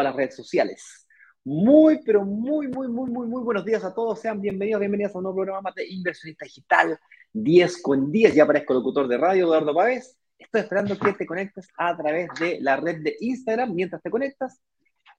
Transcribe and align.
a 0.00 0.04
las 0.04 0.16
redes 0.16 0.36
sociales. 0.36 1.06
Muy, 1.44 2.00
pero 2.04 2.24
muy, 2.24 2.68
muy, 2.68 2.88
muy, 2.88 3.10
muy, 3.10 3.26
muy 3.26 3.42
buenos 3.42 3.64
días 3.64 3.84
a 3.84 3.94
todos. 3.94 4.20
Sean 4.20 4.40
bienvenidos, 4.40 4.80
bienvenidas 4.80 5.14
a 5.14 5.18
un 5.18 5.24
nuevo 5.24 5.36
programa 5.36 5.72
de 5.74 5.86
Inversionista 5.88 6.44
Digital 6.44 6.98
10 7.32 7.82
con 7.82 8.10
10. 8.10 8.34
Ya 8.34 8.44
aparezco 8.44 8.74
locutor 8.74 9.08
de 9.08 9.18
radio, 9.18 9.44
Eduardo 9.44 9.74
Pávez. 9.74 10.18
Estoy 10.38 10.62
esperando 10.62 10.98
que 10.98 11.12
te 11.12 11.26
conectes 11.26 11.68
a 11.78 11.96
través 11.96 12.28
de 12.38 12.58
la 12.60 12.76
red 12.76 13.02
de 13.02 13.16
Instagram. 13.20 13.74
Mientras 13.74 14.02
te 14.02 14.10
conectas, 14.10 14.60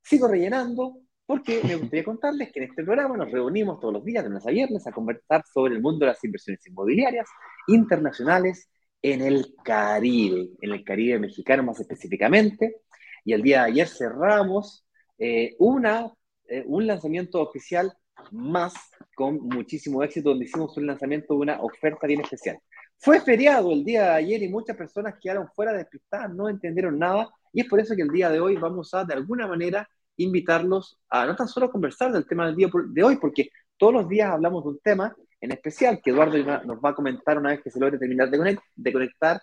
sigo 0.02 0.28
rellenando 0.28 0.98
porque 1.26 1.62
me 1.64 1.76
gustaría 1.76 2.04
contarles 2.04 2.52
que 2.52 2.60
en 2.60 2.70
este 2.70 2.84
programa 2.84 3.16
nos 3.16 3.32
reunimos 3.32 3.80
todos 3.80 3.94
los 3.94 4.06
días, 4.06 4.24
de 4.24 4.30
lunes 4.30 4.46
a 4.46 4.52
viernes, 4.52 4.86
a 4.86 4.92
conversar 4.92 5.44
sobre 5.52 5.74
el 5.76 5.82
mundo 5.82 6.06
de 6.06 6.12
las 6.12 6.24
inversiones 6.24 6.66
inmobiliarias 6.68 7.28
internacionales 7.68 8.70
en 9.02 9.22
el 9.22 9.56
Caribe, 9.64 10.50
en 10.62 10.72
el 10.72 10.84
Caribe 10.84 11.20
mexicano 11.20 11.64
más 11.64 11.80
específicamente. 11.80 12.82
Y 13.24 13.34
el 13.34 13.42
día 13.42 13.64
de 13.64 13.72
ayer 13.72 13.88
cerramos 13.88 14.86
eh, 15.18 15.56
una, 15.60 16.12
eh, 16.48 16.64
un 16.68 16.86
lanzamiento 16.88 17.42
oficial 17.42 17.94
más 18.32 18.74
con 19.16 19.40
muchísimo 19.48 20.04
éxito, 20.04 20.30
donde 20.30 20.46
hicimos 20.46 20.76
un 20.78 20.88
lanzamiento 20.88 21.34
de 21.34 21.40
una 21.40 21.62
oferta 21.62 22.08
bien 22.08 22.22
especial. 22.22 22.60
Fue 22.98 23.20
feriado 23.22 23.72
el 23.72 23.84
día 23.84 24.04
de 24.04 24.10
ayer 24.10 24.44
y 24.44 24.50
muchas 24.50 24.76
personas 24.78 25.16
quedaron 25.22 25.48
fuera 25.56 25.74
despistadas, 25.74 26.34
no 26.34 26.50
entendieron 26.50 26.98
nada, 26.98 27.30
y 27.52 27.62
es 27.62 27.68
por 27.68 27.80
eso 27.80 27.96
que 27.96 28.02
el 28.02 28.10
día 28.10 28.30
de 28.30 28.40
hoy 28.40 28.56
vamos 28.56 28.94
a, 28.94 29.04
de 29.04 29.14
alguna 29.14 29.48
manera, 29.48 29.88
invitarlos 30.18 31.00
a 31.10 31.26
no 31.26 31.36
tan 31.36 31.48
solo 31.48 31.72
conversar 31.72 32.12
del 32.12 32.28
tema 32.28 32.46
del 32.46 32.56
día 32.56 32.70
de 32.90 33.04
hoy, 33.04 33.18
porque 33.18 33.50
todos 33.78 33.94
los 33.94 34.08
días 34.08 34.32
hablamos 34.32 34.64
de 34.64 34.70
un 34.70 34.80
tema 34.80 35.16
en 35.42 35.52
especial 35.52 36.00
que 36.02 36.12
Eduardo 36.12 36.38
nos 36.66 36.78
va 36.78 36.90
a 36.90 36.96
comentar 36.96 37.38
una 37.38 37.50
vez 37.50 37.62
que 37.62 37.70
se 37.70 37.80
logre 37.80 37.98
terminar 37.98 38.30
de, 38.30 38.94
conectar, 38.94 39.42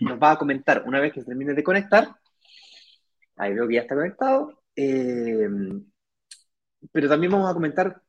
nos 0.00 0.18
va 0.18 0.32
a 0.32 0.38
comentar 0.38 0.84
una 0.86 1.00
vez 1.00 1.12
que 1.12 1.20
se 1.20 1.26
termine 1.26 1.52
de 1.52 1.62
conectar, 1.62 2.08
Ahí 3.36 3.54
veo 3.54 3.66
que 3.66 3.74
ya 3.74 3.80
está 3.82 3.94
conectado. 3.94 4.62
Eh, 4.76 5.48
pero 6.90 7.08
también 7.08 7.32
vamos 7.32 7.50
a 7.50 7.54
comentar 7.54 8.00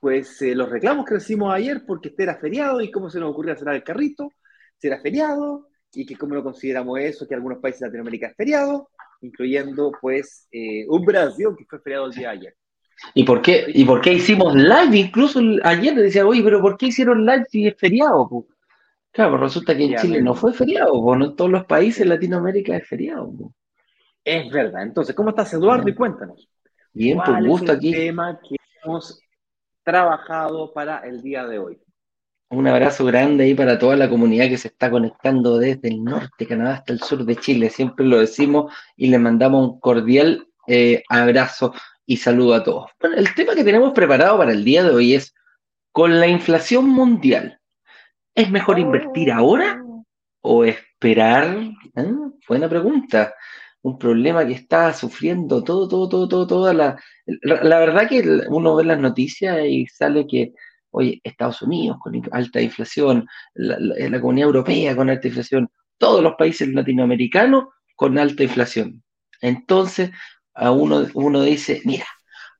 pues 0.00 0.40
eh, 0.42 0.54
los 0.54 0.68
reclamos 0.68 1.04
que 1.04 1.14
recibimos 1.14 1.54
ayer 1.54 1.84
porque 1.86 2.08
este 2.08 2.22
era 2.22 2.36
feriado 2.36 2.80
y 2.80 2.90
cómo 2.90 3.10
se 3.10 3.20
nos 3.20 3.30
ocurrió 3.30 3.54
cerrar 3.54 3.76
el 3.76 3.84
carrito, 3.84 4.32
si 4.78 4.88
era 4.88 5.00
feriado 5.00 5.68
y 5.92 6.06
que 6.06 6.16
cómo 6.16 6.34
lo 6.34 6.42
consideramos 6.42 6.98
eso, 6.98 7.28
que 7.28 7.34
algunos 7.34 7.58
países 7.58 7.80
de 7.80 7.86
Latinoamérica 7.88 8.28
es 8.28 8.36
feriado, 8.36 8.88
incluyendo 9.20 9.92
pues 10.00 10.48
eh, 10.50 10.86
un 10.88 11.04
Brasil 11.04 11.48
que 11.56 11.66
fue 11.66 11.80
feriado 11.80 12.06
el 12.06 12.12
día 12.12 12.30
de 12.30 12.38
ayer. 12.38 12.56
¿Y 13.14 13.24
por 13.24 13.42
qué, 13.42 13.64
y 13.68 13.84
por 13.84 14.00
qué 14.00 14.14
hicimos 14.14 14.54
live? 14.54 14.96
Incluso 14.96 15.40
ayer 15.64 15.94
le 15.94 16.02
decía, 16.02 16.26
oye, 16.26 16.42
pero 16.42 16.60
¿por 16.60 16.76
qué 16.76 16.86
hicieron 16.86 17.24
live 17.24 17.46
si 17.48 17.66
es 17.66 17.76
feriado? 17.76 18.46
Claro, 19.12 19.32
pues 19.32 19.40
resulta 19.42 19.76
que 19.76 19.84
en 19.84 19.96
Chile 19.96 20.22
no 20.22 20.34
fue 20.34 20.52
feriado, 20.52 21.16
no 21.16 21.24
en 21.24 21.36
todos 21.36 21.50
los 21.50 21.64
países 21.64 22.00
de 22.00 22.14
Latinoamérica 22.14 22.76
es 22.76 22.86
feriado. 22.86 23.32
Es 24.24 24.50
verdad. 24.50 24.82
Entonces, 24.82 25.14
¿cómo 25.14 25.30
estás, 25.30 25.52
Eduardo? 25.54 25.88
Y 25.88 25.94
cuéntanos. 25.94 26.48
Bien, 26.92 27.18
por 27.18 27.44
gusto 27.44 27.72
aquí. 27.72 27.92
tema 27.92 28.38
que 28.40 28.56
hemos 28.84 29.20
trabajado 29.90 30.72
para 30.72 31.00
el 31.00 31.20
día 31.20 31.46
de 31.46 31.58
hoy. 31.58 31.80
Un 32.50 32.66
abrazo 32.66 33.04
grande 33.04 33.44
ahí 33.44 33.54
para 33.54 33.78
toda 33.78 33.96
la 33.96 34.08
comunidad 34.08 34.48
que 34.48 34.58
se 34.58 34.68
está 34.68 34.90
conectando 34.90 35.58
desde 35.58 35.88
el 35.88 36.02
norte 36.02 36.30
de 36.38 36.46
Canadá 36.46 36.74
hasta 36.74 36.92
el 36.92 37.00
sur 37.00 37.24
de 37.24 37.36
Chile. 37.36 37.70
Siempre 37.70 38.04
lo 38.04 38.18
decimos 38.18 38.72
y 38.96 39.08
le 39.08 39.18
mandamos 39.18 39.68
un 39.68 39.80
cordial 39.80 40.46
eh, 40.66 41.02
abrazo 41.08 41.74
y 42.06 42.16
saludo 42.16 42.54
a 42.54 42.62
todos. 42.62 42.90
Bueno, 43.00 43.16
el 43.16 43.34
tema 43.34 43.54
que 43.54 43.64
tenemos 43.64 43.92
preparado 43.92 44.38
para 44.38 44.52
el 44.52 44.64
día 44.64 44.82
de 44.82 44.90
hoy 44.90 45.14
es, 45.14 45.34
con 45.92 46.18
la 46.18 46.26
inflación 46.26 46.88
mundial, 46.88 47.60
¿es 48.34 48.50
mejor 48.50 48.78
invertir 48.78 49.30
ahora 49.32 49.82
o 50.40 50.64
esperar? 50.64 51.56
¿Eh? 51.96 52.12
Buena 52.48 52.68
pregunta 52.68 53.34
un 53.82 53.98
problema 53.98 54.46
que 54.46 54.52
está 54.52 54.92
sufriendo 54.92 55.64
todo, 55.64 55.88
todo, 55.88 56.08
todo, 56.08 56.28
todo, 56.28 56.46
toda 56.46 56.74
la, 56.74 57.00
la, 57.42 57.78
verdad 57.78 58.08
que 58.08 58.42
uno 58.48 58.76
ve 58.76 58.84
las 58.84 58.98
noticias 58.98 59.58
y 59.66 59.86
sale 59.86 60.26
que, 60.26 60.52
oye, 60.90 61.20
Estados 61.24 61.62
Unidos 61.62 61.98
con 62.00 62.20
alta 62.32 62.60
inflación, 62.60 63.26
la, 63.54 63.78
la, 63.78 64.20
comunidad 64.20 64.48
europea 64.48 64.94
con 64.94 65.08
alta 65.08 65.28
inflación, 65.28 65.70
todos 65.96 66.22
los 66.22 66.34
países 66.34 66.68
latinoamericanos 66.68 67.64
con 67.96 68.18
alta 68.18 68.42
inflación. 68.42 69.02
Entonces, 69.40 70.10
a 70.54 70.70
uno, 70.72 71.06
uno 71.14 71.42
dice, 71.42 71.80
mira, 71.84 72.06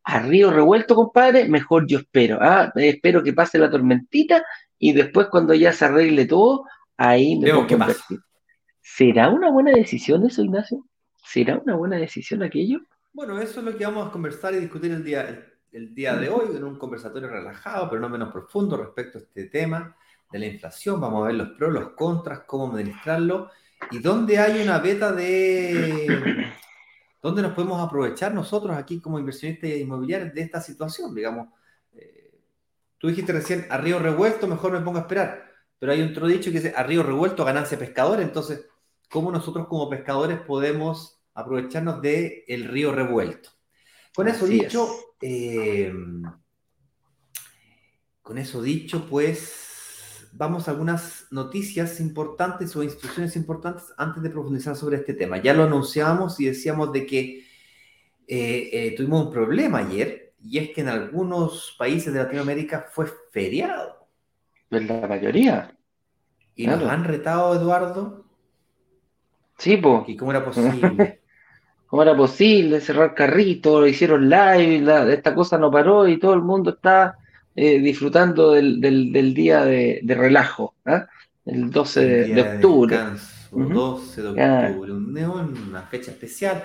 a 0.05 0.21
río 0.21 0.51
revuelto, 0.51 0.95
compadre, 0.95 1.49
mejor 1.49 1.87
yo 1.87 1.99
espero. 1.99 2.39
¿ah? 2.41 2.73
Espero 2.77 3.23
que 3.23 3.35
pase 3.35 3.59
la 3.59 3.71
tormentita 3.71 4.43
y 4.79 4.93
después 4.93 5.29
cuando 5.31 5.53
ya 5.53 5.73
se 5.73 5.85
arregle 5.85 6.25
todo, 6.27 6.65
ahí 6.97 7.39
me 7.39 7.47
Veo 7.47 7.67
¿Será 8.81 9.29
una 9.29 9.51
buena 9.51 9.73
decisión 9.73 10.27
eso, 10.27 10.43
Ignacio? 10.43 10.85
¿Será 11.25 11.59
una 11.59 11.77
buena 11.77 11.97
decisión 11.97 12.43
aquello? 12.43 12.81
Bueno, 13.13 13.41
eso 13.41 13.61
es 13.61 13.67
lo 13.67 13.77
que 13.77 13.85
vamos 13.85 14.09
a 14.09 14.13
conversar 14.13 14.55
y 14.55 14.59
discutir 14.59 14.93
el 14.93 15.05
día, 15.05 15.47
el, 15.73 15.95
día 15.95 16.15
de 16.17 16.29
hoy 16.29 16.57
en 16.57 16.65
un 16.65 16.79
conversatorio 16.79 17.29
relajado, 17.29 17.89
pero 17.89 18.01
no 18.01 18.09
menos 18.09 18.33
profundo 18.33 18.77
respecto 18.77 19.19
a 19.19 19.23
este 19.23 19.45
tema 19.47 19.97
de 20.31 20.39
la 20.39 20.47
inflación. 20.47 21.01
Vamos 21.01 21.23
a 21.23 21.27
ver 21.27 21.37
los 21.37 21.49
pros, 21.51 21.73
los 21.73 21.91
contras, 21.91 22.41
cómo 22.47 22.69
administrarlo 22.69 23.51
y 23.91 23.99
dónde 23.99 24.39
hay 24.39 24.63
una 24.63 24.79
beta 24.79 25.13
de 25.13 26.53
dónde 27.23 27.43
nos 27.43 27.53
podemos 27.53 27.81
aprovechar 27.81 28.33
nosotros 28.33 28.77
aquí 28.77 29.01
como 29.01 29.19
inversionistas 29.19 29.71
inmobiliarios 29.71 30.35
de 30.35 30.41
esta 30.41 30.61
situación. 30.61 31.15
Digamos, 31.15 31.49
eh, 31.93 32.39
tú 32.99 33.09
dijiste 33.09 33.33
recién, 33.33 33.67
a 33.71 33.77
río 33.77 33.99
revuelto 33.99 34.47
mejor 34.47 34.73
me 34.73 34.81
pongo 34.81 34.99
a 34.99 35.03
esperar, 35.03 35.51
pero 35.79 35.93
hay 35.93 36.03
otro 36.03 36.27
dicho 36.27 36.51
que 36.51 36.59
dice, 36.59 36.75
a 36.77 36.83
río 36.83 37.03
revuelto 37.03 37.45
ganancia 37.45 37.79
pescador, 37.79 38.21
entonces, 38.21 38.67
¿cómo 39.11 39.31
nosotros 39.31 39.67
como 39.67 39.91
pescadores 39.91 40.41
podemos 40.41 41.21
aprovecharnos 41.35 42.01
del 42.03 42.45
el 42.47 42.65
río 42.67 42.93
revuelto. 42.93 43.51
Con 44.15 44.29
eso 44.29 44.47
dicho, 44.47 44.89
eh, 45.21 45.93
con 48.23 48.39
eso 48.39 48.63
dicho, 48.63 49.07
pues 49.09 50.29
vamos 50.33 50.67
a 50.67 50.73
algunas 50.73 51.27
noticias 51.31 52.01
importantes 52.01 52.75
o 52.77 52.83
instrucciones 52.83 53.37
importantes 53.37 53.85
antes 53.97 54.23
de 54.23 54.31
profundizar 54.31 54.77
sobre 54.77 54.97
este 54.97 55.15
tema. 55.15 55.39
Ya 55.39 55.55
lo 55.55 55.65
anunciamos 55.65 56.39
y 56.41 56.47
decíamos 56.47 56.93
de 56.93 57.07
que 57.07 57.45
eh, 58.27 58.71
eh, 58.73 58.95
tuvimos 58.97 59.27
un 59.27 59.33
problema 59.33 59.79
ayer 59.79 60.35
y 60.43 60.59
es 60.59 60.71
que 60.71 60.81
en 60.81 60.89
algunos 60.89 61.75
países 61.79 62.13
de 62.13 62.21
Latinoamérica 62.21 62.89
fue 62.93 63.07
feriado. 63.31 64.09
En 64.71 64.87
la 64.87 65.07
mayoría. 65.07 65.77
Y 66.55 66.67
nos 66.67 66.83
han 66.83 67.05
retado, 67.05 67.55
Eduardo. 67.55 68.30
Sí. 69.61 69.81
¿Y 70.07 70.17
cómo 70.17 70.31
era 70.31 70.45
posible? 70.45 71.21
¿Cómo 71.87 72.03
era 72.03 72.17
posible 72.17 72.81
cerrar 72.81 73.15
carrito? 73.15 73.81
Lo 73.81 73.87
hicieron 73.87 74.29
live, 74.29 75.13
esta 75.13 75.35
cosa 75.35 75.59
no 75.59 75.71
paró 75.71 76.09
y 76.09 76.19
todo 76.19 76.35
el 76.35 76.41
mundo 76.41 76.71
está 76.71 77.19
eh, 77.55 77.79
disfrutando 77.79 78.53
del, 78.53 79.35
día 79.35 79.65
de, 79.65 80.01
relajo, 80.07 80.77
¿ah? 80.87 81.07
el 81.45 81.71
12 81.71 82.07
de, 82.07 82.41
octubre. 82.41 82.99
12 83.51 84.23
de 84.23 84.29
octubre, 84.29 84.93
una 84.93 85.83
fecha 85.83 86.13
especial. 86.13 86.63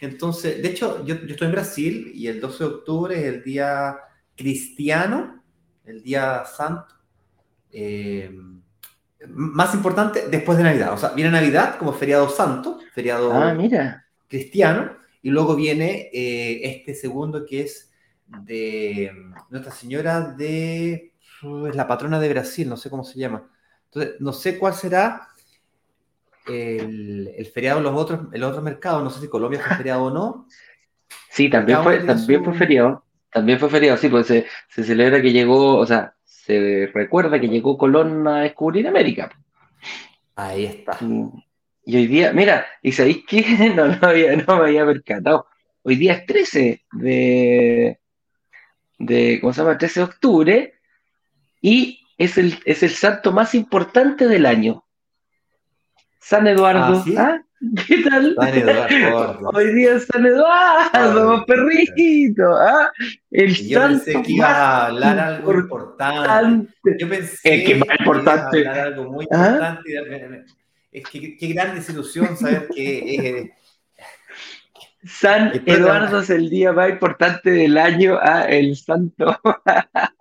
Entonces, 0.00 0.62
de 0.62 0.68
hecho, 0.68 1.04
yo, 1.04 1.14
estoy 1.14 1.46
en 1.46 1.52
Brasil 1.52 2.12
y 2.14 2.28
el 2.28 2.40
12 2.40 2.58
de 2.62 2.70
octubre 2.70 3.18
es 3.18 3.34
el 3.34 3.42
día 3.42 3.96
cristiano, 4.36 5.42
el 5.84 6.02
día 6.02 6.44
santo. 6.44 6.94
Eh, 7.72 8.30
más 9.30 9.74
importante 9.74 10.28
después 10.30 10.58
de 10.58 10.64
Navidad. 10.64 10.92
O 10.92 10.98
sea, 10.98 11.10
viene 11.10 11.30
Navidad 11.30 11.76
como 11.78 11.92
feriado 11.92 12.28
santo, 12.28 12.78
feriado 12.92 13.32
ah, 13.32 13.54
mira 13.54 14.06
cristiano, 14.28 14.96
y 15.22 15.30
luego 15.30 15.56
viene 15.56 16.10
eh, 16.12 16.60
este 16.64 16.94
segundo 16.94 17.44
que 17.46 17.62
es 17.62 17.92
de 18.26 19.12
Nuestra 19.50 19.72
Señora 19.72 20.20
de... 20.20 21.12
es 21.68 21.76
la 21.76 21.86
patrona 21.86 22.18
de 22.18 22.28
Brasil, 22.28 22.68
no 22.68 22.76
sé 22.76 22.90
cómo 22.90 23.04
se 23.04 23.18
llama. 23.18 23.48
Entonces, 23.86 24.20
no 24.20 24.32
sé 24.32 24.58
cuál 24.58 24.74
será 24.74 25.28
el, 26.46 27.50
feriado 27.52 27.78
en 27.78 27.84
los 27.84 27.94
otros, 27.94 28.20
el 28.32 28.42
otro 28.42 28.62
mercado, 28.62 29.02
no 29.02 29.10
sé 29.10 29.20
si 29.20 29.28
Colombia 29.28 29.60
fue 29.60 29.76
feriado 29.76 30.04
o 30.04 30.10
no. 30.10 30.46
Sí, 31.30 31.48
también 31.48 31.82
fue, 31.84 32.00
también 32.00 32.42
fue 32.42 32.54
feriado, 32.54 33.04
también 33.30 33.60
fue 33.60 33.68
feriado, 33.68 33.96
sí, 33.96 34.08
pues 34.08 34.26
se, 34.26 34.44
celebra 34.68 35.22
que 35.22 35.30
llegó, 35.30 35.76
o 35.76 35.86
sea, 35.86 36.15
se 36.46 36.88
recuerda 36.94 37.40
que 37.40 37.48
llegó 37.48 37.76
Colón 37.76 38.26
a 38.28 38.42
descubrir 38.42 38.86
América. 38.86 39.30
Ahí 40.36 40.66
está. 40.66 40.96
Y 41.84 41.96
hoy 41.96 42.06
día, 42.06 42.32
mira, 42.32 42.66
¿y 42.82 42.92
sabéis 42.92 43.24
qué? 43.26 43.42
No, 43.74 43.88
no, 43.88 43.98
había, 44.06 44.36
no 44.36 44.56
me 44.58 44.66
había 44.66 44.86
percatado. 44.86 45.48
Hoy 45.82 45.96
día 45.96 46.12
es 46.12 46.26
13 46.26 46.84
de, 46.92 47.98
de, 48.98 49.38
¿cómo 49.40 49.52
se 49.52 49.62
llama? 49.62 49.76
13 49.76 50.00
de 50.00 50.04
octubre. 50.04 50.74
Y 51.60 52.00
es 52.16 52.38
el, 52.38 52.60
es 52.64 52.84
el 52.84 52.90
santo 52.90 53.32
más 53.32 53.52
importante 53.56 54.28
del 54.28 54.46
año. 54.46 54.84
San 56.20 56.46
Eduardo. 56.46 56.98
Ah, 56.98 57.02
¿sí? 57.04 57.16
¿ah? 57.16 57.44
¿Qué 57.86 57.98
tal? 58.02 58.34
San 58.38 58.54
Eduardo. 58.54 59.50
Hoy 59.54 59.74
día 59.74 59.94
es 59.96 60.06
San 60.06 60.26
Eduardo, 60.26 61.44
perrito. 61.46 62.44
¿ah? 62.54 62.92
El 63.30 63.54
Yo 63.54 63.80
pensé 63.82 64.22
que 64.22 64.32
iba 64.32 64.46
a 64.50 64.86
hablar 64.86 65.18
algo 65.18 65.54
importante. 65.54 66.16
importante. 66.16 66.96
Yo 66.98 67.08
pensé 67.08 67.54
El 67.54 67.64
que 67.66 67.74
más 67.76 67.86
ibas 67.86 67.98
a 67.98 68.02
importante. 68.02 68.58
hablar 68.58 68.78
algo 68.86 69.12
muy 69.12 69.26
¿Ah? 69.32 69.46
importante. 69.80 70.44
Es 70.92 71.04
que 71.08 71.36
qué 71.36 71.46
gran 71.48 71.74
desilusión 71.74 72.36
saber 72.36 72.68
que 72.74 73.14
eh, 73.14 73.54
San 75.04 75.62
Eduardo 75.66 76.20
es 76.20 76.30
el 76.30 76.48
día 76.50 76.72
más 76.72 76.90
importante 76.90 77.50
del 77.50 77.78
año, 77.78 78.18
ah, 78.20 78.44
el 78.44 78.76
santo, 78.76 79.38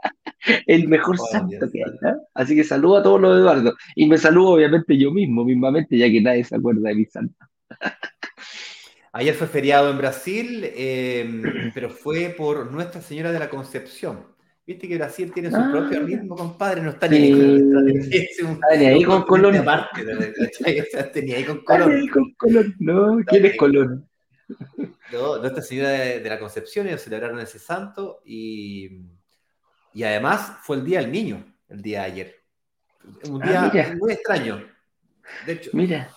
el 0.68 0.88
mejor 0.88 1.16
Oh, 1.20 1.26
santo 1.28 1.48
Dios 1.58 1.72
que 1.72 1.84
hay. 1.84 1.92
¿ah? 2.12 2.18
Así 2.34 2.56
que 2.56 2.64
saludo 2.64 2.98
a 2.98 3.04
todos 3.04 3.22
los 3.22 3.38
Eduardo. 3.40 3.76
Y 3.96 4.06
me 4.08 4.18
saludo 4.18 4.50
obviamente 4.54 4.98
yo 4.98 5.12
mismo, 5.12 5.44
mismamente, 5.46 5.98
ya 5.98 6.10
que 6.10 6.22
nadie 6.22 6.44
se 6.44 6.56
acuerda 6.56 6.90
de 6.90 6.96
mi 6.96 7.06
santo. 7.06 7.36
ayer 9.14 9.34
fue 9.34 9.48
feriado 9.48 9.90
en 9.92 9.98
Brasil, 9.98 10.62
eh, 10.64 11.72
pero 11.74 11.90
fue 11.90 12.34
por 12.38 12.72
Nuestra 12.72 13.02
Señora 13.02 13.32
de 13.32 13.40
la 13.40 13.50
Concepción. 13.50 14.34
Viste 14.68 14.88
que 14.88 14.96
Brasil 14.98 15.32
tiene 15.32 15.52
su 15.52 15.58
Ah. 15.58 15.70
propio 15.72 16.02
ritmo, 16.06 16.36
compadre, 16.36 16.82
no 16.82 16.90
está 16.90 17.08
Sí. 17.08 17.20
ni 17.20 18.86
ahí 18.86 19.04
con 19.04 19.22
Colón. 19.24 19.54
ahí 19.54 19.68
con 19.68 21.64
Colón. 21.64 21.92
ahí 21.94 22.08
con 22.08 22.34
Colón. 22.34 22.76
No, 22.80 23.18
¿quién 23.28 23.46
es 23.46 23.58
Colón? 23.58 24.10
No, 25.12 25.38
Nuestra 25.38 25.62
Señora 25.62 25.90
de, 25.92 26.20
de 26.20 26.30
la 26.30 26.40
Concepción, 26.40 26.88
ellos 26.88 27.02
celebraron 27.02 27.40
ese 27.40 27.60
santo 27.60 28.22
y, 28.26 28.90
y 29.96 30.04
además 30.04 30.58
fue 30.62 30.76
el 30.76 30.84
Día 30.86 31.00
del 31.00 31.12
Niño, 31.12 31.44
el 31.70 31.82
día 31.82 32.02
de 32.02 32.06
ayer. 32.06 32.36
Un 33.30 33.42
Ah, 33.42 33.46
día 33.70 33.72
mira. 33.74 33.96
muy 33.98 34.12
extraño. 34.12 34.64
De 35.46 35.54
hecho, 35.54 35.70
Mira, 35.74 36.10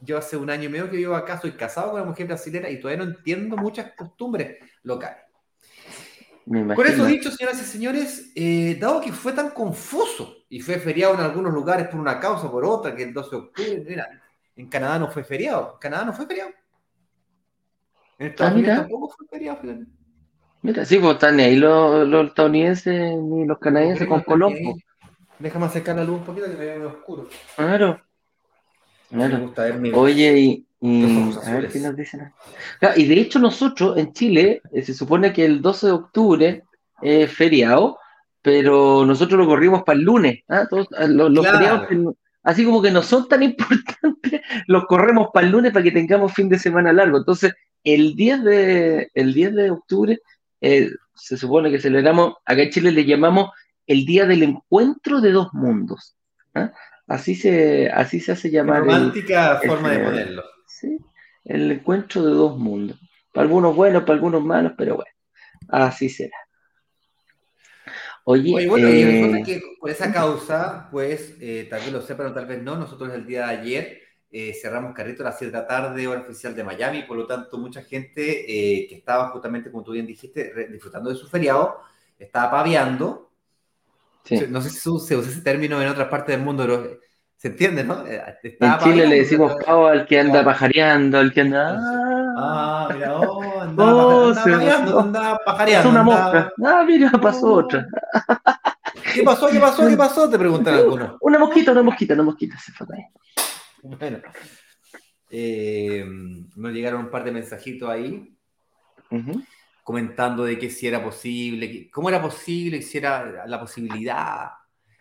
yo 0.00 0.18
hace 0.18 0.36
un 0.36 0.50
año 0.50 0.64
y 0.64 0.68
medio 0.68 0.90
que 0.90 0.96
vivo 0.98 1.14
acá, 1.16 1.40
soy 1.40 1.52
casado 1.52 1.90
con 1.92 2.00
una 2.02 2.10
mujer 2.10 2.26
brasilera 2.26 2.70
y 2.70 2.78
todavía 2.78 3.04
no 3.04 3.10
entiendo 3.10 3.56
muchas 3.56 3.92
costumbres 3.96 4.58
locales. 4.82 5.24
Con 6.46 6.86
eso 6.86 7.04
dicho, 7.04 7.30
señoras 7.30 7.60
y 7.60 7.64
señores, 7.64 8.30
eh, 8.34 8.76
dado 8.80 9.00
que 9.00 9.12
fue 9.12 9.32
tan 9.32 9.50
confuso 9.50 10.44
y 10.48 10.60
fue 10.60 10.78
feriado 10.78 11.14
en 11.14 11.20
algunos 11.20 11.52
lugares 11.52 11.88
por 11.88 12.00
una 12.00 12.18
causa, 12.20 12.50
por 12.50 12.64
otra, 12.64 12.94
que 12.94 13.02
el 13.04 13.12
12 13.12 13.30
de 13.30 13.36
octubre, 13.36 13.84
mira, 13.86 14.08
en 14.56 14.68
Canadá 14.68 14.98
no 14.98 15.10
fue 15.10 15.24
feriado, 15.24 15.72
en 15.74 15.78
Canadá 15.78 16.04
no 16.06 16.12
fue 16.12 16.26
feriado. 16.26 16.50
En 18.18 18.28
Estados 18.28 18.52
Ah, 18.52 18.56
Unidos 18.56 18.76
tampoco 18.78 19.08
fue 19.16 19.26
feriado, 19.28 19.58
fíjate. 19.60 19.84
Mira, 20.62 20.84
sí, 20.84 20.98
pues 20.98 21.12
están 21.14 21.38
ahí 21.40 21.56
los, 21.56 22.06
los 22.08 22.28
estadounidenses 22.28 23.16
ni 23.16 23.46
los 23.46 23.58
canadienses 23.58 24.06
con 24.08 24.22
pues. 24.22 24.38
Déjame 25.38 25.66
acercar 25.66 25.96
la 25.96 26.04
luz 26.04 26.18
un 26.18 26.24
poquito 26.24 26.46
que 26.46 26.56
me 26.56 26.64
veo 26.64 26.88
oscuro. 26.88 27.28
Claro. 27.56 28.00
Me 29.10 29.26
Claro. 29.28 29.44
gusta 29.44 29.62
ver 29.62 29.78
mi... 29.78 29.90
Oye, 29.92 30.38
y, 30.38 30.66
y- 30.80 31.32
a 31.46 31.52
ver 31.54 31.68
qué 31.68 31.78
nos 31.78 31.96
dicen. 31.96 32.32
Claro, 32.80 33.00
y 33.00 33.06
de 33.06 33.14
hecho 33.20 33.38
nosotros 33.38 33.96
en 33.96 34.12
Chile 34.12 34.60
eh, 34.72 34.82
se 34.82 34.94
supone 34.94 35.32
que 35.32 35.44
el 35.44 35.62
12 35.62 35.86
de 35.86 35.92
octubre 35.92 36.62
es 37.00 37.32
feriado, 37.32 37.98
pero 38.42 39.04
nosotros 39.06 39.38
lo 39.38 39.46
corrimos 39.46 39.84
para 39.84 39.98
el 39.98 40.04
lunes. 40.04 40.40
¿ah? 40.48 40.66
Todos, 40.68 40.88
ah, 40.98 41.06
los, 41.06 41.30
los 41.30 41.44
Claro. 41.46 41.58
feriados 41.86 42.14
así 42.42 42.64
como 42.64 42.82
que 42.82 42.90
no 42.90 43.02
son 43.02 43.28
tan 43.28 43.42
importantes, 43.44 44.40
los 44.66 44.86
corremos 44.86 45.28
para 45.32 45.46
el 45.46 45.52
lunes 45.52 45.72
para 45.72 45.82
que 45.84 45.92
tengamos 45.92 46.32
fin 46.32 46.48
de 46.48 46.58
semana 46.58 46.92
largo. 46.92 47.18
Entonces, 47.18 47.54
el 47.84 48.16
10 48.16 48.42
de, 48.44 49.10
el 49.14 49.32
10 49.34 49.54
de 49.54 49.70
octubre 49.70 50.18
eh, 50.60 50.90
se 51.14 51.36
supone 51.36 51.70
que 51.70 51.80
celebramos, 51.80 52.34
acá 52.44 52.62
en 52.62 52.70
Chile 52.70 52.92
le 52.92 53.04
llamamos 53.04 53.50
el 53.86 54.04
Día 54.04 54.26
del 54.26 54.42
Encuentro 54.42 55.20
de 55.20 55.32
Dos 55.32 55.52
Mundos. 55.52 56.16
¿ah? 56.54 56.72
Así 57.08 57.34
se, 57.34 57.88
así 57.88 58.20
se 58.20 58.32
hace 58.32 58.50
llamar 58.50 58.82
el, 58.82 58.84
romántica 58.84 59.58
el 59.62 59.68
forma 59.68 59.88
de 59.88 59.94
feriado. 59.94 60.12
ponerlo. 60.12 60.44
Sí, 60.66 60.98
el 61.44 61.72
encuentro 61.72 62.22
de 62.22 62.32
dos 62.32 62.58
mundos. 62.58 63.00
Para 63.32 63.46
algunos 63.46 63.74
buenos, 63.74 64.02
para 64.02 64.14
algunos 64.14 64.44
malos, 64.44 64.72
pero 64.76 64.96
bueno, 64.96 65.10
así 65.68 66.10
será. 66.10 66.36
Oye, 68.24 68.54
Oye, 68.54 68.68
bueno, 68.68 68.90
y 68.90 69.00
eh, 69.00 69.06
resulta 69.06 69.42
que 69.42 69.60
por 69.80 69.88
esa 69.88 70.12
causa, 70.12 70.88
pues, 70.90 71.34
eh, 71.40 71.66
tal 71.70 71.80
vez 71.80 71.92
lo 71.92 72.02
sepan 72.02 72.26
o 72.26 72.34
tal 72.34 72.44
vez 72.44 72.62
no, 72.62 72.76
nosotros 72.76 73.10
el 73.14 73.26
día 73.26 73.46
de 73.46 73.56
ayer 73.56 74.02
eh, 74.30 74.52
cerramos 74.60 74.94
carrito 74.94 75.22
a 75.22 75.26
las 75.26 75.38
7 75.38 75.50
de 75.52 75.58
la 75.58 75.66
tarde, 75.66 76.06
hora 76.06 76.20
oficial 76.20 76.54
de 76.54 76.64
Miami, 76.64 77.02
por 77.04 77.16
lo 77.16 77.26
tanto, 77.26 77.56
mucha 77.58 77.82
gente 77.82 78.22
eh, 78.82 78.86
que 78.88 78.96
estaba 78.96 79.28
justamente, 79.30 79.70
como 79.70 79.82
tú 79.84 79.92
bien 79.92 80.06
dijiste, 80.06 80.52
disfrutando 80.70 81.10
de 81.10 81.16
su 81.16 81.26
feriado, 81.28 81.80
estaba 82.18 82.50
paviando. 82.50 83.30
sí. 84.24 84.44
No 84.48 84.60
sé 84.60 84.70
si 84.70 84.76
se 84.80 84.90
usa 84.90 85.08
se 85.08 85.16
usa 85.16 85.30
ese 85.30 85.40
término 85.40 85.80
en 85.80 85.88
otras 85.88 86.08
partes 86.08 86.36
del 86.36 86.44
mundo, 86.44 86.64
pero 86.64 86.98
se 87.36 87.48
entiende, 87.48 87.84
¿no? 87.84 88.04
Eh, 88.06 88.20
en 88.42 88.50
estaba 88.50 88.82
Chile 88.82 89.06
le 89.06 89.16
decimos 89.20 89.54
pavo 89.64 89.86
al 89.86 90.06
que 90.06 90.18
anda 90.20 90.44
pajareando, 90.44 91.18
al 91.18 91.32
que 91.32 91.40
anda. 91.42 91.78
Ah, 92.40 92.88
mira, 92.92 93.18
oh, 93.20 93.60
andaba, 93.60 93.92
Oh, 94.06 94.28
andaba 94.28 94.58
pasó. 94.84 94.98
andaba 95.00 95.32
pasó 95.38 95.44
pajareando. 95.46 95.90
una 95.90 96.00
andaba- 96.00 96.32
mosca. 96.32 96.52
Ah, 96.64 96.84
mira, 96.86 97.10
pasó 97.12 97.46
Oh. 97.46 97.54
otra. 97.58 97.86
¿Qué 99.14 99.22
pasó? 99.22 99.48
¿Qué 99.48 99.60
pasó? 99.60 99.88
¿Qué 99.88 99.96
pasó? 99.96 100.28
Te 100.28 100.38
preguntan 100.38 100.74
algunos. 100.78 101.16
Una 101.20 101.38
mosquita, 101.38 101.72
una 101.72 101.82
mosquita, 101.82 102.14
una 102.14 102.22
mosquita 102.24 102.58
se 102.58 102.72
fue 102.72 102.86
ahí. 102.94 103.04
Bueno, 104.00 104.18
eh, 105.30 106.04
nos 106.56 106.72
llegaron 106.72 107.04
un 107.06 107.10
par 107.10 107.24
de 107.24 107.32
mensajitos 107.32 107.88
ahí 107.88 108.34
comentando 109.82 110.44
de 110.44 110.58
que 110.58 110.68
si 110.70 110.86
era 110.86 111.02
posible, 111.02 111.70
que- 111.70 111.90
cómo 111.90 112.08
era 112.08 112.20
posible, 112.20 112.82
si 112.82 112.98
era 112.98 113.46
la 113.46 113.58
posibilidad. 113.60 114.50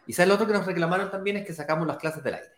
Y 0.06 0.14
sabes 0.14 0.30
lo 0.30 0.36
otro 0.36 0.48
que 0.48 0.54
nos 0.54 0.66
reclamaron 0.66 1.12
también 1.12 1.38
es 1.38 1.46
que 1.46 1.54
sacamos 1.54 1.86
las 1.88 1.98
clases 1.98 2.24
del 2.24 2.36
aire. 2.36 2.50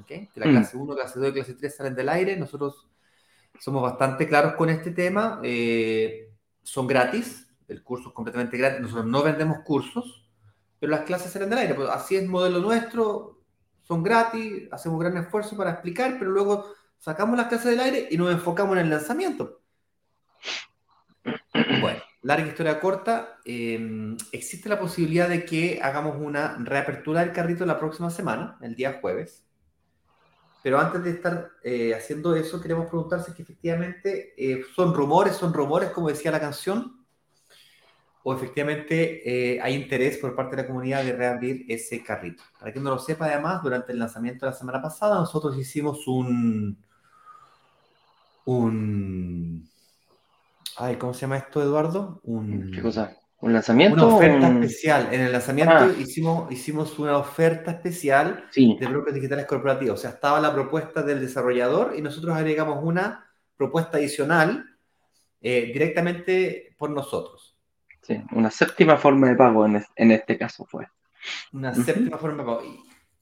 ¿ok? 0.00 0.06
Que 0.06 0.30
la 0.40 0.46
Mm. 0.46 0.50
clase 0.50 0.76
1, 0.76 0.94
clase 0.96 1.20
2 1.20 1.28
y 1.28 1.32
clase 1.32 1.54
3 1.54 1.76
salen 1.76 1.94
del 1.94 2.08
aire. 2.08 2.36
Nosotros 2.36 2.88
somos 3.60 3.82
bastante 3.82 4.26
claros 4.26 4.54
con 4.54 4.68
este 4.70 4.90
tema. 4.90 5.40
eh, 5.44 6.30
son 6.64 6.86
gratis, 6.88 7.46
el 7.68 7.82
curso 7.84 8.08
es 8.08 8.14
completamente 8.14 8.56
gratis. 8.56 8.80
Nosotros 8.80 9.06
no 9.06 9.22
vendemos 9.22 9.58
cursos, 9.60 10.26
pero 10.80 10.90
las 10.90 11.02
clases 11.02 11.30
salen 11.30 11.50
del 11.50 11.58
aire. 11.60 11.74
Pues 11.74 11.88
así 11.90 12.16
es 12.16 12.22
el 12.22 12.28
modelo 12.28 12.58
nuestro, 12.58 13.33
son 13.84 14.02
gratis, 14.02 14.68
hacemos 14.72 14.98
gran 14.98 15.16
esfuerzo 15.16 15.56
para 15.56 15.72
explicar, 15.72 16.16
pero 16.18 16.30
luego 16.30 16.74
sacamos 16.98 17.36
las 17.36 17.48
clases 17.48 17.70
del 17.70 17.80
aire 17.80 18.08
y 18.10 18.16
nos 18.16 18.32
enfocamos 18.32 18.76
en 18.76 18.84
el 18.84 18.90
lanzamiento. 18.90 19.60
Bueno, 21.80 22.00
larga 22.22 22.46
historia 22.46 22.80
corta. 22.80 23.38
eh, 23.44 24.16
existe 24.32 24.68
la 24.68 24.80
posibilidad 24.80 25.28
de 25.28 25.44
que 25.44 25.80
hagamos 25.82 26.16
una 26.18 26.56
reapertura 26.58 27.20
del 27.20 27.32
carrito 27.32 27.64
la 27.66 27.78
próxima 27.78 28.10
semana, 28.10 28.58
el 28.62 28.74
día 28.74 28.98
jueves. 29.00 29.44
Pero 30.62 30.80
antes 30.80 31.04
de 31.04 31.10
estar 31.10 31.50
eh, 31.62 31.94
haciendo 31.94 32.34
eso, 32.34 32.58
queremos 32.58 32.86
preguntar 32.86 33.22
si 33.22 33.30
efectivamente 33.42 34.32
eh, 34.38 34.64
son 34.74 34.94
rumores, 34.94 35.36
son 35.36 35.52
rumores, 35.52 35.90
como 35.90 36.08
decía 36.08 36.30
la 36.30 36.40
canción, 36.40 37.03
o 38.26 38.34
efectivamente 38.34 39.54
eh, 39.54 39.60
hay 39.60 39.74
interés 39.74 40.16
por 40.16 40.34
parte 40.34 40.56
de 40.56 40.62
la 40.62 40.66
comunidad 40.68 41.04
de 41.04 41.12
reabrir 41.12 41.66
ese 41.68 42.02
carrito. 42.02 42.42
Para 42.58 42.72
quien 42.72 42.82
no 42.82 42.90
lo 42.90 42.98
sepa, 42.98 43.26
además, 43.26 43.62
durante 43.62 43.92
el 43.92 43.98
lanzamiento 43.98 44.46
de 44.46 44.52
la 44.52 44.56
semana 44.58 44.80
pasada, 44.82 45.16
nosotros 45.16 45.56
hicimos 45.58 46.06
un. 46.08 46.76
un 48.46 49.68
ay, 50.76 50.96
¿cómo 50.96 51.14
se 51.14 51.22
llama 51.22 51.36
esto, 51.38 51.62
Eduardo? 51.62 52.20
Un, 52.24 52.70
¿Qué 52.74 52.82
cosa? 52.82 53.16
¿Un 53.40 53.52
lanzamiento? 53.52 54.06
Una 54.06 54.16
oferta 54.16 54.46
Un- 54.48 54.62
especial. 54.62 55.08
En 55.12 55.20
el 55.20 55.32
lanzamiento 55.32 55.74
Ah. 55.74 55.90
hicimos, 55.98 56.50
hicimos 56.50 56.98
una 56.98 57.18
oferta 57.18 57.72
especial 57.72 58.46
Sí, 58.50 58.76
de 58.80 58.86
brokers 58.86 59.14
digitales 59.14 59.44
corporativos. 59.46 59.98
O 59.98 60.02
sea, 60.02 60.10
estaba 60.12 60.40
la 60.40 60.52
propuesta 60.54 61.02
del 61.02 61.20
desarrollador 61.20 61.94
y 61.96 62.00
nosotros 62.00 62.34
agregamos 62.34 62.82
una 62.82 63.26
propuesta 63.56 63.98
adicional 63.98 64.64
eh, 65.42 65.70
directamente 65.74 66.74
por 66.78 66.88
nosotros. 66.90 67.53
Sí, 68.06 68.22
una 68.32 68.50
séptima 68.50 68.96
forma 68.96 69.28
de 69.28 69.36
pago 69.36 69.66
en, 69.66 69.76
es- 69.76 69.88
en 69.96 70.10
este 70.12 70.38
caso 70.38 70.64
fue. 70.64 70.86
Una 71.52 71.74
séptima 71.74 72.18
forma 72.18 72.42
de 72.42 72.46
pago. 72.46 72.62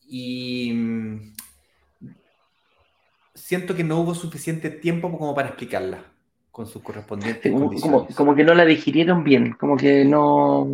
Y, 0.07 0.71
y, 0.71 0.75
mm, 0.75 1.33
siento 3.35 3.75
que 3.75 3.85
no 3.85 3.99
hubo 4.01 4.15
suficiente 4.15 4.71
tiempo 4.71 5.11
como 5.17 5.35
para 5.35 5.49
explicarla 5.49 6.05
con 6.51 6.67
sus 6.67 6.83
correspondientes 6.83 7.51
como, 7.51 7.65
como, 7.67 7.69
condiciones. 7.69 8.15
como 8.17 8.35
que 8.35 8.45
no 8.45 8.55
la 8.55 8.65
digirieron 8.65 9.25
bien, 9.25 9.53
como 9.55 9.77
que 9.77 10.05
no. 10.05 10.67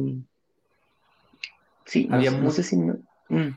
Sí, 1.86 2.06
no, 2.08 2.16
Había 2.16 2.30
sé- 2.30 2.36
no 2.38 2.42
mu- 2.44 2.50
sé 2.50 2.62
si. 2.62 2.76
no- 2.76 2.96
mm, 3.28 3.48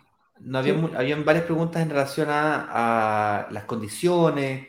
No 0.44 0.58
había, 0.58 0.74
Sí. 0.74 0.82
habían 0.96 1.24
varias 1.26 1.46
preguntas 1.46 1.82
en 1.84 1.90
relación 1.90 2.28
a, 2.30 3.46
a 3.46 3.52
las 3.52 3.66
condiciones, 3.66 4.68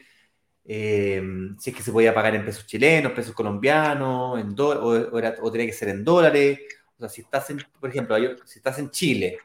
eh, 0.64 1.22
si 1.58 1.70
es 1.70 1.76
que 1.76 1.82
se 1.82 1.92
podía 1.92 2.14
pagar 2.14 2.34
en 2.34 2.44
pesos 2.44 2.66
chilenos, 2.66 3.12
pesos 3.12 3.34
colombianos, 3.34 4.40
en 4.40 4.54
o, 4.60 4.64
o 4.68 5.18
era- 5.18 5.36
o 5.40 5.50
tenía 5.50 5.66
que 5.66 5.72
ser 5.72 5.88
en 5.88 6.04
dólares. 6.04 6.60
O 6.96 7.00
sea, 7.00 7.08
si 7.08 7.22
estás 7.22 7.50
en, 7.50 7.58
por 7.80 7.90
ejemplo, 7.90 8.16
si 8.44 8.58
estás 8.58 8.78
en 8.78 8.90
Chile 8.90 9.38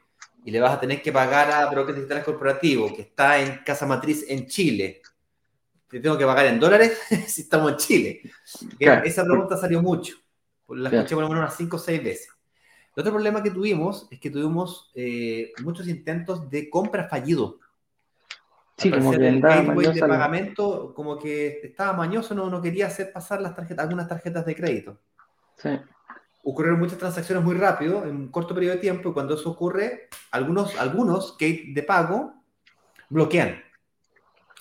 y 0.45 0.51
le 0.51 0.59
vas 0.59 0.73
a 0.73 0.79
tener 0.79 1.01
que 1.01 1.11
pagar 1.11 1.49
a 1.51 1.69
Brokers 1.69 1.97
Digitales 1.97 2.23
Corporativo 2.23 2.95
que 2.95 3.01
está 3.03 3.39
en 3.41 3.63
casa 3.65 3.85
matriz 3.85 4.25
en 4.29 4.47
Chile, 4.47 5.01
¿te 5.89 5.99
tengo 5.99 6.17
que 6.17 6.25
pagar 6.25 6.45
en 6.47 6.59
dólares 6.59 6.97
si 7.27 7.41
estamos 7.41 7.71
en 7.71 7.77
Chile? 7.77 8.21
Claro. 8.77 9.05
Esa 9.05 9.23
pregunta 9.25 9.57
salió 9.57 9.81
mucho. 9.81 10.15
La 10.69 10.89
Claro. 10.89 10.97
escuché 10.97 11.15
por 11.15 11.23
lo 11.23 11.29
menos 11.29 11.43
unas 11.43 11.55
5 11.57 11.77
o 11.77 11.79
6 11.79 12.03
veces. 12.03 12.29
El 12.95 13.01
otro 13.01 13.13
problema 13.13 13.41
que 13.43 13.51
tuvimos 13.51 14.07
es 14.11 14.19
que 14.19 14.29
tuvimos 14.29 14.91
eh, 14.95 15.51
muchos 15.63 15.87
intentos 15.87 16.49
de 16.49 16.69
compra 16.69 17.07
fallido. 17.07 17.59
Sí, 18.77 18.91
como 18.91 19.11
que 19.11 19.27
el 19.27 19.41
gateway 19.41 19.93
de 19.93 19.99
pagamento 19.99 20.93
como 20.93 21.17
que 21.17 21.61
estaba 21.63 21.93
mañoso, 21.93 22.35
no, 22.35 22.47
no 22.47 22.61
quería 22.61 22.87
hacer 22.87 23.11
pasar 23.11 23.41
las 23.41 23.55
tarjetas, 23.55 23.83
algunas 23.83 24.07
tarjetas 24.07 24.45
de 24.45 24.55
crédito. 24.55 24.99
Sí. 25.55 25.69
Ocurrieron 26.43 26.79
muchas 26.79 26.99
transacciones 26.99 27.43
muy 27.43 27.55
rápido, 27.55 28.03
en 28.05 28.15
un 28.15 28.27
corto 28.29 28.53
periodo 28.53 28.75
de 28.75 28.81
tiempo, 28.81 29.09
y 29.09 29.13
cuando 29.13 29.33
eso 29.33 29.49
ocurre, 29.49 30.09
algunos, 30.31 30.77
algunos 30.77 31.33
gate 31.33 31.65
de 31.73 31.83
pago 31.83 32.35
bloquean, 33.09 33.61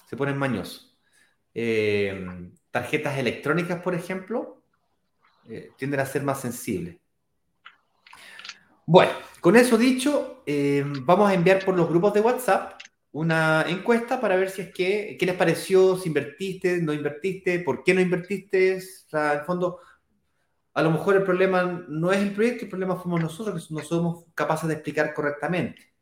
se 0.08 0.16
ponen 0.16 0.38
mañosos. 0.38 0.96
Eh, 1.52 2.50
tarjetas 2.70 3.18
electrónicas, 3.18 3.82
por 3.82 3.94
ejemplo, 3.94 4.62
eh, 5.48 5.70
tienden 5.76 6.00
a 6.00 6.06
ser 6.06 6.22
más 6.22 6.40
sensibles. 6.40 6.96
Bueno, 8.86 9.12
con 9.40 9.56
eso 9.56 9.76
dicho, 9.76 10.42
eh, 10.46 10.84
vamos 11.02 11.28
a 11.28 11.34
enviar 11.34 11.64
por 11.64 11.76
los 11.76 11.88
grupos 11.88 12.14
de 12.14 12.20
WhatsApp 12.20 12.80
una 13.16 13.64
encuesta 13.66 14.20
para 14.20 14.36
ver 14.36 14.50
si 14.50 14.60
es 14.60 14.74
que, 14.74 15.16
qué 15.18 15.24
les 15.24 15.36
pareció, 15.36 15.96
si 15.96 16.08
invertiste, 16.08 16.82
no 16.82 16.92
invertiste, 16.92 17.60
por 17.60 17.82
qué 17.82 17.94
no 17.94 18.02
invertiste. 18.02 18.76
O 18.76 18.80
sea, 19.08 19.32
en 19.32 19.38
el 19.38 19.44
fondo, 19.46 19.78
a 20.74 20.82
lo 20.82 20.90
mejor 20.90 21.16
el 21.16 21.22
problema 21.22 21.62
no 21.88 22.12
es 22.12 22.18
el 22.18 22.34
proyecto, 22.34 22.64
el 22.66 22.70
problema 22.70 22.96
fuimos 22.96 23.22
nosotros 23.22 23.66
que 23.68 23.74
no 23.74 23.80
somos 23.80 24.26
capaces 24.34 24.68
de 24.68 24.74
explicar 24.74 25.14
correctamente. 25.14 25.94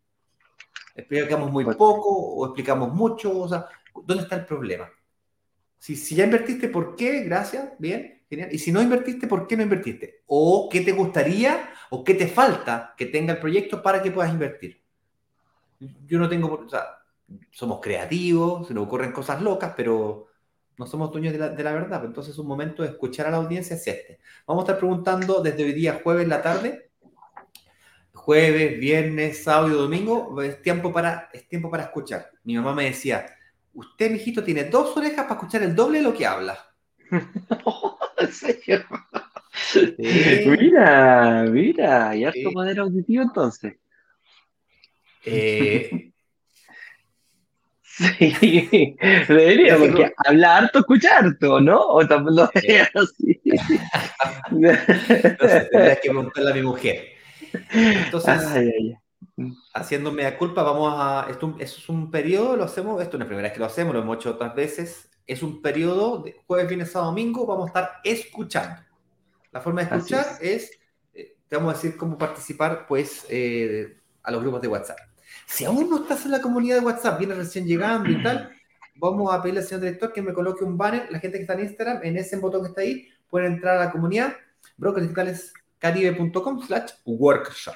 Explicamos 0.97 1.53
muy 1.53 1.65
Pues- 1.65 1.77
poco 1.77 2.11
o 2.11 2.47
explicamos 2.47 2.93
mucho, 2.93 3.39
o 3.43 3.49
sea, 3.49 3.67
¿dónde 4.05 4.25
está 4.25 4.35
el 4.35 4.47
problema? 4.47 4.91
Si, 5.79 5.95
si 5.95 6.17
ya 6.17 6.25
invertiste, 6.25 6.69
¿por 6.69 6.97
qué? 6.97 7.21
Gracias, 7.21 7.75
bien, 7.79 8.25
genial. 8.29 8.49
Y 8.51 8.59
si 8.59 8.73
no 8.73 8.83
invertiste, 8.83 9.29
¿por 9.29 9.47
qué 9.47 9.57
no 9.57 9.63
invertiste? 9.63 10.23
¿O 10.27 10.69
qué 10.69 10.81
te 10.81 10.91
gustaría 10.91 11.71
o 11.91 12.03
qué 12.03 12.15
te 12.15 12.27
falta 12.27 12.93
que 12.97 13.07
tenga 13.07 13.35
el 13.35 13.39
proyecto 13.39 13.81
para 13.81 14.03
que 14.03 14.11
puedas 14.11 14.33
invertir? 14.33 14.83
Yo 16.07 16.19
no 16.19 16.29
tengo, 16.29 16.53
o 16.55 16.69
sea, 16.69 17.04
somos 17.51 17.81
creativos, 17.81 18.69
se 18.69 18.75
nos 18.75 18.85
ocurren 18.87 19.13
cosas 19.13 19.41
locas, 19.43 19.75
pero 19.77 20.29
no 20.77 20.87
somos 20.87 21.11
dueños 21.13 21.33
de 21.33 21.39
la, 21.39 21.49
de 21.51 21.63
la 21.63 21.73
verdad. 21.73 22.05
Entonces, 22.05 22.37
un 22.39 22.47
momento 22.47 22.83
de 22.83 22.89
escuchar 22.91 23.27
a 23.27 23.31
la 23.31 23.37
audiencia 23.39 23.77
es 23.77 23.87
este. 23.87 24.19
Vamos 24.47 24.63
a 24.63 24.65
estar 24.67 24.79
preguntando 24.79 25.41
desde 25.43 25.65
hoy 25.65 25.73
día, 25.73 26.01
jueves 26.03 26.25
en 26.25 26.31
la 26.31 26.43
tarde, 26.43 26.91
jueves, 28.13 28.79
viernes, 28.79 29.45
sábado 29.45 29.69
y 29.69 29.73
domingo, 29.75 30.41
es 30.43 30.63
tiempo 30.63 30.93
para, 30.93 31.29
es 31.33 31.49
tiempo 31.49 31.71
para 31.71 31.85
escuchar. 31.85 32.31
Mi 32.45 32.57
mamá 32.57 32.75
me 32.75 32.85
decía, 32.85 33.27
usted, 33.75 34.11
mijito, 34.11 34.43
tiene 34.43 34.65
dos 34.65 34.97
orejas 34.97 35.25
para 35.25 35.35
escuchar 35.35 35.63
el 35.63 35.75
doble 35.75 35.99
de 35.99 36.05
lo 36.05 36.15
que 36.15 36.27
habla. 36.27 36.59
¿En 38.19 38.33
serio? 38.33 38.85
Sí. 39.55 39.95
Mira, 39.99 41.45
mira, 41.45 42.17
y 42.17 42.25
harto 42.25 42.39
Sí. 42.39 42.51
poder 42.53 42.79
auditivo 42.81 43.23
entonces. 43.23 43.77
Eh, 45.25 46.13
Sí, 48.41 48.97
debería, 49.29 49.79
porque 49.79 50.13
habla 50.17 50.57
harto, 50.59 50.81
escucha 50.81 51.19
harto, 51.19 51.61
¿no? 51.61 51.79
O 51.81 52.07
tampoco 52.07 52.51
veas 52.67 52.91
así. 52.95 53.41
sé, 55.49 55.61
tendría 55.71 55.97
que 56.01 56.11
preguntarle 56.11 56.51
a 56.51 56.55
mi 56.55 56.63
mujer. 56.63 57.05
Entonces, 57.73 58.41
Ay, 58.47 58.69
ay, 58.71 58.71
ay. 58.79 58.99
haciéndome 59.73 60.27
a 60.27 60.39
culpa, 60.39 60.63
vamos 60.63 60.93
a. 60.97 61.27
Esto, 61.31 61.57
es 61.59 61.89
un 61.89 62.11
periodo, 62.11 62.57
lo 62.57 62.65
hacemos. 62.65 63.01
Esto 63.03 63.19
no 63.19 63.25
es 63.25 63.27
la 63.27 63.29
primera 63.29 63.49
vez 63.49 63.53
que 63.55 63.61
lo 63.61 63.67
hacemos, 63.67 63.95
lo 63.95 64.01
hemos 64.03 64.17
hecho 64.19 64.31
otras 64.33 64.55
veces. 64.55 65.11
Es 65.27 65.43
un 65.43 65.63
periodo 65.63 66.23
de 66.23 66.35
jueves, 66.47 66.69
viernes, 66.69 66.93
sábado, 66.93 67.11
domingo. 67.13 67.47
Vamos 67.47 67.67
a 67.67 67.69
estar 67.69 67.93
escuchando. 68.05 68.83
La 69.53 69.61
forma 69.61 69.83
de 69.85 69.87
escuchar 69.97 70.39
es. 70.41 70.71
eh, 71.15 71.37
te 71.49 71.57
vamos 71.57 71.73
a 71.75 71.77
decir 71.77 71.97
cómo 71.97 72.19
participar, 72.19 72.87
pues, 72.87 73.27
eh, 73.31 74.01
a 74.23 74.31
los 74.33 74.43
grupos 74.43 74.61
de 74.63 74.69
WhatsApp. 74.69 74.99
Si 75.47 75.65
aún 75.65 75.89
no 75.89 76.03
estás 76.03 76.25
en 76.25 76.33
la 76.33 76.41
comunidad 76.41 76.79
de 76.79 76.85
WhatsApp, 76.85 77.19
vienes 77.19 77.37
recién 77.37 77.67
llegando 77.67 78.11
y 78.11 78.23
tal, 78.23 78.51
vamos 78.97 79.33
a 79.33 79.41
pedirle 79.43 79.61
al 79.61 79.67
señor 79.67 79.83
director 79.83 80.13
que 80.13 80.23
me 80.23 80.33
coloque 80.33 80.65
un 80.65 80.77
banner. 80.77 81.09
La 81.11 81.21
gente 81.21 81.39
que 81.39 81.43
está 81.43 81.55
en 81.55 81.61
Instagram, 81.61 82.01
en 82.03 82.17
ese 82.17 82.37
botón 82.37 82.63
que 82.63 82.69
está 82.69 82.81
ahí, 82.81 83.09
pueden 83.29 83.55
entrar 83.55 83.77
a 83.77 83.87
la 83.87 83.93
comunidad 83.93 84.35
brokersdigitalescaribe.com 84.77 86.63
slash 86.63 86.93
workshop. 87.05 87.75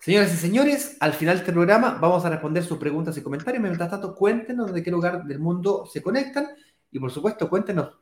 Señoras 0.00 0.34
y 0.34 0.36
señores, 0.36 0.96
al 0.98 1.12
final 1.12 1.36
de 1.36 1.40
este 1.42 1.52
programa 1.52 1.98
vamos 2.00 2.24
a 2.24 2.30
responder 2.30 2.64
sus 2.64 2.78
preguntas 2.78 3.16
y 3.16 3.22
comentarios. 3.22 3.62
Mientras 3.62 3.88
tanto, 3.88 4.14
cuéntenos 4.16 4.72
de 4.72 4.82
qué 4.82 4.90
lugar 4.90 5.24
del 5.24 5.38
mundo 5.38 5.86
se 5.86 6.02
conectan 6.02 6.48
y, 6.90 6.98
por 6.98 7.12
supuesto, 7.12 7.48
cuéntenos 7.48 7.98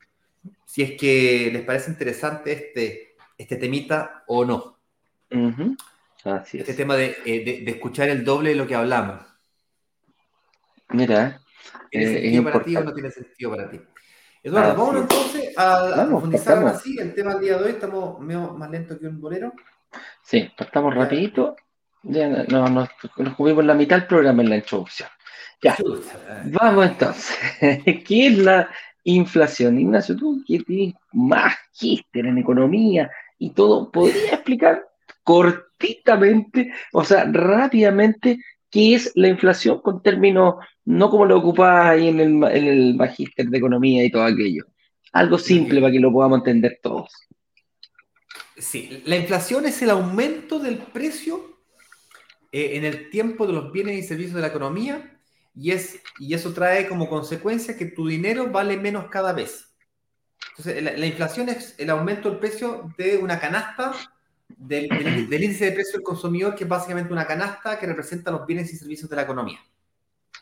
si 0.65 0.81
es 0.81 0.99
que 0.99 1.51
les 1.53 1.63
parece 1.63 1.91
interesante 1.91 2.53
este, 2.53 3.15
este 3.37 3.55
temita 3.57 4.23
o 4.27 4.43
no. 4.43 4.79
Ujú, 5.31 5.75
Así 6.23 6.59
Este 6.59 6.71
es. 6.71 6.77
tema 6.77 6.95
de, 6.95 7.17
eh, 7.25 7.43
de- 7.43 7.61
de 7.65 7.71
escuchar 7.71 8.09
el 8.09 8.23
doble 8.23 8.49
de 8.51 8.55
lo 8.55 8.67
que 8.67 8.75
hablamos. 8.75 9.21
Mira, 10.89 11.39
¿Tiene 11.89 12.05
Eh, 12.05 12.09
es 12.09 12.21
sentido 12.21 12.43
para 12.43 12.63
ti 12.63 12.75
o 12.75 12.83
no 12.83 12.93
tiene 12.93 13.11
sentido 13.11 13.51
para 13.51 13.69
ti? 13.69 13.79
Eduardo, 14.43 14.69
Así 14.71 14.77
vámonos 14.79 15.01
es. 15.03 15.09
entonces 15.17 15.57
a, 15.57 15.79
Vamos, 15.97 16.07
profundizar 16.09 16.57
ahora 16.57 16.73
sí 16.79 16.97
el 16.99 17.13
tema 17.13 17.33
del 17.33 17.41
día 17.43 17.57
de 17.57 17.63
hoy. 17.65 17.71
Estamos 17.71 18.19
medio 18.19 18.53
más 18.53 18.69
lento 18.71 18.99
que 18.99 19.07
un 19.07 19.19
bolero. 19.21 19.53
sí, 20.23 20.49
partamos 20.57 20.93
Ya. 20.95 21.01
rapidito. 21.01 21.55
Ya 22.03 22.27
no, 22.27 22.67
nos, 22.67 22.89
nos 23.17 23.35
cubrimos 23.35 23.63
la 23.65 23.73
mitad 23.75 23.97
del 23.97 24.07
programa 24.07 24.41
en 24.41 24.49
la 24.49 24.55
introducción. 24.57 25.09
Ya. 25.61 25.75
Chuta. 25.75 26.43
Vamos 26.45 26.87
entonces. 26.87 27.37
¿Qué 28.07 28.27
es 28.27 28.37
la 28.39 28.69
inflación? 29.03 29.79
Ignacio, 29.79 30.15
tú 30.17 30.43
que 30.47 30.59
tienes 30.59 30.95
más 31.11 31.53
magíster 31.73 32.25
en 32.25 32.37
economía 32.39 33.11
y 33.37 33.51
todo, 33.51 33.91
¿podría 33.91 34.33
explicar 34.33 34.87
cortitamente, 35.23 36.71
o 36.93 37.03
sea, 37.03 37.25
rápidamente, 37.31 38.39
qué 38.69 38.95
es 38.95 39.11
la 39.15 39.27
inflación 39.27 39.81
con 39.81 40.01
términos, 40.01 40.55
no 40.85 41.09
como 41.09 41.25
lo 41.25 41.37
ocupás 41.37 41.87
ahí 41.87 42.07
en 42.07 42.19
el, 42.19 42.43
en 42.43 42.65
el 42.65 42.95
magíster 42.95 43.47
de 43.47 43.57
economía 43.57 44.03
y 44.03 44.11
todo 44.11 44.23
aquello? 44.23 44.65
Algo 45.13 45.37
simple 45.37 45.81
para 45.81 45.91
que 45.91 45.99
lo 45.99 46.11
podamos 46.11 46.39
entender 46.39 46.79
todos. 46.81 47.09
Sí, 48.57 49.01
la 49.05 49.17
inflación 49.17 49.65
es 49.65 49.81
el 49.81 49.89
aumento 49.89 50.59
del 50.59 50.77
precio 50.77 51.57
eh, 52.51 52.71
en 52.75 52.85
el 52.85 53.09
tiempo 53.09 53.47
de 53.47 53.53
los 53.53 53.71
bienes 53.71 53.97
y 53.97 54.03
servicios 54.03 54.35
de 54.35 54.41
la 54.41 54.47
economía 54.47 55.19
y, 55.55 55.71
es, 55.71 56.01
y 56.19 56.33
eso 56.33 56.53
trae 56.53 56.87
como 56.87 57.09
consecuencia 57.09 57.77
que 57.77 57.85
tu 57.85 58.07
dinero 58.07 58.51
vale 58.51 58.77
menos 58.77 59.07
cada 59.09 59.33
vez. 59.33 59.73
Entonces, 60.51 60.81
la, 60.83 60.91
la 60.93 61.05
inflación 61.05 61.49
es 61.49 61.75
el 61.77 61.89
aumento 61.89 62.29
del 62.29 62.39
precio 62.39 62.93
de 62.97 63.17
una 63.17 63.39
canasta 63.39 63.93
del, 64.61 64.87
del- 64.89 65.29
del 65.29 65.43
índice 65.43 65.65
de 65.65 65.71
precio 65.71 65.93
del 65.93 66.03
consumidor, 66.03 66.55
que 66.55 66.63
es 66.63 66.69
básicamente 66.69 67.11
una 67.11 67.25
canasta 67.25 67.79
que 67.79 67.85
representa 67.87 68.31
los 68.31 68.45
bienes 68.45 68.71
y 68.73 68.77
servicios 68.77 69.09
de 69.09 69.15
la 69.15 69.23
economía. 69.23 69.59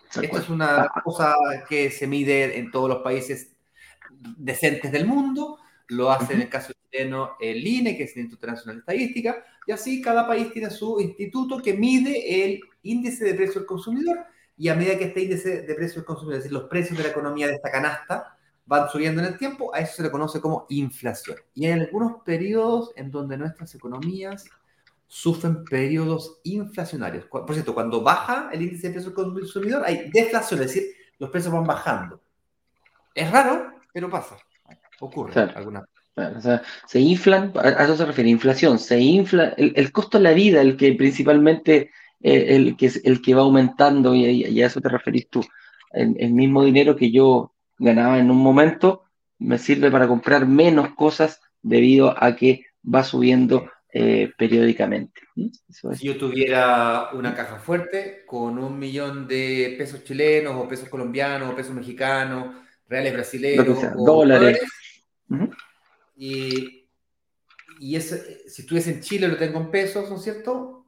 ¿Se 0.10 0.26
Esto 0.26 0.40
es 0.40 0.50
una 0.50 0.90
cosa 1.04 1.36
que 1.68 1.90
se 1.92 2.08
mide 2.08 2.58
en 2.58 2.72
todos 2.72 2.90
los 2.90 3.00
países 3.04 3.52
decentes 4.38 4.92
del 4.92 5.06
mundo. 5.06 5.60
Lo 5.88 6.12
hace 6.12 6.34
en 6.34 6.42
el 6.42 6.50
caso 6.50 6.74
chileno 6.92 7.32
el 7.40 7.66
INE, 7.66 7.96
que 7.98 8.04
es 8.04 8.16
el 8.16 8.22
Instituto 8.24 8.48
Nacional 8.48 8.76
de 8.76 8.80
Estadística, 8.82 9.44
y 9.66 9.72
así 9.72 10.02
cada 10.02 10.28
país 10.28 10.52
tiene 10.52 10.70
su 10.70 11.00
instituto 11.00 11.62
que 11.62 11.74
mide 11.74 12.44
el 12.46 12.62
índice 12.84 13.24
de 13.24 13.34
precio 13.36 13.62
del 13.62 13.68
consumidor, 13.68 14.20
y 14.58 14.68
a 14.68 14.76
medida 14.76 14.98
que 14.98 15.06
este 15.06 15.22
índice 15.22 15.62
de 15.62 15.76
precio 15.76 15.98
del 16.02 16.06
consumidor, 16.06 16.38
es 16.40 16.44
decir, 16.44 16.54
los 16.54 16.68
precios 16.70 16.98
de 16.98 17.04
la 17.04 17.10
economía 17.12 17.48
de 17.48 17.54
esta 17.54 17.72
canasta, 17.72 18.38
van 18.70 18.88
subiendo 18.88 19.20
en 19.22 19.28
el 19.30 19.38
tiempo, 19.38 19.74
a 19.74 19.80
eso 19.80 19.96
se 19.96 20.04
le 20.04 20.12
conoce 20.12 20.40
como 20.40 20.68
inflación. 20.70 21.38
Y 21.56 21.66
hay 21.66 21.72
algunos 21.72 22.22
periodos 22.24 22.92
en 22.96 23.10
donde 23.10 23.36
nuestras 23.36 23.74
economías 23.74 24.46
sufren 25.08 25.64
periodos 25.64 26.40
inflacionarios. 26.44 27.26
Por 27.26 27.52
cierto, 27.52 27.74
cuando 27.74 28.04
baja 28.04 28.50
el 28.54 28.62
índice 28.62 28.88
de 28.88 28.94
precio 28.94 29.10
del 29.12 29.34
consumidor, 29.34 29.82
hay 29.84 30.12
deflación, 30.12 30.62
es 30.62 30.68
decir, 30.68 30.84
los 31.18 31.32
precios 31.32 31.52
van 31.52 31.64
bajando. 31.64 32.22
Es 33.16 33.32
raro, 33.32 33.74
pero 33.92 34.08
pasa. 34.08 34.38
Ocurre. 35.00 35.34
Claro. 35.34 35.52
alguna- 35.56 35.86
Bueno, 36.16 36.38
o 36.38 36.42
sea, 36.42 36.62
se 36.86 37.00
inflan, 37.00 37.52
a 37.56 37.62
a 37.70 37.84
eso 37.86 37.96
se 37.98 38.06
refiere, 38.06 38.30
inflación, 38.30 38.78
se 38.78 39.00
infla, 39.00 39.54
el, 39.58 39.74
el 39.76 39.92
costo 39.92 40.18
de 40.20 40.26
la 40.26 40.34
vida, 40.34 40.62
el 40.62 40.78
que 40.78 40.94
principalmente, 40.94 41.90
eh, 42.22 42.56
el 42.56 42.78
que 42.78 42.86
es 42.88 43.02
el 43.04 43.20
que 43.22 43.34
va 43.34 43.42
aumentando, 43.42 44.14
y, 44.14 44.26
y- 44.26 44.46
y 44.46 44.62
a 44.62 44.68
eso 44.68 44.80
te 44.80 44.90
referís 44.90 45.28
tú. 45.30 45.42
El, 45.92 46.16
el 46.20 46.34
mismo 46.34 46.64
dinero 46.64 46.96
que 46.96 47.10
yo 47.10 47.52
ganaba 47.80 48.20
en 48.20 48.30
un 48.30 48.38
momento 48.38 49.06
me 49.40 49.58
sirve 49.58 49.90
para 49.90 50.08
comprar 50.08 50.46
menos 50.46 50.94
cosas 50.96 51.42
debido 51.62 52.14
a 52.22 52.36
que 52.36 52.66
va 52.84 53.04
subiendo 53.04 53.70
eh, 53.92 54.32
periódicamente. 54.38 55.22
Eso 55.68 55.92
es. 55.92 56.00
Si 56.00 56.08
yo 56.08 56.18
tuviera 56.18 57.10
una 57.14 57.34
caja 57.34 57.58
fuerte 57.58 58.24
con 58.26 58.60
un 58.60 58.78
millón 58.78 59.28
de 59.28 59.76
pesos 59.78 60.04
chilenos 60.04 60.56
o 60.56 60.68
pesos 60.68 60.90
colombianos 60.90 61.52
o 61.52 61.56
pesos 61.56 61.74
mexicanos, 61.74 62.56
reales 62.88 63.14
brasileños 63.14 63.80
sea, 63.80 63.94
o 63.96 64.06
dólares. 64.06 64.60
Y, 66.18 66.86
y 67.80 68.00
si 68.02 68.62
estuviese 68.62 68.92
en 68.92 69.02
Chile 69.02 69.28
lo 69.28 69.38
tengo 69.38 69.60
en 69.60 69.72
pesos, 69.72 70.10
¿no 70.10 70.18
es 70.18 70.24
cierto? 70.24 70.86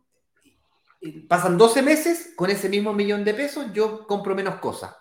Pasan 1.27 1.57
12 1.57 1.81
meses, 1.81 2.33
con 2.35 2.49
ese 2.49 2.69
mismo 2.69 2.93
millón 2.93 3.23
de 3.23 3.33
pesos 3.33 3.67
yo 3.73 4.05
compro 4.05 4.35
menos 4.35 4.55
cosas. 4.55 4.93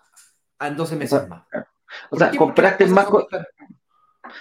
En 0.58 0.76
12 0.76 0.96
meses 0.96 1.28
más. 1.28 1.42
O 2.06 2.10
¿Por 2.10 2.18
sea, 2.18 2.30
qué? 2.30 2.38
Compraste 2.38 2.86
más 2.86 3.06
cosas 3.06 3.46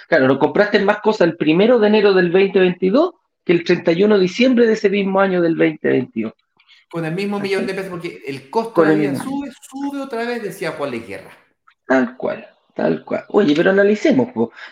Claro, 0.08 0.40
compraste 0.40 0.80
más 0.80 1.00
cosas 1.00 1.28
el 1.28 1.38
primero 1.38 1.80
de 1.80 1.88
enero 1.88 2.14
del 2.14 2.32
2022 2.32 3.12
que 3.44 3.54
el 3.54 3.64
31 3.64 4.16
de 4.16 4.22
diciembre 4.22 4.68
de 4.68 4.74
ese 4.74 4.90
mismo 4.90 5.20
año 5.20 5.42
del 5.42 5.56
2021. 5.56 6.34
Con 6.92 7.06
el 7.06 7.14
mismo 7.14 7.40
millón 7.40 7.68
de 7.68 7.74
pesos, 7.74 7.90
porque 7.90 8.22
el 8.26 8.50
costo 8.50 8.82
de 8.82 8.90
la 8.90 8.94
vida 8.96 9.24
sube, 9.24 9.52
sube 9.62 10.02
otra 10.02 10.26
vez, 10.26 10.42
decía 10.42 10.72
Juan 10.72 10.92
Luis 10.92 11.08
Guerra. 11.08 11.32
Tal 11.88 12.18
cual, 12.18 12.48
tal 12.76 13.04
cual. 13.06 13.26
Oye, 13.30 13.54
pero 13.56 13.72
analicemos, 13.72 14.30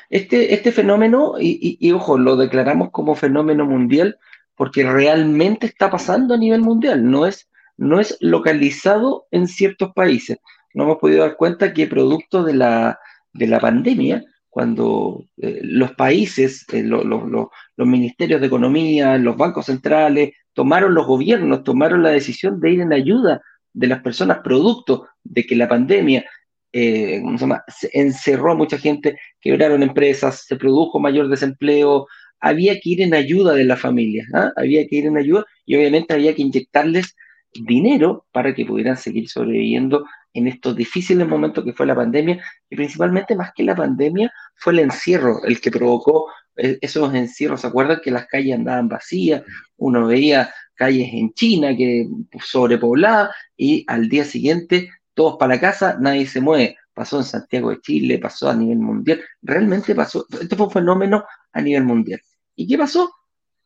este, 0.10 0.54
este 0.54 0.72
fenómeno, 0.72 1.36
y, 1.40 1.78
y, 1.80 1.92
ojo, 1.92 2.18
lo 2.18 2.36
declaramos 2.36 2.90
como 2.92 3.16
fenómeno 3.16 3.66
mundial 3.66 4.18
porque 4.56 4.84
realmente 4.84 5.68
está 5.68 5.92
pasando 5.92 6.34
a 6.34 6.38
nivel 6.38 6.62
mundial, 6.62 7.08
no 7.10 7.28
es, 7.28 7.48
no 7.78 8.00
es 8.00 8.18
localizado 8.20 9.28
en 9.30 9.48
ciertos 9.48 9.94
países. 9.94 10.40
No 10.78 10.84
hemos 10.84 10.98
podido 11.00 11.22
dar 11.22 11.36
cuenta 11.36 11.74
que 11.74 11.88
producto 11.88 12.44
de 12.44 12.54
la, 12.54 13.00
de 13.34 13.48
la 13.48 13.60
pandemia, 13.60 14.24
cuando 14.48 15.24
eh, 15.38 15.60
los 15.64 15.94
países, 15.94 16.68
eh, 16.72 16.84
los 16.84 17.50
ministerios 17.78 18.40
de 18.40 18.46
economía, 18.46 19.18
los 19.18 19.36
bancos 19.36 19.66
centrales, 19.66 20.36
tomaron 20.54 20.94
los 20.94 21.08
gobiernos, 21.08 21.64
tomaron 21.64 22.04
la 22.04 22.12
decisión 22.12 22.60
de 22.60 22.74
ir 22.74 22.82
en 22.82 22.94
ayuda 22.94 23.42
de 23.74 23.88
las 23.88 24.04
personas 24.04 24.42
producto 24.44 25.08
de 25.24 25.48
que 25.48 25.56
la 25.56 25.68
pandemia 25.68 26.24
eh, 26.72 27.24
se 27.70 27.90
encerró 27.94 28.52
a 28.52 28.56
mucha 28.56 28.78
gente, 28.78 29.18
quebraron 29.42 29.82
empresas, 29.82 30.46
se 30.46 30.58
produjo 30.58 31.00
mayor 31.00 31.28
desempleo, 31.28 32.06
había 32.40 32.80
que 32.80 32.90
ir 32.92 33.02
en 33.02 33.16
ayuda 33.16 33.56
de 33.56 33.66
la 33.66 33.78
familia, 33.78 34.28
¿ah? 34.36 34.52
había 34.56 34.88
que 34.88 34.98
ir 34.98 35.08
en 35.08 35.18
ayuda 35.18 35.44
y 35.66 35.76
obviamente 35.76 36.14
había 36.14 36.36
que 36.36 36.44
inyectarles 36.44 37.16
dinero 37.52 38.28
para 38.32 38.54
que 38.54 38.64
pudieran 38.64 38.98
seguir 38.98 39.28
sobreviviendo 39.28 40.06
en 40.38 40.48
estos 40.48 40.76
difíciles 40.76 41.28
momentos 41.28 41.64
que 41.64 41.74
fue 41.74 41.86
la 41.86 41.96
pandemia 41.96 42.44
y 42.70 42.76
principalmente 42.76 43.36
más 43.36 43.52
que 43.56 43.64
la 43.64 43.76
pandemia 43.76 44.32
fue 44.56 44.74
el 44.74 44.80
encierro 44.80 45.44
el 45.44 45.60
que 45.60 45.72
provocó 45.72 46.28
eh, 46.56 46.78
esos 46.82 47.14
encierros. 47.14 47.62
¿Se 47.62 47.68
acuerdan 47.68 48.00
que 48.04 48.12
las 48.12 48.28
calles 48.28 48.56
andaban 48.56 48.88
vacías? 48.88 49.44
Uno 49.78 50.08
veía 50.08 50.54
calles 50.76 51.10
en 51.12 51.34
China 51.34 51.76
que 51.76 52.08
sobrepobladas 52.40 53.36
y 53.56 53.84
al 53.88 54.10
día 54.10 54.26
siguiente 54.26 54.90
todos 55.14 55.38
para 55.38 55.56
la 55.56 55.60
casa, 55.60 55.98
nadie 56.00 56.28
se 56.28 56.40
mueve. 56.40 56.78
Pasó 56.94 57.18
en 57.18 57.24
Santiago 57.24 57.72
de 57.72 57.82
Chile, 57.82 58.20
pasó 58.20 58.50
a 58.50 58.56
nivel 58.56 58.78
mundial. 58.78 59.22
Realmente 59.42 59.96
pasó. 59.96 60.28
Esto 60.40 60.56
fue 60.56 60.68
un 60.68 60.72
fenómeno 60.72 61.26
a 61.52 61.62
nivel 61.62 61.84
mundial. 61.84 62.22
¿Y 62.56 62.68
qué 62.68 62.78
pasó? 62.78 63.12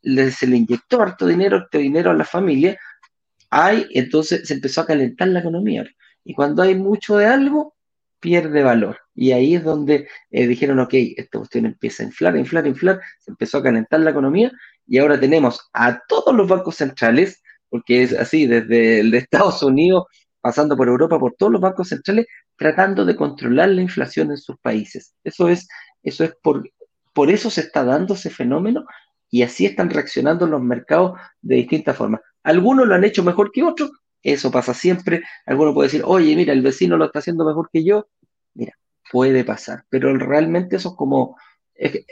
se 0.03 0.47
le 0.47 0.57
inyectó 0.57 1.01
harto 1.01 1.27
dinero, 1.27 1.57
harto 1.57 1.77
dinero 1.77 2.11
a 2.11 2.15
la 2.15 2.25
familia. 2.25 2.79
Hay, 3.49 3.85
entonces 3.91 4.47
se 4.47 4.55
empezó 4.55 4.81
a 4.81 4.87
calentar 4.87 5.27
la 5.27 5.41
economía. 5.41 5.85
Y 6.23 6.33
cuando 6.33 6.61
hay 6.63 6.75
mucho 6.75 7.17
de 7.17 7.25
algo, 7.25 7.75
pierde 8.19 8.63
valor. 8.63 8.99
Y 9.15 9.31
ahí 9.31 9.55
es 9.55 9.63
donde 9.63 10.07
eh, 10.29 10.47
dijeron, 10.47 10.79
ok, 10.79 10.93
esta 11.17 11.39
cuestión 11.39 11.65
empieza 11.65 12.03
a 12.03 12.05
inflar, 12.05 12.37
inflar, 12.37 12.67
inflar, 12.67 13.01
se 13.19 13.31
empezó 13.31 13.57
a 13.57 13.63
calentar 13.63 13.99
la 13.99 14.11
economía 14.11 14.51
y 14.87 14.99
ahora 14.99 15.19
tenemos 15.19 15.69
a 15.73 16.01
todos 16.07 16.33
los 16.35 16.47
bancos 16.47 16.75
centrales, 16.75 17.41
porque 17.69 18.03
es 18.03 18.13
así, 18.13 18.45
desde 18.45 18.99
el 18.99 19.11
de 19.11 19.17
Estados 19.17 19.63
Unidos, 19.63 20.05
pasando 20.39 20.77
por 20.77 20.87
Europa, 20.87 21.19
por 21.19 21.33
todos 21.33 21.51
los 21.51 21.61
bancos 21.61 21.89
centrales, 21.89 22.27
tratando 22.55 23.05
de 23.05 23.15
controlar 23.15 23.69
la 23.69 23.81
inflación 23.81 24.31
en 24.31 24.37
sus 24.37 24.57
países. 24.59 25.13
Eso 25.23 25.49
es, 25.49 25.67
eso 26.03 26.23
es 26.23 26.35
por, 26.41 26.69
por 27.13 27.29
eso 27.29 27.49
se 27.49 27.61
está 27.61 27.83
dando 27.83 28.13
ese 28.13 28.29
fenómeno 28.29 28.85
y 29.29 29.43
así 29.43 29.65
están 29.65 29.89
reaccionando 29.89 30.45
los 30.45 30.61
mercados 30.61 31.19
de 31.41 31.55
distintas 31.55 31.97
formas. 31.97 32.21
Algunos 32.43 32.87
lo 32.87 32.95
han 32.95 33.03
hecho 33.03 33.23
mejor 33.23 33.51
que 33.51 33.63
otros, 33.63 33.91
eso 34.23 34.51
pasa 34.51 34.73
siempre. 34.73 35.23
Alguno 35.45 35.73
puede 35.73 35.87
decir, 35.87 36.03
oye, 36.05 36.35
mira, 36.35 36.53
el 36.53 36.61
vecino 36.61 36.97
lo 36.97 37.05
está 37.05 37.19
haciendo 37.19 37.45
mejor 37.45 37.69
que 37.71 37.83
yo. 37.83 38.07
Mira, 38.53 38.77
puede 39.11 39.43
pasar, 39.43 39.83
pero 39.89 40.15
realmente 40.17 40.75
eso 40.75 40.89
es 40.89 40.95
como, 40.95 41.37
es, 41.75 42.05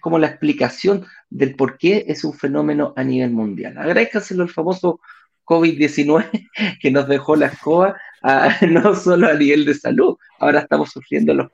como 0.00 0.18
la 0.18 0.28
explicación 0.28 1.06
del 1.30 1.54
por 1.54 1.78
qué 1.78 2.04
es 2.08 2.24
un 2.24 2.34
fenómeno 2.34 2.92
a 2.96 3.04
nivel 3.04 3.30
mundial. 3.30 3.78
Agradezcaselo 3.78 4.42
al 4.42 4.50
famoso 4.50 5.00
COVID-19 5.44 6.48
que 6.80 6.90
nos 6.90 7.08
dejó 7.08 7.36
la 7.36 7.46
escoba, 7.46 7.96
no 8.68 8.94
solo 8.94 9.28
a 9.28 9.34
nivel 9.34 9.64
de 9.64 9.74
salud, 9.74 10.16
ahora 10.38 10.60
estamos 10.60 10.90
sufriendo 10.90 11.34
los, 11.34 11.48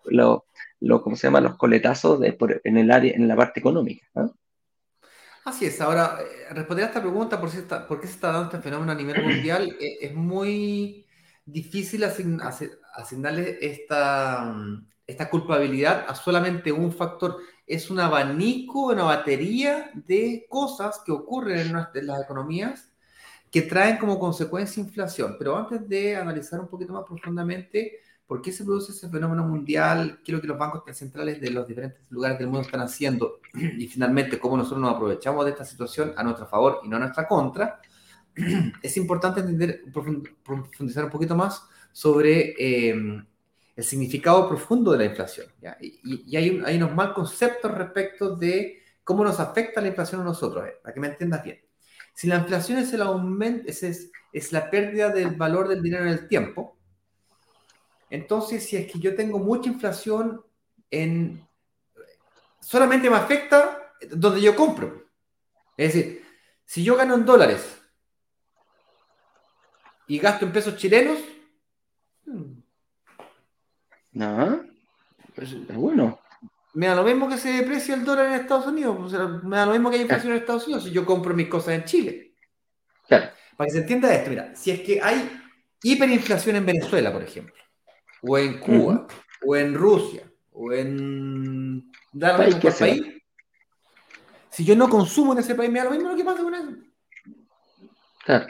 los, 0.80 1.02
¿cómo 1.02 1.16
se 1.16 1.26
llama? 1.26 1.40
los 1.40 1.56
coletazos 1.56 2.20
en 2.64 2.76
el 2.78 2.90
área, 2.90 3.14
en 3.14 3.26
la 3.26 3.36
parte 3.36 3.60
económica. 3.60 4.06
Así 5.48 5.64
es, 5.64 5.80
ahora, 5.80 6.18
eh, 6.20 6.52
responder 6.52 6.84
a 6.84 6.88
esta 6.88 7.00
pregunta, 7.00 7.40
¿por, 7.40 7.50
qué 7.50 8.06
se 8.06 8.12
está 8.12 8.32
dando 8.32 8.44
este 8.44 8.60
fenómeno 8.60 8.92
a 8.92 8.94
nivel 8.94 9.24
mundial? 9.24 9.76
Eh, 9.80 9.96
es 10.02 10.14
muy 10.14 11.06
difícil 11.46 12.04
asignarle 12.04 13.58
esta, 13.62 14.54
esta 15.06 15.30
culpabilidad 15.30 16.04
a 16.06 16.14
solamente 16.14 16.70
un 16.70 16.92
factor. 16.92 17.38
Es 17.66 17.88
un 17.88 17.98
abanico, 17.98 18.88
una 18.88 19.04
batería 19.04 19.90
de 19.94 20.46
cosas 20.50 21.00
que 21.04 21.12
ocurren 21.12 21.60
en, 21.60 21.76
en 21.94 22.06
las 22.06 22.22
economías 22.22 22.92
que 23.50 23.62
traen 23.62 23.96
como 23.96 24.18
consecuencia 24.18 24.82
inflación. 24.82 25.36
Pero 25.38 25.56
antes 25.56 25.88
de 25.88 26.14
analizar 26.14 26.60
un 26.60 26.68
poquito 26.68 26.92
más 26.92 27.04
profundamente, 27.06 28.00
¿Por 28.28 28.42
qué 28.42 28.52
se 28.52 28.62
produce 28.62 28.92
ese 28.92 29.08
fenómeno 29.08 29.42
mundial? 29.42 30.20
¿Qué 30.22 30.32
es 30.32 30.36
lo 30.36 30.42
que 30.42 30.46
los 30.46 30.58
bancos 30.58 30.82
centrales 30.94 31.40
de 31.40 31.50
los 31.50 31.66
diferentes 31.66 32.02
lugares 32.10 32.38
del 32.38 32.48
mundo 32.48 32.60
están 32.60 32.82
haciendo? 32.82 33.40
Y 33.54 33.88
finalmente, 33.88 34.38
cómo 34.38 34.58
nosotros 34.58 34.82
nos 34.82 34.94
aprovechamos 34.94 35.46
de 35.46 35.52
esta 35.52 35.64
situación 35.64 36.12
a 36.14 36.22
nuestro 36.22 36.46
favor 36.46 36.80
y 36.84 36.88
no 36.88 36.96
a 36.96 37.00
nuestra 37.00 37.26
contra. 37.26 37.80
Es 38.82 38.98
importante 38.98 39.40
entender, 39.40 39.82
profundizar 40.44 41.06
un 41.06 41.10
poquito 41.10 41.34
más 41.34 41.62
sobre 41.90 42.54
em, 42.58 43.26
el 43.74 43.84
significado 43.84 44.46
profundo 44.46 44.92
de 44.92 44.98
la 44.98 45.04
inflación. 45.06 45.46
Y, 45.80 46.36
hay, 46.36 46.62
hay, 46.66 46.76
unos 46.76 46.94
mal 46.94 47.14
conceptos 47.14 47.72
respecto 47.72 48.36
de 48.36 48.82
cómo 49.04 49.24
nos 49.24 49.40
afecta 49.40 49.80
la 49.80 49.88
inflación 49.88 50.20
a 50.20 50.24
nosotros, 50.24 50.66
eh, 50.66 50.74
para 50.82 50.92
que 50.92 51.00
me 51.00 51.06
entiendas 51.08 51.42
bien. 51.42 51.60
Si 52.12 52.26
la 52.26 52.36
inflación 52.36 52.78
es 52.78 52.92
el 52.92 53.00
aumento, 53.00 53.70
es, 53.70 54.10
es 54.32 54.52
la 54.52 54.70
pérdida 54.70 55.08
del 55.08 55.30
valor 55.30 55.66
del 55.66 55.82
dinero 55.82 56.04
en 56.04 56.10
el 56.10 56.28
tiempo, 56.28 56.77
entonces, 58.10 58.64
si 58.64 58.76
es 58.76 58.90
que 58.90 58.98
yo 58.98 59.14
tengo 59.14 59.38
mucha 59.38 59.68
inflación 59.68 60.44
en... 60.90 61.46
Solamente 62.60 63.10
me 63.10 63.16
afecta 63.16 63.92
donde 64.10 64.40
yo 64.40 64.54
compro. 64.54 65.06
Es 65.76 65.94
decir, 65.94 66.24
si 66.64 66.82
yo 66.82 66.96
gano 66.96 67.14
en 67.14 67.24
dólares 67.24 67.78
y 70.06 70.18
gasto 70.18 70.44
en 70.44 70.52
pesos 70.52 70.76
chilenos... 70.76 71.18
No, 74.12 74.64
pues 75.34 75.52
es 75.52 75.76
bueno. 75.76 76.18
Me 76.74 76.86
da 76.86 76.94
lo 76.94 77.04
mismo 77.04 77.28
que 77.28 77.38
se 77.38 77.52
deprecia 77.52 77.94
el 77.94 78.04
dólar 78.04 78.26
en 78.26 78.40
Estados 78.40 78.66
Unidos. 78.66 79.12
me 79.44 79.56
da 79.56 79.66
lo 79.66 79.72
mismo 79.72 79.90
que 79.90 79.96
hay 79.96 80.02
inflación 80.02 80.32
en 80.32 80.38
Estados 80.38 80.66
Unidos 80.66 80.84
si 80.84 80.90
yo 80.90 81.06
compro 81.06 81.34
mis 81.34 81.48
cosas 81.48 81.74
en 81.74 81.84
Chile. 81.84 82.34
Claro. 83.06 83.30
Para 83.56 83.66
que 83.66 83.72
se 83.72 83.78
entienda 83.78 84.14
esto, 84.14 84.30
mira, 84.30 84.54
si 84.54 84.70
es 84.70 84.80
que 84.80 85.00
hay 85.00 85.30
hiperinflación 85.82 86.56
en 86.56 86.66
Venezuela, 86.66 87.12
por 87.12 87.22
ejemplo, 87.22 87.54
o 88.22 88.38
en 88.38 88.58
Cuba, 88.58 89.06
o 89.46 89.56
en 89.56 89.74
Rusia, 89.74 90.30
o 90.52 90.72
en 90.72 91.90
dar 92.12 92.36
país, 92.36 93.18
si 94.50 94.64
yo 94.64 94.74
no 94.74 94.88
consumo 94.88 95.32
en 95.32 95.38
ese 95.38 95.54
país, 95.54 95.70
me 95.70 95.78
da 95.78 95.84
lo 95.84 95.92
mismo 95.92 96.10
lo 96.10 96.16
que 96.16 96.24
pasa 96.24 96.42
con 96.42 96.54
eso. 96.54 96.72
Claro. 98.24 98.46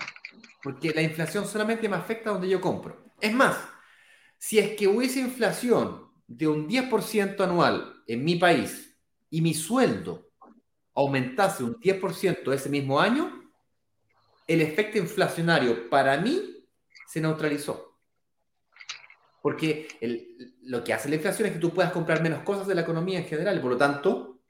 Porque 0.62 0.90
la 0.90 1.02
inflación 1.02 1.46
solamente 1.46 1.88
me 1.88 1.96
afecta 1.96 2.30
donde 2.30 2.48
yo 2.48 2.60
compro. 2.60 3.04
Es 3.20 3.32
más, 3.34 3.58
si 4.38 4.58
es 4.58 4.76
que 4.76 4.88
hubiese 4.88 5.20
inflación 5.20 6.08
de 6.26 6.46
un 6.46 6.68
10% 6.68 7.40
anual 7.40 8.02
en 8.06 8.24
mi 8.24 8.36
país 8.36 8.96
y 9.30 9.42
mi 9.42 9.54
sueldo 9.54 10.30
aumentase 10.94 11.62
un 11.62 11.78
10% 11.78 12.52
ese 12.52 12.68
mismo 12.68 13.00
año, 13.00 13.52
el 14.46 14.62
efecto 14.62 14.98
inflacionario 14.98 15.88
para 15.90 16.16
mí 16.18 16.66
se 17.06 17.20
neutralizó. 17.20 17.87
Porque 19.42 19.88
lo 20.62 20.82
que 20.82 20.92
hace 20.92 21.08
la 21.08 21.16
inflación 21.16 21.46
es 21.46 21.54
que 21.54 21.60
tú 21.60 21.72
puedas 21.72 21.92
comprar 21.92 22.22
menos 22.22 22.42
cosas 22.42 22.66
de 22.66 22.74
la 22.74 22.82
economía 22.82 23.18
en 23.18 23.26
general. 23.26 23.60
Por 23.60 23.72
lo 23.72 23.76
tanto, 23.76 24.40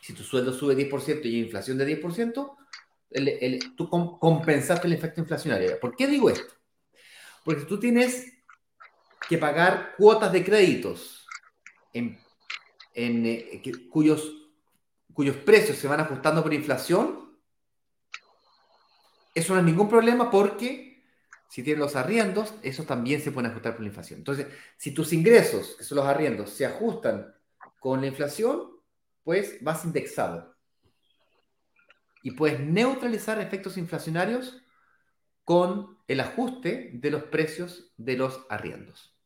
si 0.00 0.12
tu 0.12 0.22
sueldo 0.22 0.52
sube 0.52 0.76
10% 0.76 1.24
y 1.24 1.36
hay 1.36 1.40
inflación 1.42 1.78
de 1.78 2.00
10%, 2.00 2.56
tú 3.76 3.88
compensaste 3.88 4.86
el 4.86 4.92
efecto 4.92 5.20
inflacionario. 5.20 5.78
¿Por 5.80 5.96
qué 5.96 6.06
digo 6.06 6.30
esto? 6.30 6.54
Porque 7.44 7.64
tú 7.64 7.78
tienes 7.78 8.32
que 9.28 9.38
pagar 9.38 9.94
cuotas 9.96 10.32
de 10.32 10.44
créditos 10.44 11.26
en, 11.92 12.18
eh, 12.94 13.62
cuyos, 13.90 14.32
cuyos 15.12 15.36
precios 15.36 15.78
se 15.78 15.88
van 15.88 16.00
ajustando 16.00 16.42
por 16.42 16.54
inflación, 16.54 17.38
eso 19.34 19.54
no 19.54 19.60
es 19.60 19.66
ningún 19.66 19.88
problema 19.88 20.30
porque 20.30 20.89
si 21.50 21.64
tienes 21.64 21.80
los 21.80 21.96
arriendos, 21.96 22.54
esos 22.62 22.86
también 22.86 23.20
se 23.20 23.32
pueden 23.32 23.50
ajustar 23.50 23.72
por 23.72 23.82
la 23.82 23.88
inflación. 23.88 24.20
Entonces, 24.20 24.46
si 24.76 24.94
tus 24.94 25.12
ingresos, 25.12 25.74
que 25.76 25.82
son 25.82 25.96
los 25.96 26.06
arriendos, 26.06 26.50
se 26.50 26.64
ajustan 26.64 27.34
con 27.80 28.00
la 28.00 28.06
inflación, 28.06 28.70
pues 29.24 29.58
vas 29.60 29.84
indexado. 29.84 30.54
Y 32.22 32.30
puedes 32.32 32.60
neutralizar 32.60 33.40
efectos 33.40 33.76
inflacionarios 33.78 34.62
con 35.44 35.98
el 36.06 36.20
ajuste 36.20 36.92
de 36.94 37.10
los 37.10 37.24
precios 37.24 37.92
de 37.96 38.16
los 38.16 38.46
arriendos. 38.48 39.18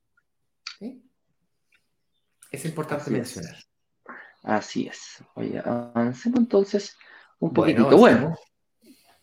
Es 2.50 2.64
importante 2.64 3.10
mencionar. 3.10 3.56
Así 4.42 4.87
es. 4.87 5.22
Oye, 5.34 5.58
avancemos 5.58 6.40
entonces 6.40 6.96
un 7.38 7.52
poquitito 7.52 7.98
bueno. 7.98 8.34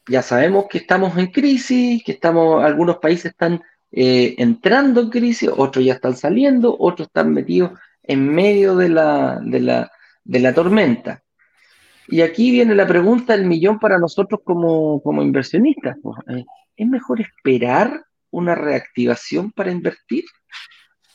Ya 0.07 0.21
sabemos 0.21 0.65
que 0.69 0.79
estamos 0.79 1.17
en 1.17 1.27
crisis, 1.27 2.03
que 2.03 2.13
estamos, 2.13 2.63
algunos 2.63 2.97
países 2.97 3.31
están 3.31 3.61
eh, 3.91 4.35
entrando 4.37 5.01
en 5.01 5.09
crisis, 5.09 5.49
otros 5.55 5.85
ya 5.85 5.93
están 5.93 6.15
saliendo, 6.15 6.75
otros 6.79 7.07
están 7.07 7.33
metidos 7.33 7.71
en 8.03 8.27
medio 8.33 8.75
de 8.75 8.89
la, 8.89 9.39
de 9.41 9.59
la, 9.59 9.91
de 10.23 10.39
la 10.39 10.53
tormenta. 10.53 11.23
Y 12.07 12.21
aquí 12.21 12.51
viene 12.51 12.75
la 12.75 12.87
pregunta 12.87 13.33
del 13.33 13.45
millón 13.45 13.79
para 13.79 13.97
nosotros 13.97 14.41
como, 14.43 15.01
como 15.01 15.21
inversionistas. 15.21 15.97
Eh, 16.27 16.43
¿Es 16.75 16.87
mejor 16.87 17.21
esperar 17.21 18.03
una 18.31 18.55
reactivación 18.55 19.51
para 19.51 19.71
invertir? 19.71 20.25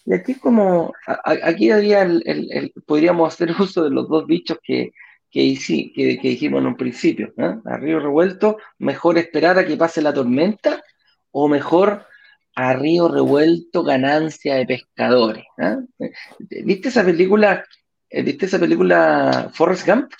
Y 0.04 0.14
aquí 0.14 0.34
como, 0.36 0.92
aquí 1.24 1.70
había 1.70 2.02
el, 2.02 2.72
podríamos 2.86 3.34
hacer 3.34 3.50
uso 3.58 3.84
de 3.84 3.90
los 3.90 4.08
dos 4.08 4.26
dichos 4.26 4.58
que, 4.62 4.92
que, 5.30 5.58
que, 5.94 6.18
que 6.18 6.28
dijimos 6.28 6.60
en 6.60 6.66
un 6.66 6.76
principio. 6.76 7.32
¿eh? 7.36 7.56
A 7.64 7.76
río 7.76 8.00
revuelto, 8.00 8.58
mejor 8.78 9.18
esperar 9.18 9.58
a 9.58 9.66
que 9.66 9.76
pase 9.76 10.02
la 10.02 10.14
tormenta 10.14 10.82
o 11.30 11.48
mejor 11.48 12.06
a 12.56 12.72
río 12.72 13.08
revuelto 13.08 13.84
ganancia 13.84 14.56
de 14.56 14.66
pescadores. 14.66 15.44
¿eh? 15.58 15.76
¿Viste 16.64 16.88
esa 16.88 17.04
película? 17.04 17.64
Eh, 18.08 18.22
¿Viste 18.22 18.46
esa 18.46 18.58
película 18.58 19.50
Forrest 19.52 19.86
Gump? 19.86 20.12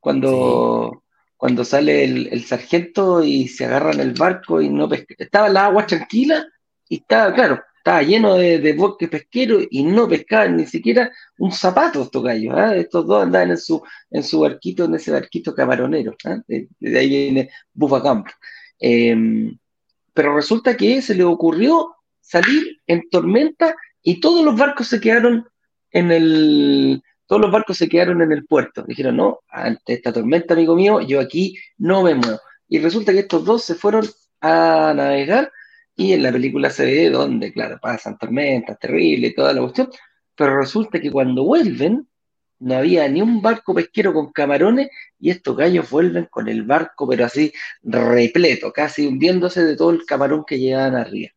Cuando, 0.00 1.04
cuando 1.36 1.64
sale 1.64 2.04
el, 2.04 2.44
sargento 2.44 3.22
y 3.22 3.46
se 3.46 3.64
agarra 3.64 3.92
en 3.92 4.00
el 4.00 4.12
barco 4.12 4.60
y 4.60 4.68
no 4.68 4.88
pesca. 4.88 5.14
Estaba 5.18 5.46
en 5.46 5.54
la 5.54 5.66
agua 5.66 5.86
tranquila 5.86 6.46
y 6.88 6.96
estaba, 6.96 7.32
claro, 7.32 7.62
estaba 7.88 8.02
lleno 8.02 8.34
de, 8.34 8.58
de 8.58 8.74
bosque 8.74 9.08
pesquero 9.08 9.60
y 9.70 9.82
no 9.82 10.06
pescaban 10.06 10.58
ni 10.58 10.66
siquiera 10.66 11.10
un 11.38 11.50
zapato 11.50 12.02
estos 12.02 12.22
gallos. 12.22 12.54
¿eh? 12.58 12.80
Estos 12.80 13.06
dos 13.06 13.22
andaban 13.22 13.52
en 13.52 13.56
su, 13.56 13.82
en 14.10 14.22
su 14.22 14.40
barquito, 14.40 14.84
en 14.84 14.94
ese 14.96 15.10
barquito 15.10 15.54
camaronero. 15.54 16.14
De, 16.46 16.68
ahí 16.98 17.08
viene 17.08 17.50
Buffa 17.72 18.02
Camp. 18.02 18.26
Em, 18.78 19.56
pero 20.12 20.36
resulta 20.36 20.76
que 20.76 21.00
se 21.00 21.14
le 21.14 21.24
ocurrió 21.24 21.94
salir 22.20 22.78
en 22.86 23.08
tormenta 23.08 23.74
y 24.02 24.20
todos 24.20 24.44
los 24.44 24.54
barcos 24.54 24.86
se 24.88 25.00
quedaron 25.00 25.48
en 25.90 26.12
el, 26.12 27.02
todos 27.26 27.40
los 27.40 27.50
barcos 27.50 27.78
se 27.78 27.88
quedaron 27.88 28.20
en 28.20 28.32
el 28.32 28.44
puerto. 28.44 28.84
Dijeron, 28.86 29.16
no, 29.16 29.40
ante 29.48 29.94
esta 29.94 30.12
tormenta, 30.12 30.52
amigo 30.52 30.76
mío, 30.76 31.00
yo 31.00 31.20
aquí 31.20 31.56
no 31.78 32.02
me 32.02 32.14
muevo. 32.14 32.38
Y 32.68 32.80
resulta 32.80 33.12
que 33.12 33.20
estos 33.20 33.46
dos 33.46 33.64
se 33.64 33.74
fueron 33.74 34.04
a 34.42 34.92
navegar 34.94 35.50
y 35.98 36.12
en 36.12 36.22
la 36.22 36.30
película 36.30 36.70
se 36.70 36.84
ve 36.84 37.10
donde, 37.10 37.52
claro, 37.52 37.80
pasan 37.82 38.16
tormentas 38.16 38.78
terribles 38.78 39.32
y 39.32 39.34
toda 39.34 39.52
la 39.52 39.62
cuestión, 39.62 39.90
pero 40.36 40.56
resulta 40.56 41.00
que 41.00 41.10
cuando 41.10 41.42
vuelven, 41.42 42.06
no 42.60 42.76
había 42.76 43.08
ni 43.08 43.20
un 43.20 43.42
barco 43.42 43.74
pesquero 43.74 44.14
con 44.14 44.30
camarones 44.30 44.90
y 45.18 45.30
estos 45.30 45.56
gallos 45.56 45.90
vuelven 45.90 46.26
con 46.30 46.48
el 46.48 46.62
barco, 46.62 47.08
pero 47.08 47.24
así 47.24 47.52
repleto, 47.82 48.72
casi 48.72 49.08
hundiéndose 49.08 49.64
de 49.64 49.76
todo 49.76 49.90
el 49.90 50.04
camarón 50.06 50.44
que 50.46 50.60
llevaban 50.60 50.94
arriba. 50.94 51.32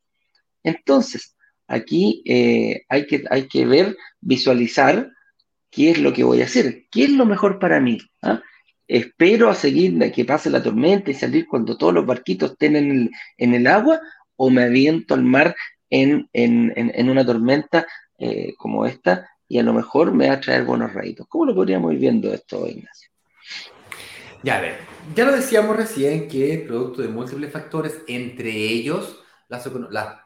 Entonces, 0.62 1.36
aquí 1.66 2.22
eh, 2.26 2.84
hay, 2.88 3.08
que, 3.08 3.24
hay 3.32 3.48
que 3.48 3.66
ver, 3.66 3.98
visualizar 4.20 5.10
qué 5.72 5.90
es 5.90 5.98
lo 5.98 6.14
que 6.14 6.24
voy 6.24 6.42
a 6.42 6.46
hacer, 6.46 6.86
qué 6.92 7.06
es 7.06 7.10
lo 7.10 7.26
mejor 7.26 7.58
para 7.58 7.80
mí. 7.80 7.98
¿Ah? 8.22 8.44
Espero 8.88 9.50
a 9.50 9.56
seguir 9.56 10.12
que 10.12 10.24
pase 10.24 10.52
la 10.52 10.62
tormenta 10.62 11.10
y 11.10 11.16
salir 11.16 11.48
cuando 11.48 11.78
todos 11.78 11.96
los 11.96 12.06
barquitos 12.06 12.52
estén 12.52 12.76
en 12.76 13.54
el, 13.56 13.66
agua 13.66 14.00
o 14.44 14.50
me 14.50 14.64
aviento 14.64 15.14
al 15.14 15.24
mar 15.24 15.56
en, 15.88 16.28
una 16.98 17.24
tormenta 17.24 17.86
eh, 18.18 18.56
como 18.58 18.88
esta 18.88 19.30
y 19.48 19.60
a 19.60 19.64
lo 19.64 19.72
mejor 19.72 20.12
me 20.14 20.30
va 20.30 20.34
a 20.34 20.40
traer 20.40 20.64
buenos 20.64 20.92
réditos. 20.94 21.28
¿Cómo 21.30 21.46
lo 21.46 21.54
podríamos 21.54 21.94
ir 21.94 22.00
viendo 22.00 22.34
esto, 22.34 22.66
Ignacio? 22.68 23.10
Ya, 24.42 24.58
a 24.58 24.62
ver, 24.62 24.78
ya 25.16 25.26
lo 25.26 25.34
decíamos 25.34 25.78
recién 25.78 26.28
que 26.28 26.64
producto 26.68 27.04
de 27.04 27.10
múltiples 27.10 27.52
factores, 27.52 28.02
entre 28.08 28.50
ellos 28.50 29.22
las, 29.48 29.70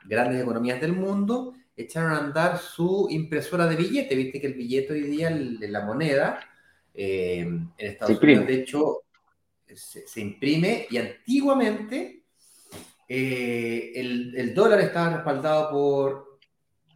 grandes 0.05 0.41
economías 0.41 0.79
del 0.79 0.93
mundo, 0.93 1.53
echaron 1.75 2.13
a 2.13 2.19
andar 2.19 2.57
su 2.57 3.07
impresora 3.09 3.67
de 3.67 3.75
billete. 3.75 4.15
Viste 4.15 4.39
que 4.39 4.47
el 4.47 4.53
billete 4.53 4.93
hoy 4.93 5.01
día, 5.01 5.29
la 5.29 5.81
moneda, 5.81 6.39
eh, 6.93 7.39
en 7.39 7.73
Estados 7.77 8.21
Unidos, 8.21 8.47
de 8.47 8.55
hecho, 8.61 9.01
se, 9.75 10.21
imprime 10.21 10.87
y 10.89 10.99
antiguamente 10.99 12.24
eh, 13.07 13.91
el, 13.95 14.35
el, 14.35 14.53
dólar 14.53 14.79
estaba 14.79 15.15
respaldado 15.15 15.69
por 15.69 16.39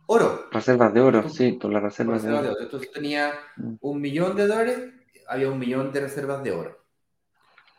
oro. 0.08 0.48
Reservas 0.52 0.94
de 0.94 1.02
oro, 1.02 1.30
sí, 1.30 1.54
por 1.54 1.72
las 1.72 1.84
reservas 1.84 2.24
de 2.24 2.34
oro. 2.34 2.56
Entonces 2.60 2.92
tenía 2.92 3.34
mm. 3.58 3.76
un 3.82 4.02
millón 4.02 4.36
de 4.36 4.48
dólares, 4.48 4.80
había 5.28 5.50
un 5.50 5.60
millón 5.60 5.92
de 5.92 6.02
reservas 6.02 6.44
de 6.44 6.52
oro. 6.52 6.86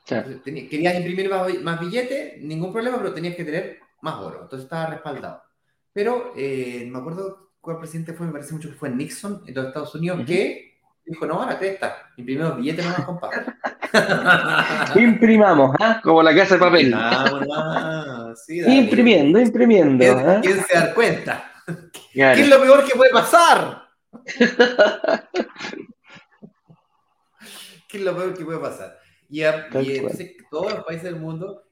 querías 0.06 0.94
imprimir 0.96 1.30
más, 1.62 1.80
billetes, 1.80 2.40
ningún 2.42 2.72
problema, 2.72 2.98
pero 2.98 3.12
tenías 3.12 3.34
que 3.34 3.44
tener 3.44 3.80
más 4.02 4.14
oro. 4.16 4.42
Entonces 4.42 4.64
estaba 4.64 4.86
respaldado. 4.86 5.42
Pero 5.92 6.32
eh, 6.36 6.88
me 6.88 6.98
acuerdo 6.98 7.50
cuál 7.60 7.78
presidente 7.78 8.12
fue, 8.12 8.26
me 8.26 8.32
parece 8.32 8.54
mucho 8.54 8.68
que 8.68 8.76
fue 8.76 8.90
Nixon 8.90 9.42
en 9.46 9.54
los 9.54 9.66
Estados 9.66 9.94
Unidos, 9.96 10.20
que 10.24 10.70
dijo, 11.04 11.26
no, 11.26 11.44
la 11.44 11.58
cresta, 11.58 12.12
imprimimos 12.16 12.56
billetes 12.56 12.86
más 12.86 13.04
compadre. 13.04 13.44
Imprimamos, 14.94 15.74
¿ah? 15.80 16.00
como 16.02 16.22
la 16.22 16.34
casa 16.34 16.54
de 16.54 16.60
papel. 16.60 16.94
Imprimiendo, 18.48 19.38
imprimiendo. 19.40 20.04
¿Quién, 20.42 20.60
¿ah? 20.60 20.66
se 20.68 20.78
da 20.78 20.94
cuenta? 20.94 21.52
¿Qué 22.12 22.32
es 22.32 22.48
lo 22.48 22.60
peor 22.60 22.84
que 22.86 22.96
puede 22.96 23.10
pasar? 23.10 23.88
¿Qué 27.88 27.98
es 27.98 28.04
lo 28.04 28.16
peor 28.16 28.36
que 28.36 28.44
puede 28.44 28.58
pasar? 28.58 28.98
Y, 29.28 29.42
todos 30.50 30.74
los 30.74 30.84
países 30.84 31.04
del 31.04 31.16
mundo 31.16 31.64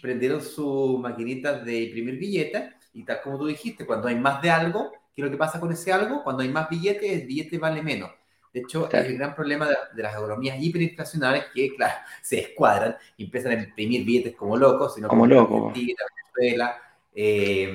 prendieron 0.00 0.42
sus 0.42 0.98
maquinitas 0.98 1.64
de 1.64 1.82
imprimir 1.82 2.18
billetes 2.18 2.74
y 2.94 3.04
tal 3.04 3.20
como 3.22 3.38
tú 3.38 3.46
dijiste, 3.46 3.86
cuando 3.86 4.08
hay 4.08 4.16
más 4.16 4.40
de 4.42 4.50
algo, 4.50 4.90
¿qué 5.14 5.22
es 5.22 5.24
lo 5.24 5.30
que 5.30 5.36
pasa 5.36 5.60
con 5.60 5.70
ese 5.72 5.92
algo? 5.92 6.22
Cuando 6.24 6.42
hay 6.42 6.48
más 6.48 6.68
billetes, 6.68 7.10
el 7.10 7.26
billete 7.26 7.58
vale 7.58 7.82
menos. 7.82 8.10
De 8.52 8.60
hecho, 8.60 8.90
es 8.90 9.06
el 9.06 9.16
gran 9.16 9.34
problema 9.34 9.66
de, 9.66 10.02
las 10.02 10.14
economías 10.14 10.56
hiperinflacionarias 10.60 11.46
que, 11.54 11.74
claro, 11.74 11.94
se 12.22 12.40
escuadran 12.40 12.96
y 13.16 13.24
empiezan 13.24 13.52
a 13.52 13.62
imprimir 13.62 14.04
billetes 14.04 14.36
como 14.36 14.56
locos, 14.56 14.94
sino 14.94 15.08
como, 15.08 15.26
locos. 15.26 15.72
Venezuela, 15.72 16.76
eh, 17.14 17.72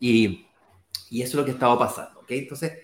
y 0.00 0.46
y 1.12 1.20
eso 1.20 1.32
es 1.32 1.40
lo 1.40 1.44
que 1.44 1.50
estaba 1.50 1.78
pasando. 1.78 2.24
Entonces, 2.26 2.78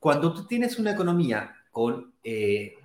cuando 0.00 0.32
tú 0.32 0.46
tienes 0.46 0.78
una 0.78 0.92
economía 0.92 1.54
con, 1.70 2.14
eh, 2.24 2.76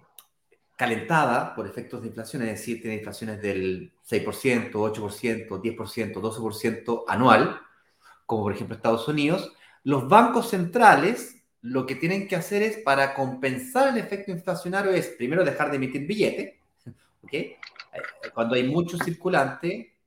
calentada 0.76 1.56
por 1.56 1.66
efectos 1.66 2.02
de 2.02 2.10
inflación, 2.10 2.42
es 2.42 2.50
decir, 2.50 2.82
tiene 2.82 2.98
inflaciones 2.98 3.42
del 3.42 3.94
6%, 4.04 4.72
8%, 4.74 5.62
10%, 5.62 6.22
12% 6.22 7.06
anual, 7.08 7.62
como 8.26 8.44
por 8.44 8.54
ejemplo 8.54 8.76
Estados 8.76 9.08
Unidos, 9.08 9.54
los 9.86 10.10
bancos 10.10 10.50
centrales 10.50 11.39
lo 11.62 11.86
que 11.86 11.96
tienen 11.96 12.28
que 12.28 12.36
hacer 12.36 12.62
es, 12.64 12.78
para 12.78 13.14
compensar 13.14 13.90
el 13.90 13.98
efecto 13.98 14.32
inflacionario, 14.32 14.92
es 14.92 15.08
primero 15.08 15.44
dejar 15.44 15.70
de 15.70 15.78
emitir 15.78 16.06
billetes, 16.08 16.56
¿ok? 17.24 17.34
Eh, 17.34 17.58
cuando 18.34 18.56
hay 18.56 18.64
mucho 18.64 18.98
circulante, 18.98 19.98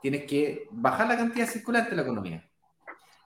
tienes 0.00 0.24
que 0.24 0.68
bajar 0.70 1.08
la 1.08 1.16
cantidad 1.16 1.48
circulante 1.48 1.90
de 1.90 1.96
la 1.96 2.02
economía. 2.02 2.48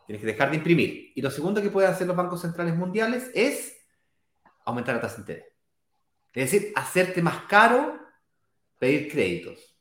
Tienes 0.06 0.20
que 0.20 0.26
dejar 0.26 0.50
de 0.50 0.56
imprimir. 0.56 1.12
Y 1.14 1.20
lo 1.20 1.30
segundo 1.30 1.60
que 1.60 1.70
pueden 1.70 1.90
hacer 1.90 2.06
los 2.06 2.16
bancos 2.16 2.40
centrales 2.40 2.76
mundiales 2.76 3.30
es 3.34 3.76
aumentar 4.64 4.94
la 4.94 5.00
tasa 5.00 5.16
de 5.16 5.20
interés. 5.20 5.44
Es 6.32 6.50
decir, 6.50 6.72
hacerte 6.76 7.22
más 7.22 7.42
caro 7.44 7.98
pedir 8.78 9.10
créditos. 9.10 9.74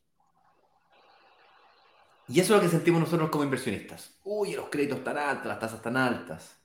Y 2.28 2.40
eso 2.40 2.56
es 2.56 2.62
lo 2.62 2.66
que 2.66 2.72
sentimos 2.72 3.02
nosotros 3.02 3.30
como 3.30 3.44
inversionistas. 3.44 4.20
Uy, 4.24 4.54
los 4.56 4.70
créditos 4.70 5.04
tan 5.04 5.18
altos, 5.18 5.46
las 5.46 5.60
tasas 5.60 5.82
tan 5.82 5.96
altas. 5.96 6.58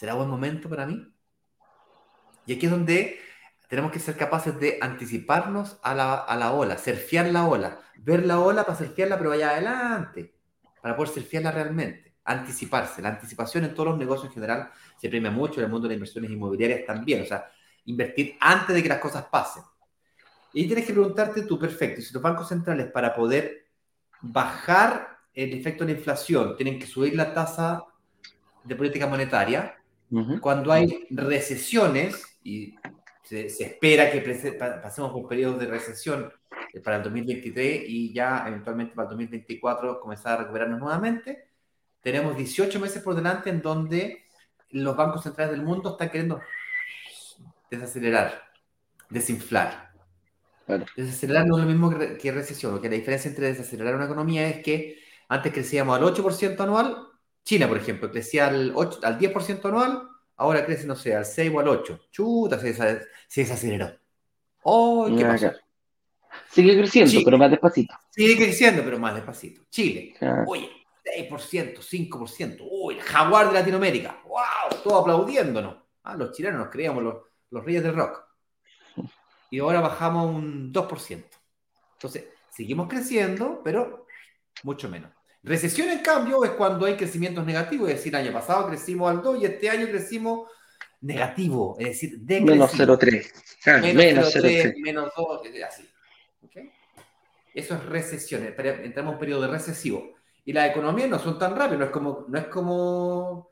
¿Será 0.00 0.14
buen 0.14 0.30
momento 0.30 0.66
para 0.70 0.86
mí? 0.86 1.06
Y 2.46 2.54
aquí 2.54 2.64
es 2.64 2.72
donde 2.72 3.18
tenemos 3.68 3.92
que 3.92 3.98
ser 3.98 4.16
capaces 4.16 4.58
de 4.58 4.78
anticiparnos 4.80 5.78
a 5.82 5.94
la, 5.94 6.14
a 6.14 6.36
la 6.38 6.52
ola, 6.52 6.78
surfear 6.78 7.26
la 7.26 7.46
ola, 7.46 7.78
ver 7.98 8.24
la 8.24 8.40
ola 8.40 8.64
para 8.64 8.78
surfearla, 8.78 9.18
pero 9.18 9.28
vaya 9.28 9.50
adelante, 9.50 10.34
para 10.80 10.96
poder 10.96 11.12
surfearla 11.12 11.52
realmente 11.52 12.14
anticiparse. 12.24 13.02
La 13.02 13.10
anticipación 13.10 13.64
en 13.64 13.74
todos 13.74 13.90
los 13.90 13.98
negocios 13.98 14.28
en 14.28 14.32
general 14.32 14.70
se 14.96 15.10
premia 15.10 15.30
mucho, 15.30 15.60
en 15.60 15.66
el 15.66 15.70
mundo 15.70 15.86
de 15.86 15.92
las 15.92 15.96
inversiones 15.98 16.30
inmobiliarias 16.30 16.86
también, 16.86 17.20
o 17.20 17.26
sea, 17.26 17.50
invertir 17.84 18.38
antes 18.40 18.74
de 18.74 18.82
que 18.82 18.88
las 18.88 19.00
cosas 19.00 19.26
pasen. 19.26 19.64
Y 20.54 20.66
tienes 20.66 20.86
que 20.86 20.94
preguntarte 20.94 21.42
tú, 21.42 21.58
perfecto, 21.58 22.00
si 22.00 22.14
los 22.14 22.22
bancos 22.22 22.48
centrales 22.48 22.90
para 22.90 23.14
poder 23.14 23.66
bajar 24.22 25.18
el 25.34 25.52
efecto 25.52 25.84
de 25.84 25.92
la 25.92 25.98
inflación 25.98 26.56
tienen 26.56 26.78
que 26.78 26.86
subir 26.86 27.14
la 27.14 27.34
tasa 27.34 27.84
de 28.64 28.74
política 28.74 29.06
monetaria, 29.06 29.76
cuando 30.40 30.72
hay 30.72 31.06
recesiones, 31.10 32.38
y 32.42 32.74
se, 33.22 33.46
espera 33.46 34.10
que 34.10 34.20
pasemos 34.82 35.12
por 35.12 35.28
periodos 35.28 35.60
de 35.60 35.66
recesión 35.66 36.32
eh, 36.72 36.80
para 36.80 36.96
el 36.96 37.02
2023 37.04 37.84
y 37.86 38.12
ya 38.12 38.44
eventualmente 38.48 38.94
para 38.94 39.06
el 39.06 39.10
2024 39.10 40.00
comenzar 40.00 40.34
a 40.34 40.42
recuperarnos 40.42 40.80
nuevamente, 40.80 41.48
tenemos 42.00 42.36
18 42.36 42.80
meses 42.80 43.02
por 43.02 43.14
delante 43.14 43.50
en 43.50 43.62
donde 43.62 44.24
los 44.70 44.96
bancos 44.96 45.22
centrales 45.22 45.52
del 45.52 45.62
mundo 45.62 45.90
están 45.90 46.10
queriendo 46.10 46.40
desacelerar, 47.70 48.42
desinflar. 49.08 49.90
Desacelerar 50.96 51.46
no 51.46 51.56
es 51.56 51.64
lo 51.64 51.68
mismo 51.68 51.90
que, 51.90 52.32
recesión, 52.32 52.72
porque 52.72 52.88
la 52.88 52.94
diferencia 52.94 53.28
entre 53.28 53.48
desacelerar 53.48 53.96
una 53.96 54.04
economía 54.04 54.48
es 54.48 54.62
que 54.62 54.98
antes 55.28 55.52
crecíamos 55.52 55.96
al 55.96 56.04
8% 56.04 56.60
anual, 56.60 57.09
China, 57.44 57.68
por 57.68 57.78
ejemplo, 57.78 58.10
crecía 58.10 58.48
al, 58.48 58.72
8, 58.74 59.00
al 59.02 59.18
10% 59.18 59.64
anual, 59.66 60.08
ahora 60.36 60.64
crece, 60.64 60.86
no 60.86 60.96
sé, 60.96 61.14
al 61.14 61.24
6 61.24 61.52
o 61.54 61.60
al 61.60 61.68
8. 61.68 62.00
Chuta, 62.10 62.58
se, 62.58 62.74
se 62.74 63.40
desaceleró. 63.40 63.92
¡Oh, 64.62 65.08
qué 65.16 65.24
pasó! 65.24 65.52
Sigue 66.50 66.76
creciendo, 66.76 67.20
pero 67.24 67.38
más 67.38 67.50
despacito. 67.50 67.94
Sigue 68.10 68.36
creciendo, 68.36 68.82
pero 68.84 68.98
más 68.98 69.14
despacito. 69.14 69.62
Chile, 69.70 70.14
oye, 70.46 70.70
6%, 71.04 71.78
5%. 71.78 72.68
Uy, 72.70 72.94
el 72.94 73.02
jaguar 73.02 73.48
de 73.48 73.54
Latinoamérica. 73.54 74.22
¡Wow! 74.26 74.82
Todo 74.82 75.00
aplaudiéndonos. 75.00 75.76
Ah, 76.04 76.16
los 76.16 76.32
chilenos 76.32 76.60
nos 76.60 76.70
creíamos 76.70 77.02
los, 77.02 77.16
los 77.50 77.64
reyes 77.64 77.82
del 77.82 77.96
rock. 77.96 78.24
Y 79.50 79.58
ahora 79.58 79.80
bajamos 79.80 80.34
un 80.34 80.72
2%. 80.72 81.24
Entonces, 81.94 82.24
seguimos 82.50 82.88
creciendo, 82.88 83.60
pero 83.64 84.06
mucho 84.62 84.88
menos. 84.88 85.10
Recesión, 85.42 85.88
en 85.88 86.00
cambio, 86.00 86.44
es 86.44 86.50
cuando 86.50 86.86
hay 86.86 86.96
crecimientos 86.96 87.44
negativos. 87.46 87.88
Es 87.88 87.96
decir, 87.96 88.14
el 88.14 88.26
año 88.26 88.32
pasado 88.32 88.68
crecimos 88.68 89.10
al 89.10 89.22
2 89.22 89.40
y 89.40 89.46
este 89.46 89.70
año 89.70 89.86
crecimos 89.86 90.50
negativo. 91.00 91.76
Es 91.78 91.88
decir, 91.88 92.18
de 92.20 92.40
Menos 92.40 92.72
0,3. 92.74 93.94
menos 93.94 94.34
0,3. 94.34 94.74
Menos 94.80 95.10
2, 95.16 95.42
así. 95.66 95.88
Eso 97.54 97.74
es 97.74 97.86
recesión. 97.86 98.44
Entramos 98.44 98.84
en 98.96 99.06
un 99.08 99.18
periodo 99.18 99.42
de 99.42 99.48
recesivo. 99.48 100.14
Y 100.44 100.52
las 100.52 100.70
economías 100.70 101.08
no 101.08 101.18
son 101.18 101.38
tan 101.38 101.56
rápidas. 101.56 101.78
No 101.78 101.84
es 101.86 101.90
como... 101.90 102.24
No 102.28 102.38
es 102.38 102.46
como, 102.46 103.50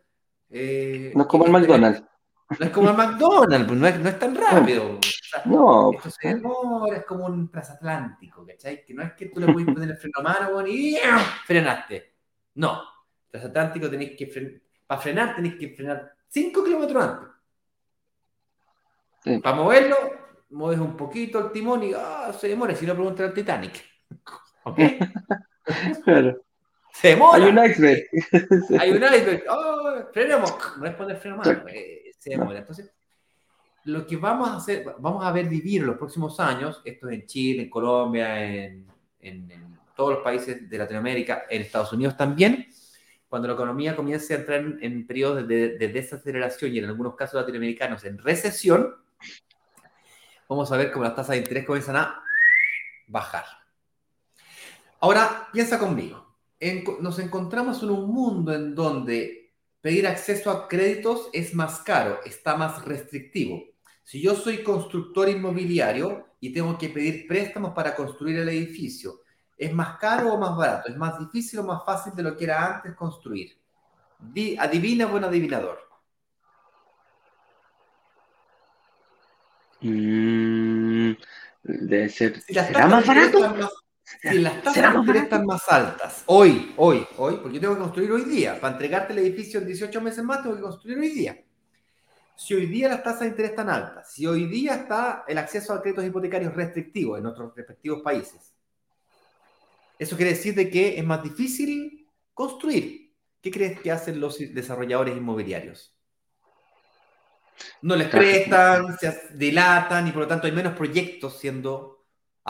eh, 0.51 1.12
no 1.14 1.22
es 1.22 1.29
como 1.29 1.46
el 1.46 1.53
McDonald's. 1.53 2.03
No 2.50 2.64
es 2.64 2.70
como 2.70 2.90
el 2.90 2.96
McDonald's, 2.96 3.66
pues, 3.66 3.78
no 3.78 3.87
es, 3.87 4.00
no 4.00 4.08
es 4.08 4.18
tan 4.18 4.34
rápido. 4.34 4.98
no. 5.44 5.92
Esto 5.92 6.11
se 6.11 6.28
demora, 6.28 6.96
es 6.96 7.04
como 7.04 7.26
un 7.26 7.50
transatlántico, 7.50 8.46
¿cachai? 8.46 8.84
Que 8.87 8.94
no 8.94 9.02
es 9.02 9.12
que 9.12 9.26
tú 9.26 9.40
le 9.40 9.52
puedes 9.52 9.68
poner 9.68 9.90
el 9.90 9.96
freno 9.96 10.20
a 10.20 10.22
mano 10.22 10.66
y 10.66 10.98
frenaste. 11.44 12.14
No. 12.54 12.82
Transatlántico 13.30 13.90
tenéis 13.90 14.16
que 14.16 14.26
frenar. 14.26 14.61
Para 14.87 15.00
frenar 15.00 15.37
tenéis 15.37 15.56
que 15.56 15.68
frenar 15.68 16.14
5 16.28 16.64
kilómetros 16.64 17.04
antes. 17.04 17.28
Para 19.42 19.56
moverlo, 19.56 19.96
mueves 20.50 20.80
un 20.80 20.96
poquito 20.96 21.38
el 21.38 21.52
timón 21.52 21.82
y 21.84 21.92
ah, 21.94 22.32
se 22.32 22.48
demora. 22.48 22.74
Si 22.74 22.87
no, 22.87 22.94
pregunta 22.94 23.24
al 23.24 23.34
Titanic. 23.34 23.84
¿Ok? 24.64 24.78
claro. 26.04 26.40
Se 26.94 27.08
demora. 27.08 27.44
Hay 27.44 27.50
un 27.50 27.64
iceberg. 27.64 28.04
Hay 28.80 28.90
un 28.90 29.02
iceberg. 29.02 29.44
Oh, 29.50 30.08
frenemos. 30.12 30.54
No 30.78 30.87
es 30.87 30.94
poner 30.94 31.18
freno 31.18 31.37
a 31.37 31.38
mano. 31.44 31.64
Eh, 31.68 32.08
entonces, 32.24 32.90
lo 33.85 34.07
que 34.07 34.16
vamos 34.16 34.48
a 34.48 34.57
hacer, 34.57 34.85
vamos 34.98 35.24
a 35.24 35.33
ver 35.33 35.48
vivir 35.48 35.81
en 35.81 35.87
los 35.87 35.96
próximos 35.96 36.38
años, 36.40 36.83
esto 36.85 37.09
en 37.09 37.26
Chile, 37.26 37.62
en 37.62 37.70
Colombia, 37.70 38.44
en, 38.44 38.87
todos 39.96 40.14
los 40.14 40.22
países 40.22 40.68
de 40.68 40.78
Latinoamérica, 40.78 41.46
en 41.50 41.62
Estados 41.62 41.92
Unidos 41.92 42.16
también, 42.16 42.68
cuando 43.28 43.48
la 43.48 43.54
economía 43.54 43.96
comience 43.96 44.33
a 44.33 44.38
entrar 44.38 44.61
en, 44.81 45.07
periodos 45.07 45.46
de, 45.48 45.76
desaceleración 45.76 46.72
y 46.72 46.78
en 46.78 46.85
algunos 46.85 47.16
casos 47.16 47.40
latinoamericanos 47.40 48.04
en 48.04 48.18
recesión, 48.18 48.94
vamos 50.48 50.70
a 50.70 50.76
ver 50.76 50.92
cómo 50.92 51.04
las 51.04 51.16
tasas 51.16 51.35
de 51.35 51.38
interés 51.38 51.66
comienzan 51.66 51.96
a 51.96 52.22
bajar. 53.09 53.44
Ahora, 55.00 55.48
piensa 55.52 55.78
conmigo. 55.78 56.37
nos 57.00 57.18
encontramos 57.18 57.83
en 57.83 57.90
un 57.90 58.09
mundo 58.09 58.54
en 58.54 58.74
donde 58.74 59.47
pedir 59.88 60.07
acceso 60.07 60.51
a 60.51 60.68
créditos 60.68 61.31
es 61.33 61.55
más 61.55 61.81
caro, 61.81 62.20
está 62.27 62.59
más 62.59 62.85
restrictivo. 62.85 63.64
Si 64.05 64.20
yo 64.20 64.35
soy 64.35 64.62
constructor 64.62 65.31
inmobiliario 65.31 66.27
y 66.40 66.53
tengo 66.53 66.77
que 66.77 66.90
pedir 66.90 67.27
préstamos 67.27 67.72
para 67.72 67.96
construir 67.96 68.37
el 68.37 68.51
edificio, 68.51 69.22
¿es 69.57 69.72
más 69.72 69.96
caro 69.96 70.35
o 70.35 70.38
más 70.38 70.55
barato? 70.59 70.90
¿Es 70.90 70.96
más 70.98 71.18
difícil 71.18 71.61
o 71.61 71.62
más 71.62 71.87
fácil 71.87 72.12
de 72.14 72.22
lo 72.22 72.37
que 72.37 72.44
era 72.44 72.74
antes 72.74 72.94
construir? 72.94 73.57
adivina, 74.59 75.07
buen 75.07 75.24
adivinador. 75.24 75.79
Mm, 79.81 81.12
debe 81.62 82.09
ser. 82.11 82.42
¿Será 82.42 82.88
más 82.88 83.07
barato? 83.07 83.70
Si 84.23 84.38
las 84.38 84.62
tasas 84.62 84.92
de 84.92 84.99
interés 84.99 85.23
están 85.25 85.47
más 85.47 85.68
altas, 85.68 86.23
hoy, 86.27 86.75
hoy, 86.77 87.07
hoy, 87.16 87.37
porque 87.37 87.55
yo 87.55 87.61
tengo 87.61 87.75
que 87.75 87.81
construir 87.81 88.12
hoy 88.12 88.25
día, 88.25 88.61
para 88.61 88.73
entregarte 88.73 89.12
el 89.12 89.21
edificio 89.21 89.61
en 89.61 89.66
18 89.66 90.01
meses 90.01 90.25
más, 90.25 90.42
tengo 90.42 90.57
que 90.57 90.62
construir 90.62 90.99
hoy 90.99 91.11
día. 91.11 91.44
Si 92.35 92.55
hoy 92.55 92.66
día 92.66 92.88
las 92.88 93.03
tasas 93.03 93.21
de 93.21 93.29
interés 93.29 93.51
están 93.51 93.68
altas, 93.68 94.12
si 94.12 94.27
hoy 94.27 94.47
día 94.47 94.75
está 94.75 95.25
el 95.27 95.38
acceso 95.38 95.73
a 95.73 95.83
créditos 95.83 96.05
hipotecarios 96.05 96.55
restrictivos 96.55 97.18
en 97.18 97.25
nuestros 97.25 97.55
respectivos 97.55 98.01
países, 98.03 98.55
eso 99.99 100.16
quiere 100.16 100.33
decir 100.33 100.55
de 100.55 100.71
que 100.71 100.99
es 100.99 101.05
más 101.05 101.23
difícil 101.23 102.09
construir. 102.33 103.12
¿Qué 103.42 103.51
crees 103.51 103.81
que 103.81 103.90
hacen 103.90 104.21
los 104.21 104.38
desarrolladores 104.38 105.16
inmobiliarios? 105.16 105.97
No 107.83 107.97
les 107.97 108.09
prestan, 108.09 108.97
se 108.99 109.35
dilatan 109.35 110.07
y 110.07 110.12
por 110.12 110.23
lo 110.23 110.29
tanto 110.29 110.47
hay 110.47 110.53
menos 110.53 110.75
proyectos 110.75 111.38
siendo 111.38 111.97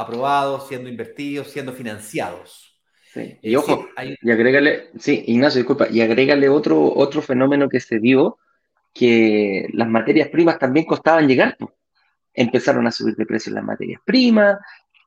aprobados, 0.01 0.69
siendo 0.69 0.89
invertidos, 0.89 1.51
siendo 1.51 1.73
financiados. 1.73 2.81
Sí. 3.13 3.39
Y 3.43 3.57
ojo, 3.57 3.89
y 4.23 4.31
agrégale, 4.31 4.91
sí, 4.99 5.25
Ignacio, 5.27 5.61
disculpa, 5.61 5.89
y 5.91 6.01
agrégale 6.01 6.49
otro, 6.49 6.93
otro 6.95 7.23
fenómeno 7.23 7.69
que 7.69 7.81
se 7.81 7.99
dio, 7.99 8.39
que 8.93 9.67
las 9.73 9.89
materias 9.89 10.29
primas 10.29 10.59
también 10.59 10.87
costaban 10.87 11.27
llegar. 11.27 11.57
Empezaron 12.35 12.87
a 12.87 12.93
subir 12.93 13.17
de 13.17 13.27
precio 13.27 13.53
las 13.53 13.65
materias 13.65 14.01
primas, 14.05 14.59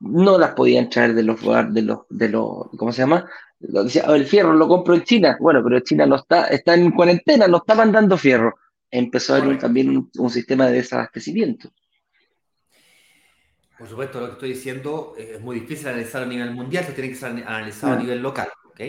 no 0.01 0.37
las 0.37 0.51
podían 0.51 0.89
traer 0.89 1.13
de 1.13 1.23
los 1.23 1.39
de 1.73 1.81
los, 1.83 1.99
de 2.09 2.29
los, 2.29 2.69
¿cómo 2.75 2.91
se 2.91 3.03
llama? 3.03 3.29
El 3.59 4.25
fierro 4.25 4.53
lo 4.53 4.67
compro 4.67 4.95
en 4.95 5.03
China, 5.03 5.37
bueno, 5.39 5.61
pero 5.63 5.79
China 5.81 6.05
no 6.07 6.15
está, 6.15 6.47
está 6.47 6.73
en 6.73 6.91
cuarentena, 6.91 7.47
no 7.47 7.57
estaban 7.57 7.91
dando 7.91 8.17
fierro. 8.17 8.55
Empezó 8.89 9.35
a 9.35 9.37
haber 9.37 9.59
también 9.59 10.09
un 10.17 10.29
sistema 10.29 10.65
de 10.67 10.73
desabastecimiento. 10.73 11.71
Por 13.81 13.89
supuesto, 13.89 14.19
lo 14.19 14.27
que 14.27 14.33
estoy 14.33 14.49
diciendo 14.49 15.15
eh, 15.17 15.31
es 15.37 15.41
muy 15.41 15.59
difícil 15.59 15.87
analizar 15.87 16.21
a 16.21 16.27
nivel 16.27 16.51
mundial, 16.51 16.85
se 16.85 16.91
tiene 16.91 17.09
que 17.09 17.15
ser 17.15 17.29
analizado 17.29 17.93
a 17.93 17.95
nivel 17.95 18.21
local, 18.21 18.47
¿ok? 18.65 18.79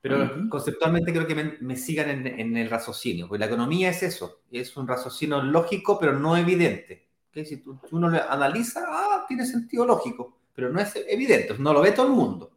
Pero 0.00 0.48
conceptualmente 0.48 1.12
creo 1.12 1.26
que 1.26 1.34
me, 1.60 1.74
sigan 1.74 2.24
en, 2.24 2.56
el 2.56 2.70
raciocinio, 2.70 3.26
porque 3.26 3.40
la 3.40 3.46
economía 3.46 3.90
es 3.90 4.04
eso, 4.04 4.42
es 4.52 4.76
un 4.76 4.86
raciocinio 4.86 5.42
lógico, 5.42 5.98
pero 5.98 6.16
no 6.16 6.36
evidente. 6.36 7.08
¿okay? 7.28 7.44
Si 7.44 7.56
tú, 7.56 7.80
uno 7.90 8.08
lo 8.08 8.30
analiza, 8.30 8.84
ah, 8.86 9.24
tiene 9.26 9.44
sentido 9.44 9.84
lógico, 9.84 10.38
pero 10.54 10.70
no 10.70 10.78
es 10.78 10.92
evidente, 11.08 11.56
no 11.58 11.72
lo 11.72 11.80
ve 11.80 11.90
todo 11.90 12.06
el 12.06 12.12
mundo. 12.12 12.52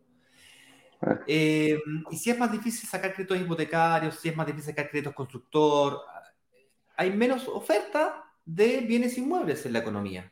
Eh, 1.25 1.79
y 2.11 2.17
si 2.17 2.29
es 2.29 2.37
más 2.37 2.51
difícil 2.51 2.87
sacar 2.87 3.15
créditos 3.15 3.41
hipotecarios, 3.41 4.13
si 4.19 4.29
es 4.29 4.35
más 4.35 4.45
difícil 4.45 4.75
sacar 4.75 4.91
créditos 4.91 5.15
constructor, 5.15 6.01
hay 6.95 7.09
menos 7.09 7.47
oferta 7.47 8.31
de 8.45 8.81
bienes 8.81 9.17
inmuebles 9.17 9.65
en 9.65 9.73
la 9.73 9.79
economía. 9.79 10.31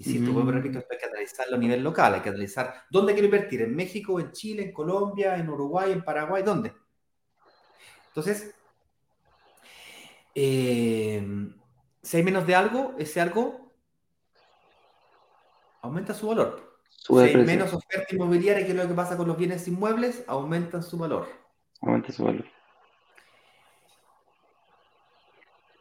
Y 0.00 0.04
si 0.04 0.16
esto 0.16 0.32
vuelvo 0.32 0.50
repito, 0.50 0.78
esto 0.78 0.94
hay 0.94 0.98
que 0.98 1.04
analizarlo 1.04 1.56
a 1.56 1.58
nivel 1.58 1.82
local, 1.82 2.14
hay 2.14 2.20
que 2.22 2.30
analizar 2.30 2.84
dónde 2.90 3.12
quiero 3.12 3.26
invertir, 3.26 3.60
en 3.60 3.76
México, 3.76 4.18
en 4.18 4.32
Chile, 4.32 4.62
en 4.62 4.72
Colombia, 4.72 5.36
en 5.36 5.46
Uruguay, 5.50 5.92
en 5.92 6.02
Paraguay, 6.02 6.42
¿dónde? 6.42 6.72
Entonces, 8.06 8.54
eh, 10.34 11.52
si 12.02 12.16
hay 12.16 12.22
menos 12.22 12.46
de 12.46 12.54
algo, 12.54 12.94
ese 12.96 13.20
algo 13.20 13.74
aumenta 15.82 16.14
su 16.14 16.28
valor. 16.28 16.80
si 16.88 17.18
hay 17.18 17.36
menos 17.36 17.74
oferta 17.74 18.14
inmobiliaria, 18.14 18.64
que 18.64 18.72
es 18.72 18.78
lo 18.78 18.88
que 18.88 18.94
pasa 18.94 19.18
con 19.18 19.28
los 19.28 19.36
bienes 19.36 19.68
inmuebles, 19.68 20.24
aumentan 20.26 20.82
su 20.82 20.96
valor. 20.96 21.28
Aumenta 21.82 22.10
su 22.10 22.24
valor. 22.24 22.46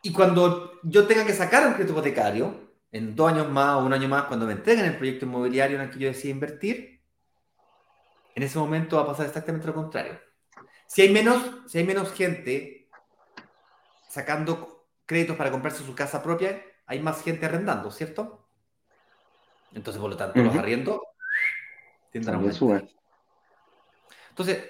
Y 0.01 0.11
cuando 0.11 0.73
yo 0.83 1.07
tenga 1.07 1.25
que 1.25 1.31
sacar 1.31 1.65
un 1.65 1.73
crédito 1.75 1.93
hipotecario, 1.93 2.68
en 2.91 3.15
dos 3.15 3.31
años 3.31 3.49
más 3.49 3.75
o 3.75 3.85
un 3.85 3.93
año 3.93 4.07
más, 4.07 4.25
cuando 4.25 4.45
me 4.45 4.53
entreguen 4.53 4.85
el 4.85 4.97
proyecto 4.97 5.25
inmobiliario 5.25 5.77
en 5.77 5.83
el 5.83 5.89
que 5.89 5.99
yo 5.99 6.07
decida 6.07 6.31
invertir, 6.31 7.01
en 8.35 8.43
ese 8.43 8.57
momento 8.57 8.95
va 8.97 9.03
a 9.03 9.07
pasar 9.07 9.25
exactamente 9.25 9.67
lo 9.67 9.73
contrario. 9.73 10.19
Si 10.87 11.01
hay 11.01 11.09
menos, 11.09 11.41
si 11.67 11.77
hay 11.77 11.83
menos 11.83 12.11
gente 12.13 12.89
sacando 14.07 14.87
créditos 15.05 15.35
para 15.35 15.51
comprarse 15.51 15.83
su 15.83 15.93
casa 15.93 16.23
propia, 16.23 16.63
hay 16.85 16.99
más 16.99 17.21
gente 17.21 17.45
arrendando, 17.45 17.91
¿cierto? 17.91 18.47
Entonces, 19.73 20.01
por 20.01 20.09
lo 20.09 20.17
tanto, 20.17 20.41
los 20.41 20.55
arriendos 20.55 20.99
tienden 22.11 22.33
a 22.33 22.37
aumentar. 22.37 22.87
Entonces, 24.29 24.69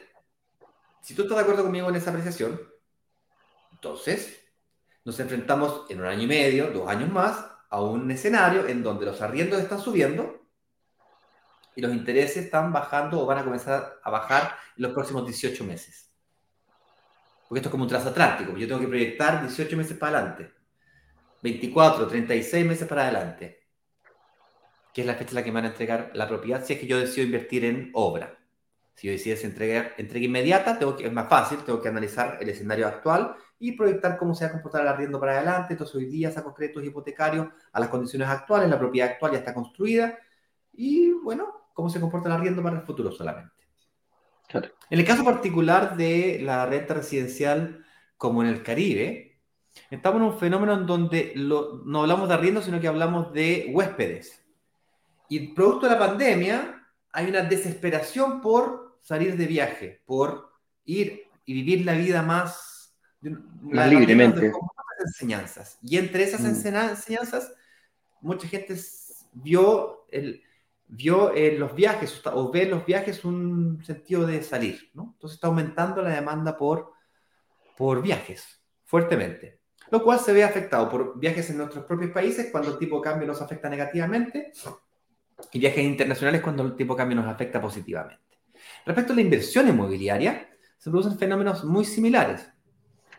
si 1.01 1.15
tú 1.15 1.21
estás 1.21 1.37
de 1.37 1.43
acuerdo 1.43 1.63
conmigo 1.63 1.89
en 1.89 1.95
esa 1.95 2.09
apreciación, 2.09 2.59
entonces 3.71 4.45
nos 5.05 5.19
enfrentamos 5.19 5.89
en 5.89 6.01
un 6.01 6.07
año 6.07 6.23
y 6.23 6.27
medio, 6.27 6.71
dos 6.71 6.89
años 6.89 7.09
más, 7.09 7.45
a 7.69 7.81
un 7.81 8.09
escenario 8.11 8.67
en 8.67 8.83
donde 8.83 9.05
los 9.05 9.21
arriendos 9.21 9.59
están 9.59 9.79
subiendo 9.79 10.47
y 11.75 11.81
los 11.81 11.93
intereses 11.93 12.45
están 12.45 12.73
bajando 12.73 13.21
o 13.21 13.25
van 13.25 13.37
a 13.37 13.43
comenzar 13.43 13.99
a 14.03 14.09
bajar 14.09 14.55
en 14.75 14.83
los 14.83 14.93
próximos 14.93 15.25
18 15.25 15.63
meses. 15.63 16.11
Porque 17.47 17.59
esto 17.59 17.69
es 17.69 17.71
como 17.71 17.83
un 17.83 17.89
transatlántico, 17.89 18.57
yo 18.57 18.67
tengo 18.67 18.81
que 18.81 18.87
proyectar 18.87 19.41
18 19.41 19.77
meses 19.77 19.97
para 19.97 20.17
adelante, 20.19 20.53
24, 21.41 22.07
36 22.07 22.65
meses 22.65 22.87
para 22.87 23.03
adelante. 23.03 23.59
que 24.93 25.01
es 25.01 25.07
la 25.07 25.13
fecha 25.13 25.29
en 25.31 25.35
la 25.35 25.43
que 25.43 25.51
me 25.51 25.55
van 25.55 25.65
a 25.65 25.69
entregar 25.69 26.11
la 26.15 26.27
propiedad, 26.27 26.65
si 26.65 26.73
es 26.73 26.79
que 26.79 26.87
yo 26.87 26.99
decido 26.99 27.25
invertir 27.25 27.63
en 27.63 27.91
obra. 27.93 28.38
Si 28.99 29.07
yo 29.07 29.13
decido 29.13 29.37
entregar 29.43 29.93
entrega 29.97 30.25
inmediata, 30.25 30.77
tengo 30.77 30.93
que, 30.97 31.05
es 31.05 31.13
más 31.13 31.29
fácil, 31.29 31.59
tengo 31.59 31.81
que 31.81 31.87
analizar 31.87 32.37
el 32.41 32.49
escenario 32.49 32.85
actual 32.85 33.33
y 33.57 33.71
proyectar 33.71 34.17
cómo 34.17 34.35
se 34.35 34.43
va 34.43 34.49
a 34.49 34.51
comportar 34.51 34.81
el 34.81 34.89
arriendo 34.89 35.17
para 35.21 35.37
adelante. 35.37 35.71
Entonces, 35.71 35.95
hoy 35.95 36.07
día 36.07 36.31
saco 36.31 36.53
créditos 36.53 36.83
hipotecarios 36.83 37.47
a 37.71 37.79
las 37.79 37.87
condiciones 37.87 38.27
actuales, 38.27 38.69
la 38.69 38.77
propiedad 38.77 39.11
actual 39.11 39.31
ya 39.31 39.37
está 39.37 39.53
construida 39.53 40.19
y, 40.73 41.13
bueno, 41.13 41.69
cómo 41.73 41.89
se 41.89 42.01
comporta 42.01 42.27
el 42.27 42.35
arriendo 42.35 42.61
para 42.61 42.75
el 42.75 42.81
futuro 42.81 43.09
solamente. 43.09 43.55
En 44.51 44.99
el 44.99 45.05
caso 45.05 45.23
particular 45.23 45.95
de 45.95 46.41
la 46.43 46.65
renta 46.65 46.95
residencial, 46.95 47.85
como 48.17 48.43
en 48.43 48.49
el 48.49 48.63
Caribe, 48.63 49.39
estamos 49.89 50.19
en 50.19 50.27
un 50.27 50.37
fenómeno 50.37 50.73
en 50.73 50.85
donde 50.85 51.31
no 51.37 52.01
hablamos 52.01 52.27
de 52.27 52.33
arriendo, 52.33 52.61
sino 52.61 52.81
que 52.81 52.89
hablamos 52.89 53.31
de 53.31 53.71
huéspedes. 53.73 54.45
Y 55.29 55.53
producto 55.53 55.85
de 55.85 55.93
la 55.93 55.99
pandemia, 55.99 56.85
hay 57.13 57.29
una 57.29 57.43
desesperación 57.43 58.41
por 58.41 58.88
salir 59.01 59.37
de 59.37 59.45
viaje, 59.45 60.01
por 60.05 60.51
ir 60.85 61.23
y 61.45 61.53
vivir 61.53 61.85
la 61.85 61.93
vida 61.93 62.21
más, 62.21 62.95
más 63.61 63.89
libremente. 63.89 64.51
enseñanzas. 65.05 65.77
Y 65.81 65.97
entre 65.97 66.23
esas 66.23 66.41
mm. 66.41 66.45
enseñanzas, 66.45 67.53
mucha 68.21 68.47
gente 68.47 68.75
vio, 69.33 70.05
el, 70.09 70.43
vio 70.87 71.35
en 71.35 71.59
los 71.59 71.73
viajes 71.75 72.21
o 72.25 72.51
ve 72.51 72.63
en 72.63 72.71
los 72.71 72.85
viajes 72.85 73.23
un 73.25 73.83
sentido 73.83 74.25
de 74.25 74.43
salir. 74.43 74.91
¿no? 74.93 75.11
Entonces 75.13 75.35
está 75.35 75.47
aumentando 75.47 76.01
la 76.01 76.11
demanda 76.11 76.57
por, 76.57 76.93
por 77.77 78.01
viajes 78.01 78.61
fuertemente. 78.85 79.59
Lo 79.91 80.03
cual 80.03 80.19
se 80.19 80.33
ve 80.33 80.43
afectado 80.43 80.89
por 80.89 81.19
viajes 81.19 81.49
en 81.49 81.57
nuestros 81.57 81.85
propios 81.85 82.11
países 82.11 82.49
cuando 82.51 82.71
el 82.71 82.77
tipo 82.77 82.97
de 82.97 83.03
cambio 83.03 83.27
nos 83.27 83.41
afecta 83.41 83.69
negativamente 83.69 84.51
y 85.51 85.59
viajes 85.59 85.83
internacionales 85.83 86.41
cuando 86.41 86.63
el 86.63 86.75
tipo 86.75 86.93
de 86.93 86.97
cambio 86.97 87.15
nos 87.15 87.27
afecta 87.27 87.59
positivamente. 87.59 88.28
Respecto 88.85 89.13
a 89.13 89.15
la 89.15 89.21
inversión 89.21 89.67
inmobiliaria, 89.67 90.49
se 90.77 90.89
producen 90.89 91.17
fenómenos 91.17 91.63
muy 91.63 91.85
similares. 91.85 92.47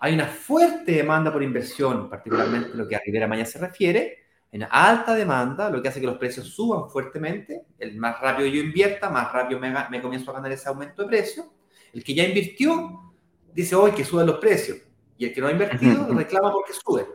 Hay 0.00 0.14
una 0.14 0.26
fuerte 0.26 0.92
demanda 0.92 1.32
por 1.32 1.42
inversión, 1.42 2.08
particularmente 2.08 2.70
lo 2.74 2.88
que 2.88 2.96
a 2.96 3.02
Rivera 3.04 3.28
Maya 3.28 3.44
se 3.44 3.58
refiere, 3.58 4.18
en 4.52 4.66
alta 4.68 5.14
demanda, 5.14 5.70
lo 5.70 5.80
que 5.80 5.88
hace 5.88 6.00
que 6.00 6.06
los 6.06 6.18
precios 6.18 6.48
suban 6.48 6.88
fuertemente. 6.90 7.66
El 7.78 7.96
más 7.98 8.20
rápido 8.20 8.48
yo 8.48 8.60
invierta, 8.60 9.08
más 9.08 9.32
rápido 9.32 9.60
me, 9.60 9.72
me 9.90 10.02
comienzo 10.02 10.30
a 10.30 10.34
ganar 10.34 10.50
ese 10.50 10.68
aumento 10.68 11.02
de 11.02 11.08
precio. 11.08 11.52
El 11.92 12.02
que 12.02 12.14
ya 12.14 12.24
invirtió 12.24 13.12
dice 13.52 13.74
hoy 13.74 13.92
que 13.92 14.04
suben 14.04 14.26
los 14.26 14.38
precios. 14.38 14.78
Y 15.18 15.26
el 15.26 15.34
que 15.34 15.40
no 15.40 15.48
ha 15.48 15.52
invertido 15.52 16.08
reclama 16.14 16.50
porque 16.50 16.72
sube. 16.72 17.06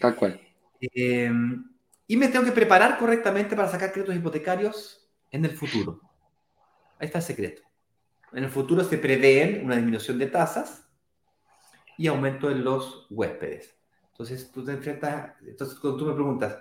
Tal 0.00 0.16
cual. 0.16 0.40
Eh, 0.80 1.30
y 2.06 2.16
me 2.16 2.28
tengo 2.28 2.44
que 2.44 2.52
preparar 2.52 2.98
correctamente 2.98 3.54
para 3.54 3.68
sacar 3.68 3.92
créditos 3.92 4.16
hipotecarios 4.16 5.08
en 5.30 5.44
el 5.44 5.52
futuro. 5.52 6.00
Ahí 7.04 7.08
está 7.08 7.18
el 7.18 7.24
secreto. 7.24 7.60
En 8.32 8.44
el 8.44 8.50
futuro 8.50 8.82
se 8.82 8.96
prevén 8.96 9.62
una 9.62 9.76
disminución 9.76 10.18
de 10.18 10.26
tasas 10.26 10.88
y 11.98 12.06
aumento 12.06 12.50
en 12.50 12.64
los 12.64 13.06
huéspedes. 13.10 13.76
Entonces 14.12 14.50
tú 14.50 14.64
te 14.64 14.72
enfrentas, 14.72 15.34
entonces 15.46 15.78
cuando 15.78 15.98
tú 15.98 16.06
me 16.06 16.14
preguntas, 16.14 16.56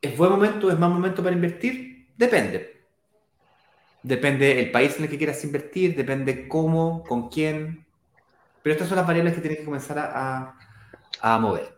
¿es 0.00 0.18
buen 0.18 0.32
momento, 0.32 0.72
es 0.72 0.76
mal 0.76 0.90
momento 0.90 1.22
para 1.22 1.36
invertir? 1.36 2.08
Depende. 2.16 2.84
Depende 4.02 4.58
el 4.58 4.72
país 4.72 4.96
en 4.96 5.04
el 5.04 5.10
que 5.10 5.18
quieras 5.18 5.44
invertir, 5.44 5.94
depende 5.94 6.48
cómo, 6.48 7.04
con 7.04 7.28
quién. 7.28 7.86
Pero 8.60 8.72
estas 8.72 8.88
son 8.88 8.96
las 8.96 9.06
variables 9.06 9.34
que 9.34 9.40
tienes 9.40 9.60
que 9.60 9.64
comenzar 9.64 10.00
a, 10.00 10.58
a 11.20 11.38
mover. 11.38 11.76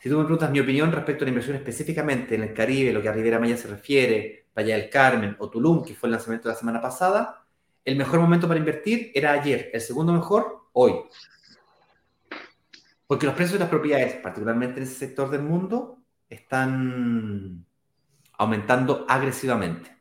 Si 0.00 0.08
tú 0.08 0.16
me 0.16 0.24
preguntas 0.24 0.50
mi 0.50 0.60
opinión 0.60 0.92
respecto 0.92 1.24
a 1.24 1.26
la 1.26 1.30
inversión 1.32 1.56
específicamente 1.56 2.36
en 2.36 2.42
el 2.44 2.54
Caribe, 2.54 2.90
lo 2.90 3.02
que 3.02 3.10
a 3.10 3.12
Rivera 3.12 3.38
Maya 3.38 3.58
se 3.58 3.68
refiere, 3.68 4.39
Playa 4.52 4.76
del 4.76 4.90
Carmen 4.90 5.36
o 5.38 5.48
Tulum, 5.48 5.84
que 5.84 5.94
fue 5.94 6.08
el 6.08 6.12
lanzamiento 6.12 6.48
de 6.48 6.54
la 6.54 6.58
semana 6.58 6.80
pasada, 6.80 7.46
el 7.84 7.96
mejor 7.96 8.20
momento 8.20 8.46
para 8.46 8.58
invertir 8.58 9.10
era 9.14 9.32
ayer, 9.32 9.70
el 9.72 9.80
segundo 9.80 10.12
mejor, 10.12 10.68
hoy. 10.72 10.94
Porque 13.06 13.26
los 13.26 13.34
precios 13.34 13.54
de 13.54 13.60
las 13.60 13.68
propiedades, 13.68 14.14
particularmente 14.16 14.78
en 14.78 14.84
ese 14.84 14.94
sector 14.94 15.30
del 15.30 15.42
mundo, 15.42 15.98
están 16.28 17.66
aumentando 18.38 19.04
agresivamente. 19.08 19.96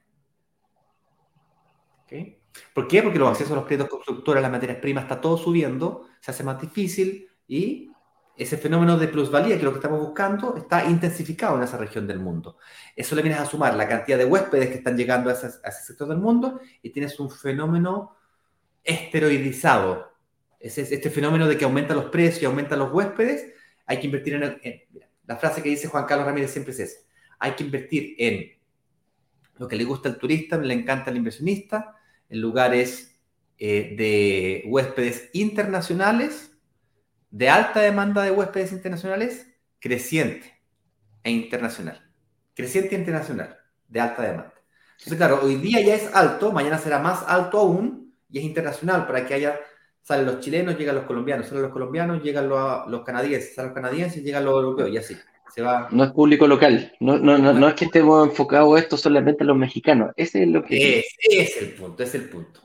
¿Por 2.73 2.87
qué? 2.87 3.03
Porque 3.03 3.19
los 3.19 3.29
accesos 3.29 3.51
a 3.51 3.55
los 3.55 3.65
créditos 3.65 3.89
constructores, 3.89 4.41
las 4.41 4.51
materias 4.51 4.79
primas, 4.79 5.03
está 5.03 5.21
todo 5.21 5.37
subiendo, 5.37 6.07
se 6.19 6.31
hace 6.31 6.43
más 6.43 6.59
difícil 6.59 7.29
y 7.47 7.91
ese 8.39 8.55
fenómeno 8.55 8.97
de 8.97 9.09
plusvalía, 9.09 9.49
que 9.49 9.55
es 9.57 9.63
lo 9.63 9.71
que 9.71 9.79
estamos 9.79 9.99
buscando, 9.99 10.55
está 10.55 10.85
intensificado 10.85 11.57
en 11.57 11.63
esa 11.63 11.77
región 11.77 12.07
del 12.07 12.19
mundo. 12.19 12.57
Eso 12.95 13.13
le 13.13 13.21
vienes 13.21 13.41
a 13.41 13.45
sumar 13.45 13.75
la 13.75 13.85
cantidad 13.85 14.17
de 14.17 14.23
huéspedes 14.23 14.69
que 14.69 14.75
están 14.75 14.95
llegando 14.95 15.29
a 15.29 15.33
ese, 15.33 15.51
sector 15.85 16.07
del 16.07 16.19
mundo 16.19 16.61
y 16.81 16.91
tienes 16.91 17.19
un 17.19 17.29
fenómeno 17.29 18.15
esteroidizado. 18.81 20.13
Es, 20.57 20.77
este 20.77 21.09
fenómeno 21.09 21.49
de 21.49 21.57
que 21.57 21.65
aumenta 21.65 21.93
los 21.93 22.05
precios 22.05 22.43
y 22.43 22.45
aumenta 22.45 22.77
los 22.77 22.93
huéspedes, 22.93 23.53
hay 23.85 23.99
que 23.99 24.05
invertir 24.05 24.35
en... 24.35 25.03
la 25.27 25.35
frase 25.35 25.61
que 25.61 25.69
dice 25.69 25.89
Juan 25.89 26.05
Carlos 26.05 26.25
Ramírez 26.25 26.51
siempre 26.51 26.71
es 26.71 26.79
esa. 26.79 26.99
Hay 27.39 27.51
que 27.51 27.65
invertir 27.65 28.15
en 28.17 28.57
lo 29.57 29.67
que 29.67 29.75
le 29.75 29.83
gusta 29.83 30.07
al 30.07 30.17
turista, 30.17 30.57
le 30.57 30.73
encanta 30.73 31.11
al 31.11 31.17
inversionista, 31.17 31.97
en 32.29 32.39
lugares 32.39 33.19
eh, 33.57 33.95
de 33.97 34.63
huéspedes 34.65 35.29
internacionales 35.33 36.48
de 37.31 37.49
alta 37.49 37.81
demanda 37.81 38.23
de 38.23 38.31
huéspedes 38.31 38.71
internacionales, 38.71 39.47
creciente 39.79 40.61
e 41.23 41.31
internacional. 41.31 42.11
Creciente 42.55 42.95
e 42.95 42.99
internacional, 42.99 43.57
de 43.87 43.99
alta 43.99 44.23
demanda. 44.23 44.53
Entonces, 44.93 45.17
claro, 45.17 45.39
hoy 45.43 45.55
día 45.55 45.81
ya 45.81 45.95
es 45.95 46.13
alto, 46.13 46.51
mañana 46.51 46.77
será 46.77 46.99
más 46.99 47.23
alto 47.27 47.59
aún 47.59 48.13
y 48.29 48.39
es 48.39 48.43
internacional 48.43 49.07
para 49.07 49.25
que 49.25 49.33
haya, 49.33 49.59
salen 50.01 50.25
los 50.25 50.39
chilenos, 50.41 50.77
llegan 50.77 50.95
los 50.95 51.05
colombianos, 51.05 51.47
salen 51.47 51.63
los 51.63 51.71
colombianos, 51.71 52.21
llegan 52.21 52.49
los, 52.49 52.87
los 52.87 53.03
canadienses, 53.03 53.55
salen 53.55 53.69
los 53.69 53.75
canadienses, 53.75 54.23
llegan 54.23 54.43
los 54.43 54.55
europeos 54.55 54.89
y 54.89 54.97
así. 54.97 55.17
No 55.91 56.03
es 56.03 56.11
público 56.11 56.47
local. 56.47 56.93
No, 56.99 57.17
no, 57.17 57.37
no, 57.37 57.53
no 57.53 57.67
es 57.67 57.73
que 57.73 57.85
estemos 57.85 58.27
enfocados 58.27 58.79
esto 58.79 58.97
solamente 58.97 59.43
a 59.43 59.47
los 59.47 59.57
mexicanos. 59.57 60.11
Ese 60.15 60.43
es 60.43 60.49
lo 60.49 60.63
que. 60.63 60.99
Es, 60.99 61.05
es 61.29 61.57
el 61.61 61.69
punto, 61.73 62.03
es 62.03 62.15
el 62.15 62.29
punto. 62.29 62.61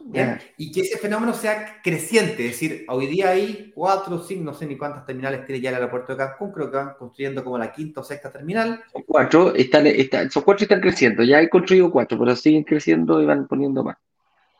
Y 0.56 0.70
que 0.72 0.80
ese 0.82 0.98
fenómeno 0.98 1.32
sea 1.32 1.80
creciente. 1.82 2.46
Es 2.46 2.52
decir, 2.52 2.84
hoy 2.88 3.06
día 3.06 3.30
hay 3.30 3.72
cuatro, 3.74 4.18
cinco, 4.18 4.44
no 4.44 4.54
sé 4.54 4.66
ni 4.66 4.76
cuántas 4.76 5.06
terminales 5.06 5.44
tiene 5.46 5.60
ya 5.60 5.70
el 5.70 5.76
aeropuerto 5.76 6.12
de 6.12 6.18
Cancún. 6.18 6.52
Creo 6.52 6.70
que 6.70 6.76
van 6.76 6.94
construyendo 6.98 7.42
como 7.42 7.58
la 7.58 7.72
quinta 7.72 8.00
o 8.00 8.04
sexta 8.04 8.30
terminal. 8.30 8.82
Son 8.92 9.02
cuatro, 9.06 9.54
están, 9.54 9.86
están, 9.86 10.30
son 10.30 10.42
cuatro 10.42 10.62
y 10.62 10.66
están 10.66 10.80
creciendo. 10.80 11.22
Ya 11.22 11.38
hay 11.38 11.48
construido 11.48 11.90
cuatro, 11.90 12.18
pero 12.18 12.36
siguen 12.36 12.64
creciendo 12.64 13.20
y 13.20 13.26
van 13.26 13.46
poniendo 13.46 13.82
más. 13.82 13.96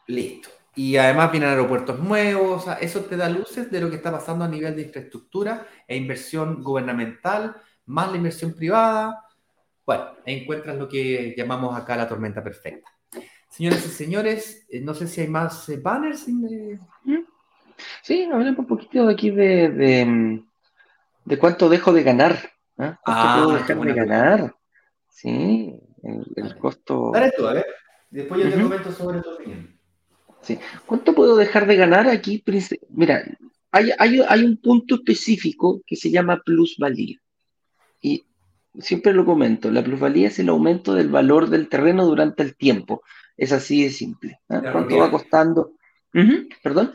Listo. 0.07 0.49
Y 0.77 0.97
además 0.97 1.31
vienen 1.31 1.51
aeropuertos 1.51 2.01
nuevos. 2.01 2.65
eso 2.81 3.01
te 3.03 3.17
da 3.17 3.29
luces 3.29 3.71
de 3.71 3.81
lo 3.81 3.91
que 3.91 3.97
está 3.97 4.11
pasando 4.11 4.45
a 4.45 4.49
nivel 4.49 4.75
de 4.75 4.83
infraestructura 4.83 5.69
e 5.87 5.97
inversión 5.97 6.63
gubernamental 6.63 7.57
más 7.87 8.11
la 8.11 8.17
inversión 8.17 8.55
privada. 8.55 9.25
Bueno, 9.87 10.13
encuentras 10.25 10.77
lo 10.77 10.89
que 10.89 11.35
llamamos 11.37 11.77
acá 11.77 11.97
la 11.97 12.09
tormenta 12.09 12.43
perfecta. 12.43 12.91
Señores 13.49 13.87
y 13.87 13.89
señores, 13.91 14.67
eh, 14.69 14.81
no 14.81 14.95
sé 14.95 15.07
si 15.07 15.21
hay 15.21 15.29
más 15.29 15.69
eh, 15.69 15.77
banners. 15.77 16.27
¿Mm? 16.27 17.19
Sí, 18.03 18.25
hablemos 18.25 18.59
un 18.59 18.67
poquito 18.67 19.09
aquí 19.09 19.31
de, 19.31 20.43
de, 21.25 21.39
cuánto 21.39 21.69
dejo 21.69 21.93
de 21.93 22.03
ganar. 22.03 22.37
¿ah? 22.79 22.99
¿Cuánto 23.05 23.23
ah, 23.23 23.35
puedo 23.37 23.53
dejar 23.59 23.81
de 23.81 23.93
ganar? 23.95 24.57
Sí, 25.09 25.75
el, 26.03 26.59
costo. 26.59 27.13
Dale 27.15 27.33
tú, 27.37 27.47
a 27.47 27.53
ver. 27.53 27.67
Después 28.11 28.43
yo 28.43 28.51
te 28.51 28.63
comento 28.63 28.93
sobre 28.93 29.21
tu 29.21 29.31
opinión. 29.31 29.79
Sí. 30.41 30.59
¿Cuánto 30.87 31.15
puedo 31.15 31.37
dejar 31.37 31.67
de 31.67 31.77
ganar 31.77 32.09
aquí? 32.09 32.43
Mira, 32.91 33.25
hay, 33.71 33.91
hay, 33.99 34.21
hay 34.29 34.45
un 34.45 34.57
punto 34.57 34.97
específico 34.97 35.81
que 35.87 35.97
se 35.97 36.11
llama 36.11 36.43
plusvalía. 36.45 37.19
Siempre 38.79 39.13
lo 39.13 39.25
comento, 39.25 39.71
la 39.71 39.85
plusvalía 39.85 40.29
es 40.29 40.39
el 40.39 40.49
aumento 40.49 40.95
del 40.95 41.09
valor 41.09 41.49
del 41.49 41.69
terreno 41.69 42.05
durante 42.05 42.43
el 42.43 42.57
tiempo. 42.57 43.03
Es 43.37 43.53
así 43.53 43.85
de 43.85 43.91
simple. 43.91 44.41
¿ah? 44.49 44.63
¿Cuánto 44.73 44.99
va 44.99 45.11
costando? 45.11 45.73
¿Perdón? 46.63 46.93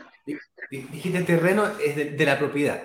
Dijiste 0.70 1.22
terreno 1.22 1.64
es 1.84 1.96
de, 1.96 2.24
la 2.24 2.38
propiedad. 2.38 2.82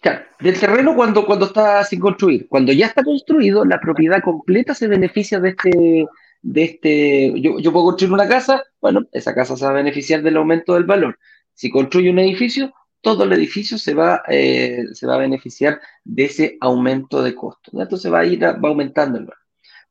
Claro, 0.00 0.24
del 0.40 0.58
terreno 0.58 0.94
cuando, 0.94 1.24
cuando 1.24 1.46
está 1.46 1.82
sin 1.84 2.00
construir. 2.00 2.48
Cuando 2.48 2.72
ya 2.72 2.86
está 2.86 3.02
construido, 3.02 3.64
la 3.64 3.80
propiedad 3.80 4.22
completa 4.22 4.74
se 4.74 4.88
beneficia 4.88 5.40
de 5.40 5.50
este, 5.50 6.06
de 6.42 6.64
este, 6.64 7.40
yo, 7.40 7.58
yo, 7.58 7.72
puedo 7.72 7.86
construir 7.86 8.12
una 8.12 8.28
casa, 8.28 8.62
bueno, 8.80 9.06
esa 9.12 9.34
casa 9.34 9.56
se 9.56 9.64
va 9.64 9.70
a 9.70 9.74
beneficiar 9.74 10.22
del 10.22 10.36
aumento 10.36 10.74
del 10.74 10.84
valor. 10.84 11.18
Si 11.54 11.70
construye 11.70 12.10
un 12.10 12.18
edificio, 12.18 12.74
todo 13.04 13.22
el 13.22 13.32
edificio 13.34 13.78
se 13.78 13.94
va, 13.94 14.22
eh, 14.28 14.86
se 14.92 15.06
va 15.06 15.14
a 15.14 15.18
beneficiar 15.18 15.80
de 16.02 16.24
ese 16.24 16.56
aumento 16.60 17.22
de 17.22 17.36
costo. 17.36 17.70
Entonces 17.80 18.12
va 18.12 18.20
a 18.20 18.26
ir 18.26 18.42
va 18.42 18.68
aumentando 18.68 19.18
el 19.18 19.26
valor. 19.26 19.38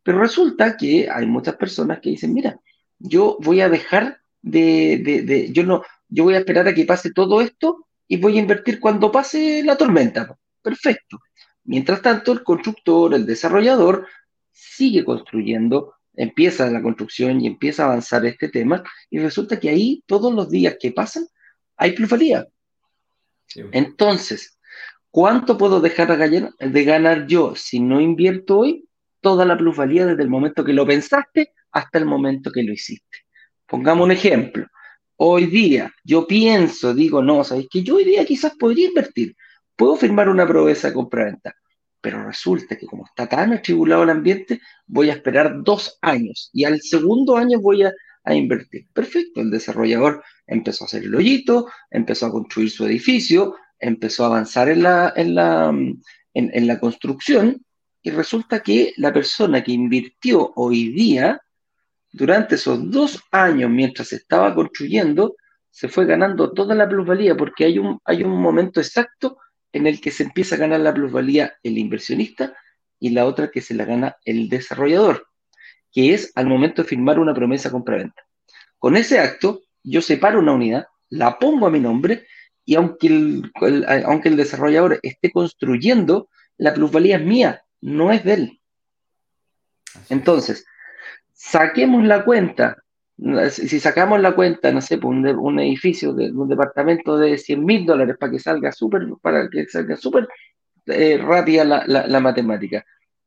Pero 0.04 0.20
resulta 0.20 0.76
que 0.76 1.10
hay 1.10 1.26
muchas 1.26 1.56
personas 1.56 2.02
que 2.02 2.10
dicen, 2.10 2.34
mira, 2.34 2.60
yo 3.00 3.38
voy 3.40 3.62
a 3.62 3.70
dejar 3.70 4.20
de, 4.42 5.24
de, 5.26 5.52
yo 5.54 5.64
no, 5.64 5.84
yo 6.10 6.26
voy 6.26 6.36
a 6.36 6.40
esperar 6.40 6.68
a 6.68 6.74
que 6.74 6.86
pase 6.86 7.12
todo 7.14 7.40
esto 7.40 7.88
y 8.08 8.18
voy 8.18 8.38
a 8.38 8.42
invertir 8.42 8.82
cuando 8.82 9.12
pase 9.12 9.64
la 9.64 9.78
tormenta. 9.78 10.38
Perfecto. 10.62 11.20
Mientras 11.64 12.02
tanto, 12.02 12.34
el 12.34 12.44
constructor, 12.44 13.14
el 13.14 13.26
desarrollador, 13.26 14.08
sigue 14.52 15.06
construyendo, 15.06 15.94
empieza 16.16 16.70
la 16.70 16.82
construcción 16.82 17.42
y 17.42 17.48
empieza 17.48 17.84
a 17.84 17.86
avanzar 17.88 18.26
este 18.26 18.50
tema, 18.50 18.84
y 19.10 19.20
resulta 19.20 19.60
que 19.60 19.70
ahí 19.70 20.04
todos 20.06 20.34
los 20.34 20.50
días 20.50 20.76
que 20.80 20.92
pasan 20.92 21.26
hay 21.78 21.94
plusvalía. 21.94 22.48
Entonces, 23.72 24.60
¿cuánto 25.10 25.58
puedo 25.58 25.80
dejar 25.80 26.18
de 26.18 26.84
ganar 26.84 27.28
yo 27.28 27.56
si 27.56 27.80
no 27.80 28.02
invierto 28.02 28.60
hoy? 28.60 28.88
Toda 29.22 29.46
la 29.46 29.58
plusvalía 29.58 30.06
desde 30.06 30.24
el 30.24 30.30
momento 30.30 30.64
que 30.64 30.74
lo 30.74 30.86
pensaste 30.86 31.54
hasta 31.72 31.98
el 31.98 32.06
momento 32.06 32.52
que 32.52 32.64
lo 32.64 32.74
hiciste. 32.74 33.20
Pongamos 33.66 34.06
un 34.06 34.12
ejemplo. 34.12 34.68
Hoy 35.16 35.46
día 35.46 35.92
yo 36.04 36.28
pienso, 36.28 36.94
digo, 36.94 37.22
no, 37.22 37.44
¿sabes 37.44 37.68
que 37.70 37.84
Yo 37.84 37.96
hoy 37.96 38.04
día 38.04 38.26
quizás 38.26 38.54
podría 38.58 38.88
invertir. 38.88 39.36
Puedo 39.76 39.96
firmar 39.96 40.30
una 40.30 40.48
promesa 40.48 40.90
de 40.90 40.94
compra-venta 40.94 41.56
pero 42.04 42.22
resulta 42.22 42.76
que 42.78 42.86
como 42.86 43.06
está 43.06 43.30
tan 43.30 43.54
atribulado 43.54 44.04
el 44.04 44.10
ambiente, 44.10 44.60
voy 44.86 45.10
a 45.10 45.14
esperar 45.14 45.64
dos 45.64 45.98
años 46.02 46.50
y 46.52 46.66
al 46.66 46.82
segundo 46.82 47.38
año 47.38 47.62
voy 47.62 47.84
a, 47.84 47.94
invertir. 48.32 48.88
Perfecto, 48.94 49.42
el 49.42 49.52
desarrollador 49.52 50.24
empezó 50.48 50.84
a 50.84 50.88
hacer 50.88 51.04
el 51.04 51.16
hoyito, 51.16 51.68
empezó 51.92 52.28
a 52.28 52.32
construir 52.32 52.70
su 52.70 52.86
edificio, 52.86 53.56
empezó 53.80 54.24
a 54.24 54.28
avanzar 54.28 54.70
en 54.70 54.84
la, 54.84 55.14
en 55.16 55.36
la, 55.36 55.76
en 56.34 56.68
la 56.68 56.80
construcción 56.80 57.64
y 58.02 58.12
resulta 58.12 58.60
que 58.60 58.94
la 58.98 59.14
persona 59.14 59.64
que 59.64 59.72
invirtió 59.72 60.52
hoy 60.56 60.90
día, 60.90 61.42
durante 62.12 62.56
esos 62.56 62.92
dos 62.92 63.24
años 63.32 63.72
mientras 63.72 64.12
estaba 64.12 64.54
construyendo, 64.54 65.36
se 65.72 65.88
fue 65.88 66.06
ganando 66.06 66.52
toda 66.52 66.76
la 66.76 66.88
plusvalía 66.88 67.36
porque 67.36 67.64
hay 67.66 67.80
un, 67.80 68.00
hay 68.06 68.24
un 68.24 68.40
momento 68.40 68.80
exacto 68.80 69.38
en 69.72 69.88
el 69.88 70.00
que 70.00 70.12
se 70.12 70.24
empieza 70.24 70.56
a 70.56 70.60
ganar 70.60 70.82
la 70.82 70.94
plusvalía 70.94 71.56
el 71.64 71.78
inversionista 71.78 72.54
y 73.00 73.10
la 73.10 73.26
otra 73.26 73.50
que 73.50 73.62
se 73.62 73.74
la 73.74 73.86
gana 73.86 74.18
el 74.24 74.50
desarrollador, 74.50 75.28
que 75.94 76.14
es 76.14 76.32
al 76.36 76.48
momento 76.48 76.82
de 76.82 76.88
firmar 76.88 77.20
una 77.20 77.34
promesa 77.34 77.72
compra-venta. 77.72 78.24
Con 78.80 78.98
ese 78.98 79.20
acto, 79.20 79.62
yo 79.84 80.02
separo 80.02 80.40
una 80.40 80.54
unidad, 80.54 80.88
la 81.10 81.40
pongo 81.40 81.68
a 81.68 81.72
mi 81.72 81.80
nombre 81.80 82.26
y 82.66 82.76
aunque 82.76 83.08
el, 83.08 83.52
aunque 84.06 84.30
el 84.30 84.36
desarrollador 84.36 85.00
esté 85.04 85.32
construyendo, 85.32 86.30
la 86.58 86.74
plusvalía 86.74 87.18
es 87.18 87.24
mía, 87.24 87.64
no 87.82 88.12
es 88.12 88.24
de 88.24 88.34
él. 88.34 88.62
Entonces, 90.10 90.66
saquemos 91.34 92.04
la 92.04 92.26
cuenta 92.26 92.84
si 93.52 93.80
sacamos 93.80 94.20
la 94.20 94.34
cuenta, 94.34 94.72
no 94.72 94.82
sé, 94.82 94.98
por 94.98 95.14
un, 95.14 95.60
edificio 95.60 96.14
de 96.14 96.32
un 96.32 96.50
departamento 96.50 97.18
de 97.18 97.38
100 97.38 97.64
mil 97.64 97.86
dólares 97.86 98.18
para 98.20 98.32
que 98.32 98.40
salga 98.40 98.72
súper, 98.72 99.08
para 99.22 99.50
que 99.50 99.68
salga 99.68 99.96
súper 99.96 100.28
eh, 100.88 101.18
rápida 101.18 101.64
la, 101.64 102.20
matemática, 102.20 102.84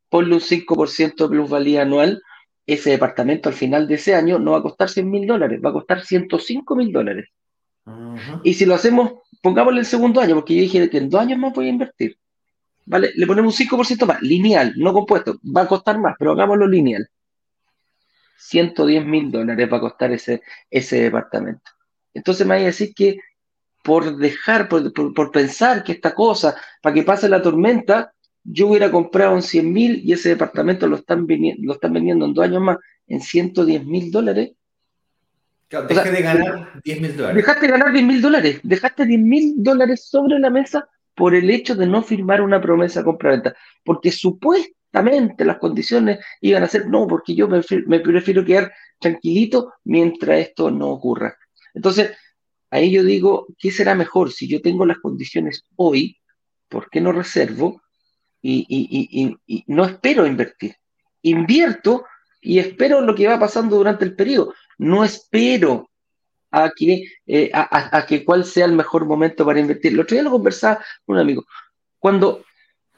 ponle 0.08 0.34
un 0.34 0.40
5% 0.40 1.16
de 1.16 1.28
plusvalía 1.28 1.82
anual, 1.82 2.20
ese 2.66 2.90
departamento 2.90 3.48
al 3.48 3.54
final 3.54 3.86
de 3.86 3.94
ese 3.94 4.14
año 4.14 4.38
no 4.38 4.52
va 4.52 4.58
a 4.58 4.62
costar 4.62 4.88
100 4.88 5.10
mil 5.10 5.26
dólares, 5.26 5.60
va 5.64 5.70
a 5.70 5.74
costar 5.74 6.04
105 6.04 6.76
mil 6.76 6.92
dólares. 6.92 7.28
Y 8.42 8.54
si 8.54 8.66
lo 8.66 8.74
hacemos, 8.74 9.12
pongámosle 9.40 9.80
el 9.80 9.86
segundo 9.86 10.20
año, 10.20 10.34
porque 10.34 10.56
yo 10.56 10.62
dije 10.62 10.90
que 10.90 10.98
en 10.98 11.08
dos 11.08 11.20
años 11.20 11.38
más 11.38 11.54
voy 11.54 11.66
a 11.66 11.70
invertir. 11.70 12.18
¿Vale? 12.84 13.12
Le 13.14 13.26
ponemos 13.26 13.58
un 13.58 13.66
5% 13.66 14.06
más, 14.06 14.22
lineal, 14.22 14.74
no 14.76 14.92
compuesto, 14.92 15.38
va 15.44 15.62
a 15.62 15.68
costar 15.68 15.98
más, 15.98 16.14
pero 16.18 16.32
hagámoslo 16.32 16.66
lineal. 16.66 17.08
110 18.38 19.06
mil 19.06 19.30
dólares 19.30 19.68
va 19.72 19.76
a 19.78 19.80
costar 19.80 20.12
ese, 20.12 20.42
ese 20.70 21.02
departamento. 21.02 21.70
Entonces 22.14 22.46
me 22.46 22.54
hay 22.54 22.62
a 22.62 22.66
decir 22.66 22.94
que 22.94 23.18
por 23.86 24.16
dejar, 24.16 24.68
por, 24.68 25.30
pensar 25.30 25.84
que 25.84 25.92
esta 25.92 26.12
cosa, 26.12 26.56
para 26.82 26.92
que 26.92 27.04
pase 27.04 27.28
la 27.28 27.40
tormenta, 27.40 28.12
yo 28.48 28.68
hubiera 28.68 28.90
comprado 28.90 29.34
en 29.34 29.42
100 29.42 29.72
mil 29.72 30.02
y 30.04 30.12
ese 30.12 30.30
departamento 30.30 30.86
lo 30.86 30.96
están, 30.96 31.26
lo 31.58 31.72
están 31.72 31.92
vendiendo 31.92 32.26
en 32.26 32.34
dos 32.34 32.44
años 32.44 32.62
más 32.62 32.78
en 33.06 33.20
110 33.20 33.84
mil 33.84 34.10
dólares. 34.10 34.52
dejaste 35.68 36.10
de 36.10 36.22
ganar 36.22 36.80
10 36.84 37.00
mil 37.00 37.16
dólares. 37.16 37.36
Dejaste 37.36 37.66
de 37.66 37.72
ganar 37.72 37.92
10 37.92 38.04
mil 38.04 38.22
dólares. 38.22 38.60
Dejaste 38.62 39.06
10 39.06 39.20
mil 39.20 39.54
dólares 39.56 40.06
sobre 40.08 40.38
la 40.38 40.50
mesa 40.50 40.88
por 41.14 41.34
el 41.34 41.50
hecho 41.50 41.74
de 41.74 41.86
no 41.86 42.02
firmar 42.02 42.40
una 42.40 42.60
promesa 42.60 43.00
de 43.00 43.04
compra-venta. 43.04 43.56
Porque 43.84 44.12
supuestamente 44.12 45.44
las 45.44 45.58
condiciones 45.58 46.18
iban 46.40 46.62
a 46.62 46.68
ser, 46.68 46.88
no, 46.88 47.06
porque 47.06 47.34
yo 47.34 47.48
me, 47.48 47.62
prefiero 48.00 48.44
quedar 48.44 48.72
tranquilito 49.00 49.72
mientras 49.84 50.40
esto 50.40 50.70
no 50.70 50.90
ocurra. 50.90 51.36
Entonces, 51.74 52.12
ahí 52.70 52.92
yo 52.92 53.02
digo, 53.02 53.46
¿qué 53.58 53.70
será 53.70 53.94
mejor? 53.94 54.30
Si 54.30 54.46
yo 54.48 54.60
tengo 54.62 54.86
las 54.86 54.98
condiciones 54.98 55.64
hoy, 55.76 56.18
¿por 56.68 56.90
qué 56.90 57.00
no 57.00 57.12
reservo? 57.12 57.82
Y, 58.48 59.64
no 59.66 59.84
espero 59.84 60.26
invertir. 60.26 60.76
Invierto 61.22 62.04
y 62.40 62.58
espero 62.58 63.00
lo 63.00 63.14
que 63.14 63.26
va 63.26 63.38
pasando 63.38 63.76
durante 63.76 64.04
el 64.04 64.14
periodo. 64.14 64.54
No 64.78 65.04
espero 65.04 65.90
a 66.50 66.70
que, 66.74 67.04
eh, 67.26 67.50
a, 67.52 68.06
que 68.06 68.24
cuál 68.24 68.44
sea 68.44 68.66
el 68.66 68.72
mejor 68.72 69.04
momento 69.04 69.44
para 69.44 69.60
invertir. 69.60 69.92
El 69.92 70.00
otro 70.00 70.14
día 70.14 70.22
lo 70.22 70.30
conversaba 70.30 70.76
con 71.04 71.16
un 71.16 71.22
amigo. 71.22 71.44
Cuando 71.98 72.44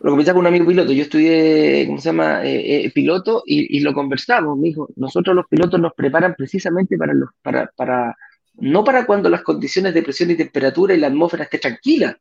lo 0.01 0.11
conversaba 0.11 0.35
con 0.35 0.43
un 0.43 0.49
amigo 0.49 0.67
piloto, 0.67 0.93
yo 0.93 1.03
estudié, 1.03 1.87
¿cómo 1.87 1.99
se 1.99 2.11
llama?, 2.11 2.45
eh, 2.45 2.85
eh, 2.85 2.91
piloto 2.91 3.43
y, 3.47 3.81
lo 3.81 3.95
conversamos, 3.95 4.57
me 4.57 4.69
dijo, 4.69 4.89
nosotros 4.97 5.35
los 5.35 5.47
pilotos 5.49 5.81
nos 5.81 5.95
preparan 5.95 6.35
precisamente 6.37 6.97
para, 6.97 7.15
los, 7.15 7.31
para, 7.43 7.73
para, 7.75 8.17
no 8.55 8.85
para 8.85 9.07
cuando 9.07 9.29
las 9.29 9.43
condiciones 9.43 9.95
de 9.95 10.03
presión 10.03 10.31
y 10.31 10.37
temperatura 10.37 10.95
y 10.95 10.99
la 10.99 11.09
atmósfera 11.09 11.45
esté 11.45 11.59
tranquila, 11.59 12.17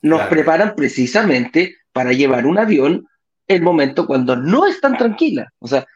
nos 0.00 0.22
preparan 0.28 0.74
precisamente 0.74 1.76
para 1.94 2.12
llevar 2.12 2.44
un 2.44 2.58
avión 2.58 3.06
el 3.46 3.62
momento 3.62 4.06
cuando 4.06 4.36
no 4.36 4.66
están 4.66 4.98
tranquila. 4.98 5.50
O 5.60 5.68
sea, 5.68 5.86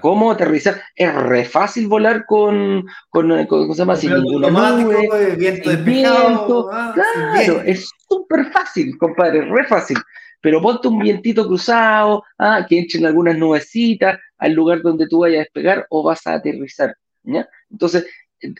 ¿cómo 0.00 0.30
aterrizar? 0.30 0.80
Es 0.94 1.14
re 1.14 1.44
fácil 1.44 1.88
volar 1.88 2.24
con, 2.24 2.86
con, 3.10 3.46
¿cómo 3.46 3.74
se 3.74 3.78
llama? 3.78 3.96
Sin 3.96 4.14
ninguna 4.14 4.50
nube, 4.50 5.36
viento, 5.36 5.70
viento 5.84 6.70
ah, 6.72 6.92
claro, 6.94 7.60
es 7.66 7.90
súper 8.08 8.50
fácil, 8.52 8.96
compadre, 8.96 9.42
re 9.42 9.64
fácil 9.66 9.98
pero 10.40 10.62
ponte 10.62 10.88
un 10.88 10.98
vientito 10.98 11.46
cruzado, 11.46 12.22
ah, 12.38 12.64
que 12.68 12.78
entren 12.78 13.06
algunas 13.06 13.36
nubecitas 13.36 14.18
al 14.38 14.52
lugar 14.52 14.82
donde 14.82 15.08
tú 15.08 15.20
vayas 15.20 15.40
a 15.40 15.42
despegar 15.44 15.86
o 15.90 16.02
vas 16.02 16.26
a 16.26 16.34
aterrizar. 16.34 16.96
¿ya? 17.24 17.48
Entonces, 17.70 18.06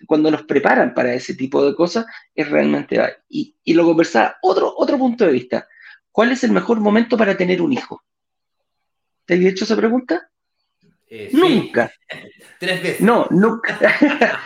cuando 0.07 0.31
nos 0.31 0.43
preparan 0.43 0.93
para 0.93 1.15
ese 1.15 1.35
tipo 1.35 1.65
de 1.65 1.75
cosas, 1.75 2.07
es 2.35 2.51
realmente... 2.51 3.01
Y, 3.29 3.55
y 3.63 3.75
lo 3.75 3.85
conversaba, 3.85 4.37
otro, 4.43 4.75
otro 4.77 4.99
punto 4.99 5.25
de 5.25 5.33
vista. 5.33 5.69
¿Cuál 6.13 6.33
es 6.33 6.45
el 6.45 6.53
mejor 6.53 6.81
momento 6.81 7.17
para 7.17 7.37
tener 7.37 7.63
un 7.63 7.73
hijo? 7.73 8.03
¿Te 9.25 9.35
has 9.35 9.41
hecho 9.41 9.65
esa 9.65 9.77
pregunta? 9.77 10.29
Eh, 11.11 11.31
nunca. 11.33 11.91
Tres 12.59 12.83
veces. 12.83 13.01
No, 13.01 13.27
nunca. 13.31 13.79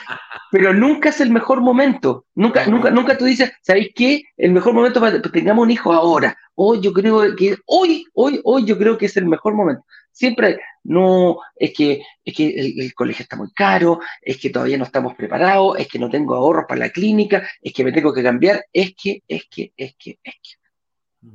Pero 0.51 0.75
nunca 0.75 1.09
es 1.09 1.21
el 1.21 1.31
mejor 1.31 1.61
momento. 1.61 2.27
Nunca, 2.35 2.67
nunca, 2.67 2.91
nunca 2.91 3.17
tú 3.17 3.25
dices, 3.25 3.53
¿sabéis 3.63 3.91
qué? 3.95 4.23
El 4.37 4.53
mejor 4.53 4.75
momento 4.75 5.01
para 5.01 5.21
que 5.21 5.29
tengamos 5.31 5.63
un 5.65 5.71
hijo 5.71 5.93
ahora. 5.93 6.37
Hoy 6.55 6.81
yo 6.81 6.93
creo 6.93 7.35
que, 7.35 7.57
hoy, 7.67 8.05
hoy, 8.13 8.41
hoy 8.45 8.65
yo 8.67 8.77
creo 8.77 8.99
que 8.99 9.07
es 9.07 9.17
el 9.17 9.25
mejor 9.25 9.55
momento. 9.55 9.85
Siempre, 10.13 10.61
no, 10.85 11.39
es 11.57 11.73
que, 11.73 12.03
es 12.23 12.35
que 12.35 12.49
el, 12.49 12.95
colegio 12.95 13.23
está 13.23 13.37
muy 13.37 13.51
caro, 13.53 14.01
es 14.21 14.37
que 14.37 14.51
todavía 14.51 14.77
no 14.77 14.85
estamos 14.85 15.15
preparados, 15.15 15.79
es 15.79 15.89
que 15.89 15.99
no 15.99 16.11
tengo 16.11 16.35
ahorros 16.35 16.67
para 16.69 16.81
la 16.81 16.91
clínica, 16.91 17.49
es 17.63 17.73
que 17.73 17.83
me 17.83 17.93
tengo 17.93 18.13
que 18.13 18.23
cambiar, 18.23 18.63
es 18.73 18.95
que, 18.95 19.23
es 19.27 19.47
que, 19.51 19.73
es 19.75 19.95
que, 19.99 20.19
es 20.23 20.35
que. 20.35 20.62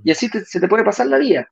Y 0.04 0.12
así 0.12 0.30
se 0.30 0.60
te 0.60 0.68
puede 0.68 0.84
pasar 0.84 1.08
la 1.08 1.18
vida. 1.18 1.50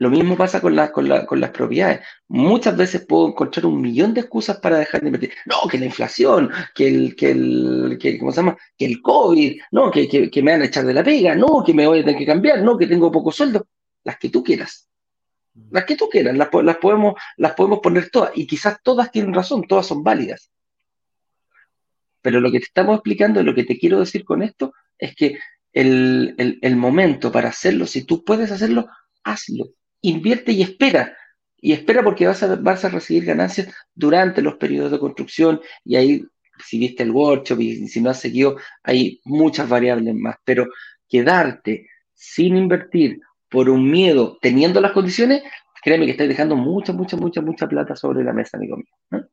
Lo 0.00 0.08
mismo 0.08 0.34
pasa 0.34 0.62
con, 0.62 0.74
con, 0.94 1.40
las 1.40 1.50
propiedades. 1.50 2.00
Muchas 2.28 2.74
veces 2.74 3.04
puedo 3.04 3.28
encontrar 3.28 3.66
un 3.66 3.82
millón 3.82 4.14
de 4.14 4.22
excusas 4.22 4.58
para 4.58 4.78
dejar 4.78 5.02
de 5.02 5.08
invertir. 5.08 5.32
No, 5.44 5.68
que 5.68 5.78
la 5.78 5.84
inflación, 5.84 6.50
que 6.74 6.88
el, 6.88 7.14
que 7.14 7.32
el, 7.32 7.98
que, 8.00 8.18
¿cómo 8.18 8.32
se 8.32 8.38
llama? 8.38 8.56
Que 8.78 8.86
el 8.86 9.02
COVID, 9.02 9.60
no, 9.72 9.90
que, 9.90 10.08
que, 10.08 10.42
me 10.42 10.52
van 10.52 10.62
a 10.62 10.64
echar 10.64 10.86
de 10.86 10.94
la 10.94 11.04
pega, 11.04 11.34
no, 11.34 11.62
que 11.62 11.74
me 11.74 11.86
voy 11.86 11.98
a 11.98 12.04
tener 12.04 12.18
que 12.18 12.24
cambiar, 12.24 12.62
no, 12.62 12.78
que 12.78 12.86
tengo 12.86 13.12
poco 13.12 13.30
sueldo. 13.30 13.66
Las 14.02 14.16
que 14.16 14.30
tú 14.30 14.42
quieras. 14.42 14.88
Las 15.70 15.84
que 15.84 15.96
tú 15.96 16.08
quieras, 16.08 16.34
las, 16.34 16.48
las, 16.50 16.76
podemos, 16.78 17.20
las 17.36 17.52
podemos 17.52 17.80
poner 17.80 18.08
todas. 18.08 18.32
Y 18.34 18.46
quizás 18.46 18.78
todas 18.82 19.12
tienen 19.12 19.34
razón, 19.34 19.66
todas 19.68 19.84
son 19.84 20.02
válidas. 20.02 20.50
Pero 22.22 22.40
lo 22.40 22.50
que 22.50 22.60
te 22.60 22.64
estamos 22.64 22.94
explicando, 22.94 23.42
lo 23.42 23.54
que 23.54 23.64
te 23.64 23.78
quiero 23.78 24.00
decir 24.00 24.24
con 24.24 24.42
esto, 24.42 24.72
es 24.98 25.14
que 25.14 25.38
el, 25.72 26.34
el, 26.62 26.76
momento 26.76 27.30
para 27.30 27.48
hacerlo, 27.50 27.86
si 27.86 28.04
tú 28.04 28.24
puedes 28.24 28.50
hacerlo, 28.50 28.88
hazlo 29.24 29.74
invierte 30.02 30.52
y 30.52 30.62
espera. 30.62 31.16
Y 31.56 31.72
espera 31.72 32.02
porque 32.02 32.26
vas 32.26 32.42
a, 32.42 32.56
vas 32.56 32.84
a 32.84 32.88
recibir 32.88 33.24
ganancias 33.24 33.68
durante 33.94 34.40
los 34.40 34.56
periodos 34.56 34.92
de 34.92 34.98
construcción 34.98 35.60
y 35.84 35.96
ahí, 35.96 36.24
si 36.64 36.78
viste 36.78 37.02
el 37.02 37.10
workshop 37.10 37.60
y 37.60 37.88
si 37.88 38.00
no 38.00 38.10
has 38.10 38.20
seguido, 38.20 38.56
hay 38.82 39.20
muchas 39.24 39.68
variables 39.68 40.14
más. 40.14 40.36
Pero 40.44 40.68
quedarte 41.08 41.88
sin 42.14 42.56
invertir 42.56 43.20
por 43.48 43.68
un 43.68 43.90
miedo, 43.90 44.38
teniendo 44.40 44.80
las 44.80 44.92
condiciones, 44.92 45.42
créeme 45.82 46.06
que 46.06 46.12
estás 46.12 46.28
dejando 46.28 46.56
mucha, 46.56 46.92
mucha, 46.92 47.16
mucha, 47.16 47.40
mucha 47.42 47.68
plata 47.68 47.96
sobre 47.96 48.24
la 48.24 48.32
mesa, 48.32 48.56
amigo 48.56 48.76
mío. 48.76 49.26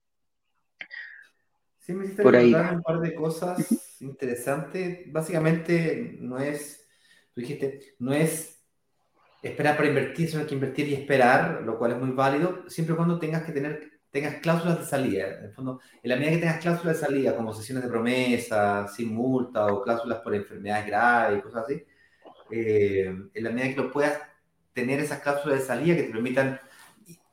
Sí, 1.87 1.93
me 1.93 2.03
hiciste 2.03 2.21
por 2.21 2.35
ahí. 2.35 2.53
un 2.53 2.83
par 2.83 2.99
de 2.99 3.15
cosas 3.15 3.65
interesantes. 4.01 5.09
Básicamente, 5.09 6.17
no 6.19 6.37
es, 6.37 6.85
tú 7.33 7.39
dijiste, 7.39 7.95
no 7.99 8.11
es 8.13 8.61
esperar 9.41 9.77
para 9.77 9.87
invertir, 9.87 10.27
sino 10.27 10.41
hay 10.41 10.47
que 10.47 10.55
invertir 10.55 10.89
y 10.89 10.95
esperar, 10.95 11.61
lo 11.63 11.77
cual 11.77 11.93
es 11.93 11.97
muy 11.97 12.11
válido, 12.11 12.69
siempre 12.69 12.91
y 12.91 12.97
cuando 12.97 13.17
tengas 13.17 13.43
que 13.43 13.53
tener 13.53 13.97
tengas 14.11 14.35
cláusulas 14.41 14.79
de 14.79 14.85
salida. 14.85 15.37
En 15.37 15.45
el 15.45 15.53
fondo, 15.53 15.79
en 16.03 16.09
la 16.09 16.17
medida 16.17 16.31
que 16.31 16.39
tengas 16.39 16.59
cláusulas 16.59 16.99
de 16.99 17.05
salida, 17.07 17.35
como 17.35 17.53
sesiones 17.53 17.85
de 17.85 17.89
promesa, 17.89 18.85
sin 18.89 19.13
multa 19.13 19.67
o 19.67 19.81
cláusulas 19.81 20.19
por 20.19 20.35
enfermedades 20.35 20.87
graves 20.87 21.39
y 21.39 21.41
cosas 21.41 21.63
así, 21.63 21.85
eh, 22.51 23.15
en 23.33 23.43
la 23.43 23.49
medida 23.49 23.75
que 23.75 23.81
lo 23.81 23.91
puedas 23.91 24.19
tener 24.73 24.99
esas 24.99 25.21
cláusulas 25.21 25.59
de 25.59 25.65
salida 25.65 25.95
que 25.95 26.03
te 26.03 26.11
permitan 26.11 26.59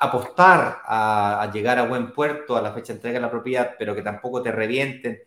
apostar 0.05 0.83
a, 0.85 1.51
llegar 1.53 1.79
a 1.79 1.87
buen 1.87 2.13
puerto 2.13 2.57
a 2.57 2.63
la 2.63 2.73
fecha 2.73 2.93
de 2.93 2.99
entrega 2.99 3.19
de 3.19 3.23
la 3.23 3.31
propiedad, 3.31 3.75
pero 3.79 3.95
que 3.95 4.03
tampoco 4.03 4.43
te 4.43 4.53
revienten 4.53 5.19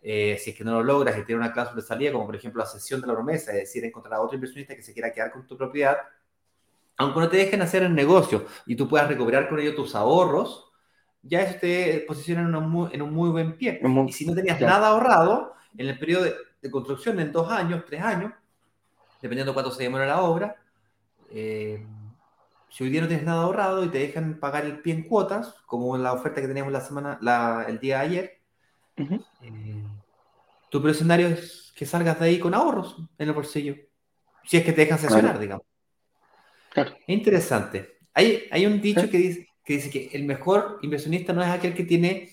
eh, 0.00 0.38
si 0.40 0.50
es 0.50 0.56
que 0.56 0.64
no 0.64 0.72
lo 0.72 0.82
logras 0.82 1.18
y 1.18 1.24
tiene 1.24 1.40
una 1.40 1.52
cláusula 1.52 1.80
de 1.80 1.86
salida, 1.86 2.12
como 2.12 2.26
por 2.26 2.36
ejemplo 2.36 2.62
la 2.62 2.68
cesión 2.68 3.00
de 3.00 3.06
la 3.06 3.14
promesa, 3.14 3.52
es 3.52 3.58
decir, 3.58 3.84
encontrar 3.84 4.14
a 4.14 4.20
otro 4.20 4.36
inversionista 4.36 4.76
que 4.76 4.82
se 4.82 4.92
quiera 4.92 5.12
quedar 5.12 5.32
con 5.32 5.46
tu 5.46 5.56
propiedad, 5.56 5.98
aunque 6.96 7.20
no 7.20 7.28
te 7.28 7.36
dejen 7.36 7.62
hacer 7.62 7.82
el 7.82 7.94
negocio 7.94 8.46
y 8.66 8.76
tú 8.76 8.88
puedas 8.88 9.08
recuperar 9.08 9.48
con 9.48 9.58
ello 9.58 9.74
tus 9.74 9.94
ahorros, 9.94 10.70
ya 11.22 11.42
eso 11.42 11.58
te 11.60 12.04
posiciona 12.06 12.42
en 12.42 12.54
un 12.54 12.68
muy, 12.68 12.90
en 12.92 13.02
un 13.02 13.12
muy 13.12 13.30
buen 13.30 13.56
pie. 13.56 13.80
y 13.82 14.12
si 14.12 14.26
no 14.26 14.34
tenías 14.34 14.60
nada 14.60 14.88
ahorrado, 14.88 15.54
en 15.76 15.88
el 15.88 15.98
periodo 15.98 16.24
de, 16.60 16.70
construcción, 16.70 17.20
en 17.20 17.32
dos 17.32 17.50
años, 17.50 17.84
tres 17.86 18.02
años, 18.02 18.32
dependiendo 19.22 19.54
cuánto 19.54 19.70
se 19.70 19.84
demora 19.84 20.06
la 20.06 20.22
obra, 20.22 20.56
eh, 21.30 21.84
si 22.70 22.84
hoy 22.84 22.90
día 22.90 23.00
no 23.00 23.08
tienes 23.08 23.26
nada 23.26 23.42
ahorrado 23.42 23.84
y 23.84 23.88
te 23.88 23.98
dejan 23.98 24.38
pagar 24.38 24.64
el 24.64 24.80
pie 24.80 24.94
en 24.94 25.02
cuotas, 25.04 25.54
como 25.66 25.96
en 25.96 26.02
la 26.02 26.12
oferta 26.12 26.40
que 26.40 26.48
teníamos 26.48 26.72
la 26.72 26.80
semana, 26.80 27.18
la, 27.22 27.64
el 27.68 27.78
día 27.78 27.98
de 27.98 28.04
ayer, 28.04 28.40
eh, 28.96 29.84
tu 30.70 30.80
peor 30.80 30.90
escenario 30.90 31.28
es 31.28 31.72
que 31.74 31.86
salgas 31.86 32.18
de 32.18 32.26
ahí 32.26 32.38
con 32.38 32.54
ahorros 32.54 32.96
en 33.18 33.28
el 33.28 33.34
bolsillo. 33.34 33.76
Si 34.44 34.56
es 34.56 34.64
que 34.64 34.72
te 34.72 34.82
dejan 34.82 34.98
sesionar, 34.98 35.38
digamos. 35.38 35.64
Interesante. 37.06 37.98
Hay, 38.14 38.44
hay 38.50 38.66
un 38.66 38.80
dicho 38.80 39.08
que, 39.08 39.18
dice, 39.18 39.48
que 39.64 39.74
dice 39.74 39.90
que 39.90 40.10
el 40.12 40.24
mejor 40.24 40.78
inversionista 40.82 41.32
no 41.32 41.42
es 41.42 41.48
aquel 41.48 41.74
que 41.74 41.84
tiene 41.84 42.30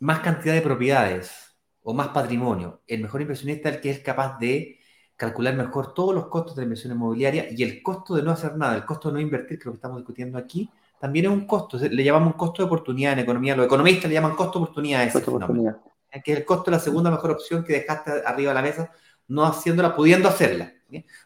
más 0.00 0.20
cantidad 0.20 0.54
de 0.54 0.62
propiedades 0.62 1.56
o 1.82 1.92
más 1.94 2.08
patrimonio. 2.08 2.82
El 2.86 3.02
mejor 3.02 3.20
inversionista 3.20 3.68
es 3.68 3.76
el 3.76 3.80
que 3.80 3.90
es 3.90 4.00
capaz 4.00 4.38
de 4.38 4.77
calcular 5.18 5.54
mejor 5.56 5.92
todos 5.92 6.14
los 6.14 6.28
costos 6.28 6.54
de 6.54 6.62
la 6.62 6.66
inversión 6.66 6.92
inmobiliaria 6.92 7.48
y 7.50 7.64
el 7.64 7.82
costo 7.82 8.14
de 8.14 8.22
no 8.22 8.30
hacer 8.30 8.56
nada, 8.56 8.76
el 8.76 8.84
costo 8.84 9.08
de 9.08 9.14
no 9.14 9.20
invertir, 9.20 9.58
que 9.58 9.62
es 9.62 9.66
lo 9.66 9.72
que 9.72 9.78
estamos 9.78 9.98
discutiendo 9.98 10.38
aquí, 10.38 10.70
también 11.00 11.26
es 11.26 11.32
un 11.32 11.44
costo. 11.44 11.76
Le 11.76 12.04
llamamos 12.04 12.32
un 12.32 12.38
costo 12.38 12.62
de 12.62 12.66
oportunidad 12.66 13.14
en 13.14 13.18
economía. 13.18 13.56
Los 13.56 13.66
economistas 13.66 14.08
le 14.08 14.14
llaman 14.14 14.36
costo 14.36 14.60
de 14.60 14.64
oportunidad 14.64 15.00
a 15.00 15.04
ese 15.04 15.12
costo 15.14 15.34
oportunidad. 15.34 15.76
Que 16.24 16.32
es 16.32 16.38
el 16.38 16.44
costo 16.44 16.70
de 16.70 16.76
la 16.76 16.82
segunda 16.82 17.10
mejor 17.10 17.32
opción 17.32 17.64
que 17.64 17.72
dejaste 17.72 18.12
arriba 18.24 18.50
de 18.50 18.54
la 18.54 18.62
mesa, 18.62 18.92
no 19.26 19.44
haciéndola, 19.44 19.94
pudiendo 19.94 20.28
hacerla. 20.28 20.72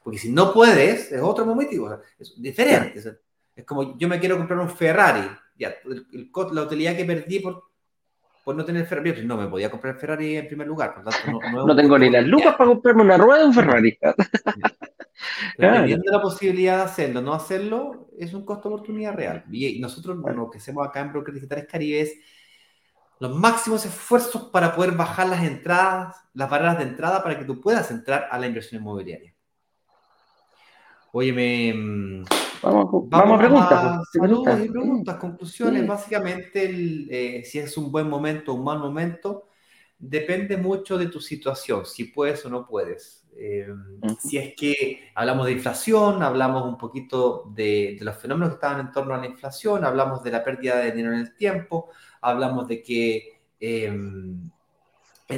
Porque 0.03 0.19
si 0.19 0.33
no 0.33 0.55
puedes, 0.55 1.13
es 1.13 1.21
otro 1.21 1.45
motivo. 1.45 1.99
Es 2.19 2.35
diferente. 2.41 2.99
Es 3.55 3.65
como 3.67 3.99
yo 3.99 4.09
me 4.09 4.19
quiero 4.19 4.39
comprar 4.39 4.59
un 4.59 4.71
Ferrari. 4.71 5.29
Ya, 5.59 5.75
la 6.53 6.63
utilidad 6.63 6.97
que 6.97 7.05
perdí 7.05 7.41
por 7.41 7.72
por 8.45 8.57
no 8.57 8.65
tener 8.65 8.87
Ferrari, 8.87 9.13
pues 9.13 9.25
no 9.25 9.37
me 9.37 9.47
podía 9.47 9.71
comprar 9.71 9.97
Ferrari 9.97 10.37
en 10.37 10.49
primer 10.49 10.67
lugar. 10.67 10.95
Por 10.95 11.05
tanto, 11.05 11.51
no, 11.53 11.67
no, 11.67 11.77
tengo 11.77 11.99
ni 11.99 12.11
las 12.11 12.27
lucas 12.27 12.55
para 12.57 12.71
comprarme 12.71 13.03
una 13.03 13.17
rueda 13.17 13.41
de 13.41 13.47
un 13.47 13.55
Ferrari. 13.55 13.99
Teniendo 15.57 16.11
la 16.11 16.21
posibilidad 16.21 16.79
de 16.79 16.83
hacerlo, 16.83 17.21
no 17.21 17.35
hacerlo, 17.35 18.09
es 18.19 18.35
un 18.35 18.45
costo 18.45 18.69
de 18.69 18.75
oportunidad 18.75 19.15
real. 19.15 19.45
Y 19.51 19.79
nosotros 19.81 20.19
lo 20.19 20.51
que 20.51 20.59
hacemos 20.59 20.87
acá 20.87 21.01
en 21.01 21.13
Brokers 21.13 21.37
Digitales 21.37 21.67
Caribe 21.71 22.01
es 22.01 22.15
los 23.21 23.33
máximos 23.37 23.87
esfuerzos 23.87 24.51
para 24.51 24.75
poder 24.75 24.93
bajar 24.93 25.29
las 25.29 25.45
entradas, 25.45 26.17
las 26.35 26.51
barreras 26.51 26.79
de 26.79 26.85
entrada 26.85 27.23
para 27.23 27.39
que 27.39 27.45
tú 27.45 27.61
puedas 27.61 27.89
entrar 27.93 28.29
a 28.29 28.39
la 28.39 28.49
inversión 28.49 28.83
inmobiliaria. 28.83 29.33
Oye, 31.13 31.33
me 31.33 32.25
Vamos, 32.63 33.09
vamos, 33.09 33.35
a 33.35 33.39
preguntas. 33.39 34.09
saludos 34.13 34.61
y 34.65 34.69
preguntas, 34.69 35.17
conclusiones. 35.17 35.87
Básicamente, 35.87 36.71
eh, 37.11 37.45
si 37.45 37.59
es 37.59 37.77
un 37.77 37.91
buen 37.91 38.09
momento 38.09 38.53
o 38.53 38.55
un 38.55 38.65
mal 38.65 38.79
momento, 38.79 39.49
depende 39.99 40.57
mucho 40.57 40.97
de 40.97 41.07
tu 41.07 41.21
situación, 41.21 41.87
si 41.87 42.05
puedes 42.05 42.45
o 42.47 42.51
no 42.51 42.67
puedes. 42.67 43.25
Eh, 43.37 43.67
si 44.21 44.37
es 44.37 44.55
que 44.55 45.11
hablamos 45.15 45.47
de 45.47 45.53
inflación, 45.53 46.23
hablamos 46.23 46.65
un 46.65 46.77
poquito 46.77 47.51
de, 47.55 47.97
los 48.01 48.17
fenómenos 48.17 48.51
que 48.51 48.55
estaban 48.55 48.81
en 48.81 48.93
torno 48.93 49.15
a 49.15 49.19
la 49.19 49.27
inflación, 49.27 49.85
hablamos 49.85 50.23
de 50.23 50.31
la 50.31 50.45
pérdida 50.45 50.79
de 50.79 50.93
dinero 50.93 51.15
en 51.15 51.21
el 51.21 51.35
tiempo, 51.35 51.89
hablamos 52.21 52.69
de 52.69 52.83
que 52.83 53.41
em, 53.59 54.51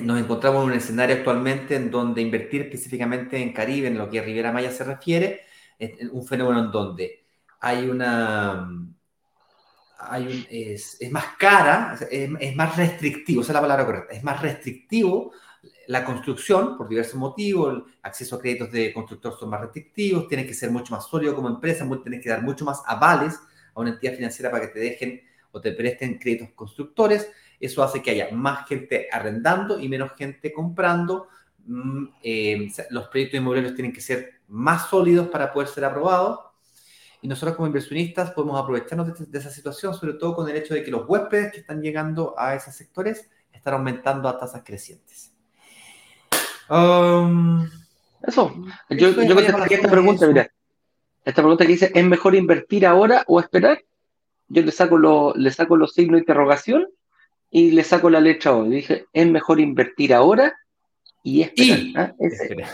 nos 0.03 0.21
encontramos 0.21 0.65
en 0.65 0.71
un 0.71 0.77
escenario 0.77 1.17
actualmente 1.17 1.77
en 1.77 1.91
donde 1.91 2.21
invertir 2.21 2.63
específicamente 2.63 3.41
en 3.41 3.53
Caribe, 3.53 3.89
en 3.89 3.99
lo 3.99 4.11
que 4.11 4.19
a 4.19 4.23
Rivera 4.23 4.51
Maya 4.51 4.71
se 4.71 4.83
refiere, 4.83 5.43
un 6.13 6.27
fenómeno 6.27 6.65
en 6.65 6.71
donde 6.71 7.25
hay 7.61 7.89
una... 7.89 8.69
Hay 10.07 10.47
es, 10.51 10.99
más 11.11 11.25
cara, 11.39 11.97
es, 12.11 12.57
más 12.57 12.77
restrictivo, 12.77 13.41
esa 13.41 13.53
es 13.53 13.55
la 13.55 13.61
palabra 13.61 13.87
correcta, 13.87 14.15
es 14.15 14.23
más 14.23 14.43
restrictivo 14.43 15.33
la 15.87 16.05
construcción 16.05 16.77
por 16.77 16.89
diversos 16.89 17.17
motivos, 17.17 17.75
el 17.75 17.85
acceso 18.03 18.37
a 18.37 18.41
créditos 18.41 18.71
de 18.71 18.93
constructor 18.93 19.37
son 19.39 19.51
más 19.51 19.61
restrictivos, 19.61 20.29
tienes 20.29 20.47
que 20.47 20.55
ser 20.55 20.71
mucho 20.71 20.95
más 20.95 21.07
sólido 21.07 21.35
como 21.35 21.49
empresa, 21.49 21.87
tienes 22.03 22.23
que 22.23 22.29
dar 22.29 22.43
mucho 22.43 22.65
más 22.65 22.83
avales 22.87 23.39
a 23.75 23.81
una 23.81 23.91
entidad 23.91 24.15
financiera 24.15 24.51
para 24.51 24.67
que 24.67 24.73
te 24.73 24.81
dejen 24.81 25.23
o 25.53 25.61
te 25.61 25.73
presten 25.73 26.19
créditos 26.19 26.51
constructores. 26.55 27.31
Eso 27.61 27.83
hace 27.83 28.03
que 28.03 28.11
haya 28.11 28.31
más 28.33 28.67
gente 28.67 29.09
arrendando 29.11 29.79
y 29.79 29.89
menos 29.89 30.13
gente 30.13 30.53
comprando. 30.53 31.29
Mm, 31.67 32.05
eh, 32.23 32.73
los 32.91 33.09
proyectos 33.09 33.39
inmobiliarios 33.39 33.75
tienen 33.75 33.93
que 33.93 34.01
ser 34.01 34.41
más 34.49 34.89
sólidos 34.89 35.29
para 35.29 35.53
poder 35.53 35.69
ser 35.69 35.85
aprobados. 35.85 36.41
Y 37.23 37.29
nosotros 37.29 37.57
como 37.57 37.67
inversionistas 37.67 38.33
podemos 38.33 38.61
aprovecharnos 38.61 39.31
de, 39.31 39.39
esa 39.39 39.51
situación, 39.51 39.95
sobre 39.95 40.15
todo 40.15 40.35
con 40.35 40.49
el 40.49 40.57
hecho 40.57 40.75
de 40.75 40.85
que 40.85 40.91
los 40.91 41.09
huéspedes 41.09 41.53
que 41.53 41.61
están 41.61 41.81
llegando 41.81 42.35
a 42.37 42.55
esos 42.55 42.75
sectores 42.75 43.31
están 43.51 43.75
aumentando 43.75 44.29
a 44.29 44.39
tasas 44.39 44.63
crecientes. 44.63 45.33
Um, 46.69 47.67
eso, 48.23 48.55
yo, 48.91 49.11
yo 49.23 49.39
esta 49.39 49.91
pregunta, 49.91 50.27
mira, 50.27 50.51
esta 51.25 51.41
pregunta 51.41 51.65
que 51.65 51.73
dice, 51.73 51.93
¿es 51.95 52.05
mejor 52.05 52.35
invertir 52.35 52.85
ahora 52.85 53.25
o 53.27 53.41
esperar? 53.41 53.83
Yo 54.49 54.61
le 54.61 54.73
saco, 54.73 54.99
lo, 54.99 55.33
le 55.35 55.51
saco 55.51 55.77
los 55.77 55.95
signos 55.95 56.17
de 56.17 56.21
interrogación 56.21 56.87
y 57.51 57.71
le 57.71 57.85
saco 57.85 58.11
la 58.11 58.21
letra 58.21 58.53
O. 58.55 58.65
Dije, 58.65 59.07
¿es 59.15 59.27
mejor 59.27 59.61
invertir 59.61 60.13
ahora 60.13 60.55
y 61.25 61.43
esperar? 61.43 62.15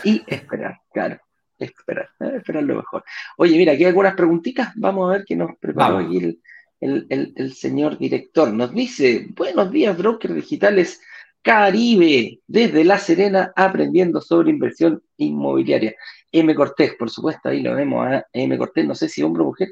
y 0.03 0.19
¿ah? 0.19 0.23
esperar, 0.27 0.77
claro 0.93 1.19
esperar, 1.65 2.09
¿eh? 2.19 2.33
esperar 2.37 2.63
lo 2.63 2.75
mejor. 2.75 3.03
Oye, 3.37 3.57
mira, 3.57 3.73
aquí 3.73 3.83
hay 3.83 3.89
algunas 3.89 4.15
preguntitas. 4.15 4.71
Vamos 4.75 5.09
a 5.09 5.17
ver 5.17 5.25
qué 5.25 5.35
nos 5.35 5.51
preparó 5.57 5.97
aquí 5.97 6.39
el, 6.79 7.53
señor 7.53 7.97
director. 7.97 8.51
Nos 8.51 8.73
dice, 8.73 9.27
buenos 9.35 9.71
días, 9.71 9.97
brokers 9.97 10.35
digitales 10.35 11.01
Caribe, 11.43 12.39
desde 12.45 12.83
La 12.83 12.99
Serena, 12.99 13.51
aprendiendo 13.55 14.21
sobre 14.21 14.51
inversión 14.51 15.01
inmobiliaria. 15.17 15.95
M. 16.31 16.53
Cortés, 16.55 16.93
por 16.95 17.09
supuesto, 17.09 17.49
ahí 17.49 17.61
lo 17.61 17.75
vemos 17.75 18.05
a 18.05 18.25
M. 18.33 18.57
Cortés, 18.57 18.85
no 18.85 18.95
sé 18.95 19.09
si 19.09 19.23
hombre 19.23 19.43
o 19.43 19.47
mujer, 19.47 19.69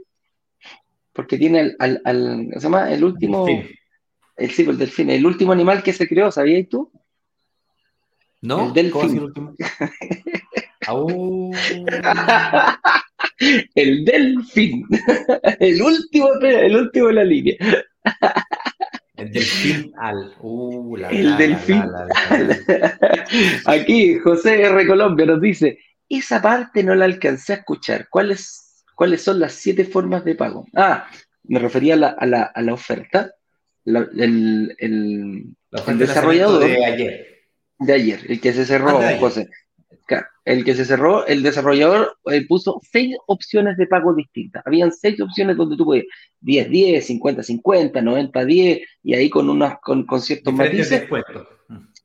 porque 1.13 1.37
tiene 1.37 1.73
al, 1.79 2.01
al, 2.03 2.49
se 2.53 2.59
llama? 2.59 2.91
El 2.91 3.03
último, 3.03 3.47
el, 4.35 4.51
sí, 4.51 4.63
el 4.63 4.77
delfín, 4.77 5.09
el 5.09 5.25
último 5.25 5.51
animal 5.51 5.83
que 5.83 5.93
se 5.93 6.07
creó, 6.07 6.31
¿sabías 6.31 6.67
tú? 6.67 6.91
¿No? 8.41 8.67
El 8.67 8.73
delfín. 8.73 9.17
El 9.17 9.23
último? 9.23 9.55
el 13.75 14.05
delfín. 14.05 14.85
El 15.59 15.81
último, 15.81 16.29
el 16.41 16.75
último 16.75 17.07
de 17.07 17.13
la 17.13 17.23
línea. 17.23 17.55
El 19.15 19.31
delfín 19.31 19.93
al. 19.97 20.33
Uh, 20.39 20.97
el 21.09 21.37
delfín. 21.37 21.83
Aquí 23.65 24.17
José 24.19 24.61
R. 24.61 24.87
Colombia 24.87 25.25
nos 25.25 25.41
dice: 25.41 25.79
Esa 26.07 26.41
parte 26.41 26.83
no 26.83 26.95
la 26.95 27.05
alcancé 27.05 27.53
a 27.53 27.57
escuchar. 27.57 28.07
¿Cuáles, 28.09 28.85
¿Cuáles 28.95 29.21
son 29.21 29.39
las 29.39 29.53
siete 29.53 29.83
formas 29.83 30.23
de 30.23 30.35
pago? 30.35 30.65
Ah, 30.75 31.07
me 31.43 31.59
refería 31.59 31.95
a 31.95 31.97
la, 31.97 32.07
a 32.09 32.25
la, 32.25 32.43
a 32.43 32.61
la 32.61 32.73
oferta. 32.73 33.31
el, 33.85 34.75
el, 34.77 35.97
desarrollador. 35.97 36.63
De 36.63 36.85
ayer. 36.85 37.28
De 37.79 37.93
ayer, 37.93 38.19
el 38.27 38.41
que 38.41 38.53
se 38.53 38.65
cerró, 38.65 38.99
José 39.19 39.47
el 40.45 40.65
que 40.65 40.73
se 40.73 40.85
cerró, 40.85 41.25
el 41.27 41.43
desarrollador 41.43 42.17
eh, 42.31 42.45
puso 42.47 42.79
seis 42.91 43.15
opciones 43.27 43.77
de 43.77 43.87
pago 43.87 44.13
distintas. 44.13 44.63
Habían 44.65 44.91
seis 44.91 45.19
opciones 45.21 45.57
donde 45.57 45.77
tú 45.77 45.85
puedes 45.85 46.05
10, 46.41 46.69
10, 46.69 47.05
50, 47.05 47.43
50, 47.43 48.01
90, 48.01 48.45
10, 48.45 48.79
y 49.03 49.13
ahí 49.13 49.29
con 49.29 49.49
unas 49.49 49.79
con, 49.79 50.05
con 50.05 50.21
ciertos 50.21 50.53
matices. 50.53 51.07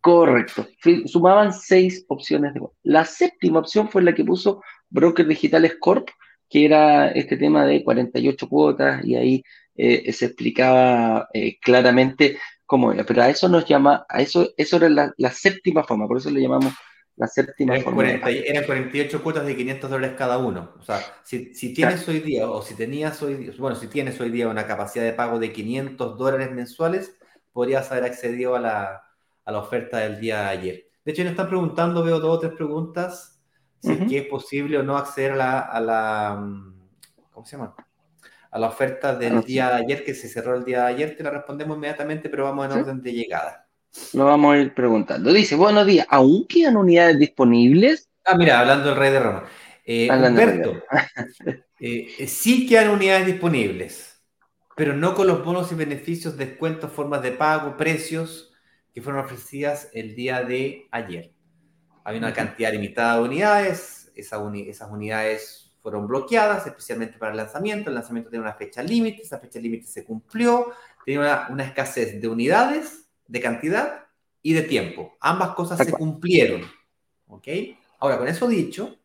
Correcto. 0.00 0.66
Sumaban 1.06 1.54
seis 1.54 2.04
opciones 2.08 2.52
de 2.52 2.60
La 2.82 3.06
séptima 3.06 3.60
opción 3.60 3.88
fue 3.88 4.02
la 4.02 4.14
que 4.14 4.24
puso 4.24 4.60
Broker 4.90 5.26
Digitales 5.26 5.76
Corp, 5.80 6.08
que 6.50 6.66
era 6.66 7.08
este 7.08 7.38
tema 7.38 7.64
de 7.64 7.82
48 7.82 8.48
cuotas, 8.48 9.04
y 9.04 9.16
ahí 9.16 9.42
eh, 9.74 10.12
se 10.12 10.26
explicaba 10.26 11.28
eh, 11.32 11.58
claramente 11.58 12.38
cómo 12.66 12.92
era. 12.92 13.04
Pero 13.04 13.22
a 13.22 13.28
eso 13.28 13.48
nos 13.48 13.66
llama, 13.66 14.06
a 14.08 14.20
eso, 14.20 14.48
eso 14.56 14.76
era 14.76 14.88
la, 14.88 15.12
la 15.16 15.30
séptima 15.30 15.84
forma, 15.84 16.06
por 16.06 16.18
eso 16.18 16.30
le 16.30 16.40
llamamos 16.40 16.72
La 17.16 17.26
séptima 17.26 17.74
Eran, 17.74 17.84
forma. 17.84 18.02
40 18.02 18.30
eran 18.30 18.64
48 18.64 19.22
cuotas 19.22 19.46
de 19.46 19.56
500 19.56 19.90
dólares 19.90 20.16
cada 20.18 20.38
uno. 20.38 20.72
O 20.78 20.82
sea, 20.82 21.00
si, 21.22 21.54
si 21.54 21.72
tienes 21.74 22.06
hoy 22.08 22.20
día, 22.20 22.50
o 22.50 22.62
si 22.62 22.74
tenías 22.74 23.22
hoy 23.22 23.34
día, 23.34 23.52
bueno, 23.58 23.76
si 23.76 23.86
tienes 23.86 24.20
hoy 24.20 24.30
día 24.30 24.48
una 24.48 24.66
capacidad 24.66 25.04
de 25.04 25.12
pago 25.12 25.38
de 25.38 25.52
500 25.52 26.18
dólares 26.18 26.50
mensuales, 26.50 27.16
podrías 27.52 27.90
haber 27.92 28.04
accedido 28.04 28.56
a 28.56 28.60
la, 28.60 29.02
a 29.44 29.52
la 29.52 29.58
oferta 29.58 29.98
del 29.98 30.20
día 30.20 30.40
de 30.42 30.48
ayer. 30.48 30.88
De 31.04 31.12
hecho, 31.12 31.22
nos 31.22 31.32
están 31.32 31.48
preguntando, 31.48 32.02
veo 32.02 32.18
dos 32.18 32.38
o 32.38 32.40
tres 32.40 32.52
preguntas, 32.52 33.40
si 33.80 33.92
es 33.92 34.08
que 34.08 34.18
es 34.18 34.26
posible 34.26 34.78
o 34.78 34.82
no 34.82 34.96
acceder 34.96 35.32
a 35.32 35.36
la, 35.36 35.60
a 35.60 35.80
la, 35.80 36.36
mm, 36.40 36.74
¿cómo 37.30 37.44
se 37.44 37.56
llama? 37.56 37.74
A 38.54 38.58
la 38.60 38.68
oferta 38.68 39.16
del 39.16 39.42
día 39.42 39.68
de 39.70 39.74
ayer, 39.82 40.04
que 40.04 40.14
se 40.14 40.28
cerró 40.28 40.54
el 40.54 40.64
día 40.64 40.82
de 40.82 40.92
ayer, 40.92 41.16
te 41.16 41.24
la 41.24 41.30
respondemos 41.30 41.76
inmediatamente, 41.76 42.28
pero 42.28 42.44
vamos 42.44 42.66
en 42.66 42.72
Sí. 42.72 42.78
orden 42.78 43.02
de 43.02 43.12
llegada. 43.12 43.68
Lo 44.12 44.26
vamos 44.26 44.54
a 44.54 44.58
ir 44.58 44.72
preguntando. 44.72 45.32
Dice, 45.32 45.56
buenos 45.56 45.84
días, 45.84 46.06
¿aún 46.08 46.46
quedan 46.46 46.76
unidades 46.76 47.18
disponibles? 47.18 48.08
Ah, 48.24 48.36
mira, 48.36 48.60
hablando 48.60 48.90
del 48.90 48.96
rey 48.96 49.10
de 49.10 49.18
Roma. 49.18 49.44
Eh, 49.84 50.08
Humberto, 50.08 50.82
eh, 51.80 52.06
eh, 52.16 52.26
sí 52.28 52.68
quedan 52.68 52.90
unidades 52.90 53.26
disponibles, 53.26 54.22
pero 54.76 54.94
no 54.94 55.16
con 55.16 55.26
los 55.26 55.44
bonos 55.44 55.72
y 55.72 55.74
beneficios, 55.74 56.36
descuentos, 56.36 56.92
formas 56.92 57.22
de 57.22 57.32
pago, 57.32 57.76
precios 57.76 58.52
que 58.94 59.02
fueron 59.02 59.24
ofrecidas 59.24 59.90
el 59.94 60.14
día 60.14 60.42
de 60.44 60.86
ayer. 60.92 61.32
Hay 62.04 62.18
una 62.18 62.32
cantidad 62.32 62.72
limitada 62.72 63.16
de 63.16 63.22
unidades, 63.24 64.12
esa 64.14 64.38
uni- 64.38 64.68
esas 64.68 64.92
unidades 64.92 65.63
fueron 65.84 66.06
bloqueadas 66.06 66.66
especialmente 66.66 67.18
para 67.18 67.32
el 67.32 67.36
lanzamiento. 67.36 67.90
El 67.90 67.96
lanzamiento 67.96 68.30
tenía 68.30 68.40
una 68.40 68.54
fecha 68.54 68.82
límite, 68.82 69.20
esa 69.20 69.38
fecha 69.38 69.60
límite 69.60 69.86
se 69.86 70.02
cumplió, 70.02 70.72
tenía 71.04 71.20
una, 71.20 71.48
una 71.50 71.64
escasez 71.64 72.18
de 72.22 72.26
unidades, 72.26 73.06
de 73.28 73.40
cantidad 73.42 74.06
y 74.40 74.54
de 74.54 74.62
tiempo. 74.62 75.12
Ambas 75.20 75.50
cosas 75.50 75.76
se 75.76 75.92
cumplieron. 75.92 76.62
¿Ok? 77.26 77.48
Ahora, 78.00 78.16
con 78.16 78.28
eso 78.28 78.48
dicho, 78.48 78.96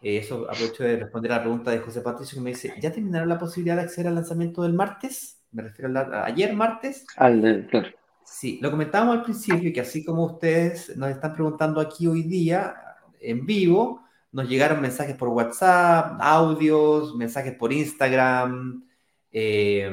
eh, 0.00 0.16
eso 0.16 0.46
aprovecho 0.50 0.82
de 0.82 0.96
responder 0.96 1.32
a 1.32 1.36
la 1.36 1.42
pregunta 1.42 1.70
de 1.70 1.80
José 1.80 2.00
Patricio 2.00 2.36
que 2.36 2.42
me 2.42 2.50
dice, 2.50 2.72
¿ya 2.80 2.90
terminaron 2.90 3.28
la 3.28 3.38
posibilidad 3.38 3.76
de 3.76 3.82
acceder 3.82 4.08
al 4.08 4.14
lanzamiento 4.14 4.62
del 4.62 4.72
martes? 4.72 5.42
Me 5.52 5.62
refiero 5.62 5.90
a, 5.90 5.92
la- 5.92 6.20
a 6.22 6.24
ayer 6.24 6.54
martes. 6.54 7.04
Al 7.16 7.66
claro. 7.70 7.88
Sí, 8.24 8.58
lo 8.62 8.70
comentábamos 8.70 9.16
al 9.18 9.22
principio 9.24 9.70
que 9.74 9.80
así 9.82 10.02
como 10.02 10.24
ustedes 10.24 10.96
nos 10.96 11.10
están 11.10 11.34
preguntando 11.34 11.82
aquí 11.82 12.06
hoy 12.06 12.22
día 12.22 12.74
en 13.20 13.44
vivo, 13.44 14.05
nos 14.36 14.50
llegaron 14.50 14.82
mensajes 14.82 15.16
por 15.16 15.28
WhatsApp, 15.28 16.18
audios, 16.20 17.16
mensajes 17.16 17.54
por 17.54 17.72
Instagram, 17.72 18.86
eh, 19.32 19.90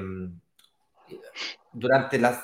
durante 1.71 2.19
las... 2.19 2.43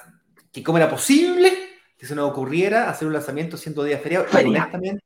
que 0.49 0.63
cómo 0.63 0.77
era 0.77 0.89
posible 0.89 1.51
que 1.97 2.05
se 2.05 2.15
nos 2.15 2.31
ocurriera 2.31 2.89
hacer 2.89 3.05
un 3.05 3.13
lanzamiento 3.13 3.57
siendo 3.57 3.83
día 3.83 3.99
feriado. 3.99 4.27
Honestamente, 4.31 5.03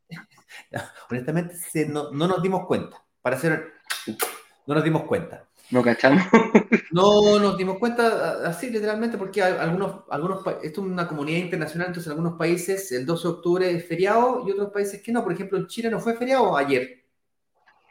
honestamente 1.09 1.55
no, 1.87 2.11
no 2.11 2.27
nos 2.27 2.43
dimos 2.43 2.67
cuenta. 2.67 3.03
Para 3.23 3.39
ser... 3.39 3.73
No 4.67 4.75
nos 4.75 4.83
dimos 4.83 5.01
cuenta. 5.05 5.47
¿No 5.73 5.81
cachamos? 5.83 6.23
No 6.91 7.39
nos 7.39 7.57
dimos 7.57 7.79
cuenta 7.79 8.47
así 8.47 8.69
literalmente 8.69 9.17
porque 9.17 9.41
algunos, 9.41 10.01
algunos 10.11 10.45
esto 10.61 10.81
es 10.81 10.87
una 10.87 11.07
comunidad 11.07 11.39
internacional, 11.39 11.87
entonces 11.87 12.07
en 12.07 12.11
algunos 12.17 12.37
países 12.37 12.91
el 12.91 13.03
12 13.05 13.23
de 13.27 13.33
octubre 13.33 13.71
es 13.71 13.87
feriado 13.87 14.43
y 14.47 14.51
otros 14.51 14.69
países 14.71 15.01
que 15.01 15.11
no. 15.11 15.23
Por 15.23 15.33
ejemplo, 15.33 15.57
en 15.57 15.65
Chile 15.67 15.89
no 15.89 15.99
fue 15.99 16.15
feriado 16.15 16.55
ayer, 16.55 17.03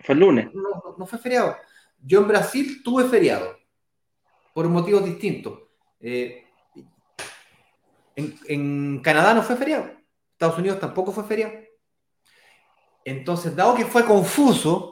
Fue 0.04 0.14
el 0.14 0.20
lunes. 0.20 0.48
no, 0.54 0.62
no- 0.62 0.94
no 0.98 1.06
fue 1.06 1.18
feriado. 1.18 1.56
Yo 2.00 2.20
en 2.20 2.28
Brasil 2.28 2.80
tuve 2.84 3.04
feriado 3.08 3.56
por 4.54 4.68
motivos 4.68 5.04
distintos. 5.04 5.58
Eh, 6.00 6.44
en, 8.14 8.38
en 8.46 9.00
Canadá 9.02 9.34
no 9.34 9.42
fue 9.42 9.56
feriado, 9.56 9.90
Estados 10.32 10.58
Unidos 10.58 10.78
tampoco 10.78 11.10
fue 11.12 11.24
feriado. 11.24 11.54
Entonces, 13.04 13.56
dado 13.56 13.74
que 13.74 13.84
fue 13.84 14.04
confuso, 14.04 14.91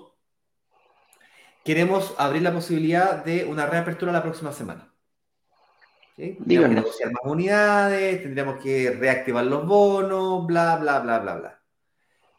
queremos 1.65 2.15
abrir 2.19 2.43
la 2.43 2.53
posibilidad 2.53 3.25
de 3.25 3.45
una 3.45 3.67
reapertura 3.67 4.13
la 4.13 4.23
próxima 4.23 4.53
semana. 4.53 4.93
¿Sí? 6.17 6.37
Tendríamos 6.39 6.69
que 6.69 6.75
negociar 6.75 7.13
más 7.13 7.23
unidades, 7.25 8.23
tendríamos 8.23 8.63
que 8.63 8.91
reactivar 8.91 9.45
los 9.45 9.67
bonos, 9.67 10.47
bla, 10.47 10.77
bla, 10.77 11.01
bla, 11.01 11.19
bla, 11.19 11.35
bla. 11.37 11.63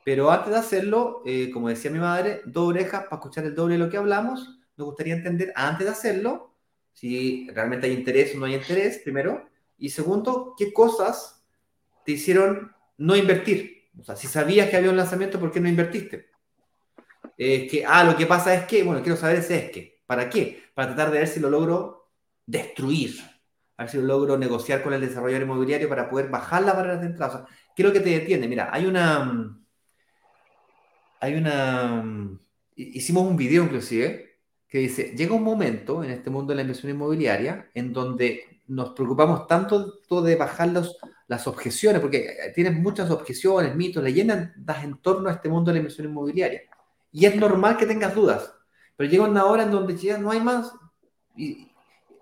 Pero 0.04 0.32
antes 0.32 0.52
de 0.52 0.58
hacerlo, 0.58 1.22
eh, 1.26 1.52
como 1.52 1.70
decía 1.70 1.92
mi 1.92 2.00
madre, 2.00 2.42
dos 2.46 2.70
orejas 2.70 3.04
para 3.04 3.18
escuchar 3.18 3.46
el 3.46 3.56
doble 3.56 3.76
de 3.76 3.80
lo 3.80 3.90
que 3.90 3.98
hablamos. 3.98 4.60
Nos 4.78 4.88
gustaría 4.88 5.14
entender, 5.14 5.54
antes 5.56 5.86
de 5.86 5.92
hacerlo, 5.92 6.56
si 6.94 7.48
realmente 7.52 7.88
hay 7.88 7.94
interés 7.94 8.36
o 8.36 8.40
no 8.40 8.46
hay 8.46 8.56
interés, 8.56 9.00
primero. 9.00 9.48
Y 9.78 9.90
segundo, 9.90 10.56
qué 10.58 10.74
cosas 10.74 11.44
te 12.06 12.14
hicieron 12.14 12.72
no 12.98 13.16
invertir. 13.16 13.90
O 14.00 14.04
sea, 14.04 14.16
si 14.16 14.28
sabías 14.28 14.70
que 14.70 14.78
había 14.78 14.90
un 14.90 14.98
lanzamiento, 14.98 15.40
¿por 15.40 15.52
qué 15.52 15.60
no 15.60 15.70
invertiste? 15.70 16.31
Eh, 17.38 17.68
que, 17.68 17.86
ah, 17.86 18.04
lo 18.04 18.16
que 18.18 18.26
pasa 18.26 18.54
es 18.56 18.66
que, 18.66 18.84
bueno, 18.84 19.02
quiero 19.02 19.18
saber 19.18 19.38
ese 19.38 19.58
es 19.66 19.72
que. 19.72 20.02
¿Para 20.06 20.30
qué? 20.30 20.64
Para 20.74 20.90
tratar 20.90 21.12
de 21.12 21.20
ver 21.20 21.28
si 21.28 21.40
lo 21.40 21.50
logro 21.50 22.12
destruir. 22.46 23.16
A 23.78 23.84
ver 23.84 23.92
si 23.92 23.98
lo 23.98 24.04
logro 24.04 24.38
negociar 24.38 24.84
con 24.84 24.94
el 24.94 25.02
desarrollador 25.02 25.44
inmobiliario 25.44 25.90
para 25.90 26.10
poder 26.10 26.30
bajar 26.30 26.64
las 26.64 26.76
barreras 26.76 27.02
de 27.02 27.08
entrada. 27.08 27.34
O 27.34 27.38
sea, 27.48 27.56
¿qué 27.76 27.82
es 27.84 27.88
lo 27.88 27.94
que 27.94 28.00
te 28.02 28.10
detiene? 28.10 28.48
Mira, 28.48 28.70
hay 28.72 28.86
una. 28.86 29.58
Hay 31.20 31.36
una. 31.36 32.04
hi- 32.76 32.92
Hicimos 32.98 33.24
un 33.28 33.38
video 33.38 33.64
inclusive 33.64 34.40
que 34.68 34.80
dice: 34.80 35.14
llega 35.16 35.34
un 35.36 35.44
momento 35.44 36.04
en 36.04 36.12
este 36.12 36.30
mundo 36.30 36.52
de 36.52 36.56
la 36.58 36.62
inversión 36.62 36.92
inmobiliaria 36.92 37.70
en 37.74 37.94
donde 37.94 38.62
nos 38.68 38.92
preocupamos 38.92 39.48
tanto 39.48 40.00
de 40.24 40.36
bajar 40.36 40.70
los, 40.70 40.98
las 41.28 41.46
objeciones, 41.48 42.02
porque 42.02 42.18
eh, 42.20 42.52
tienes 42.56 42.74
muchas 42.76 43.10
objeciones, 43.12 43.76
mitos, 43.76 44.04
leyendas 44.04 44.84
en 44.84 44.98
torno 45.02 45.30
a 45.30 45.34
este 45.34 45.50
mundo 45.50 45.70
de 45.72 45.74
la 45.76 45.80
inversión 45.80 46.08
inmobiliaria. 46.08 46.62
Y 47.12 47.26
es 47.26 47.36
normal 47.36 47.78
que 47.78 47.86
tengas 47.86 48.16
dudas, 48.16 48.54
pero 48.96 49.10
llega 49.10 49.24
una 49.26 49.46
hora 49.46 49.64
en 49.64 49.72
donde 49.72 49.96
ya 49.98 50.18
no 50.18 50.32
hay 50.32 50.42
más. 50.42 50.74
Y- 51.36 51.68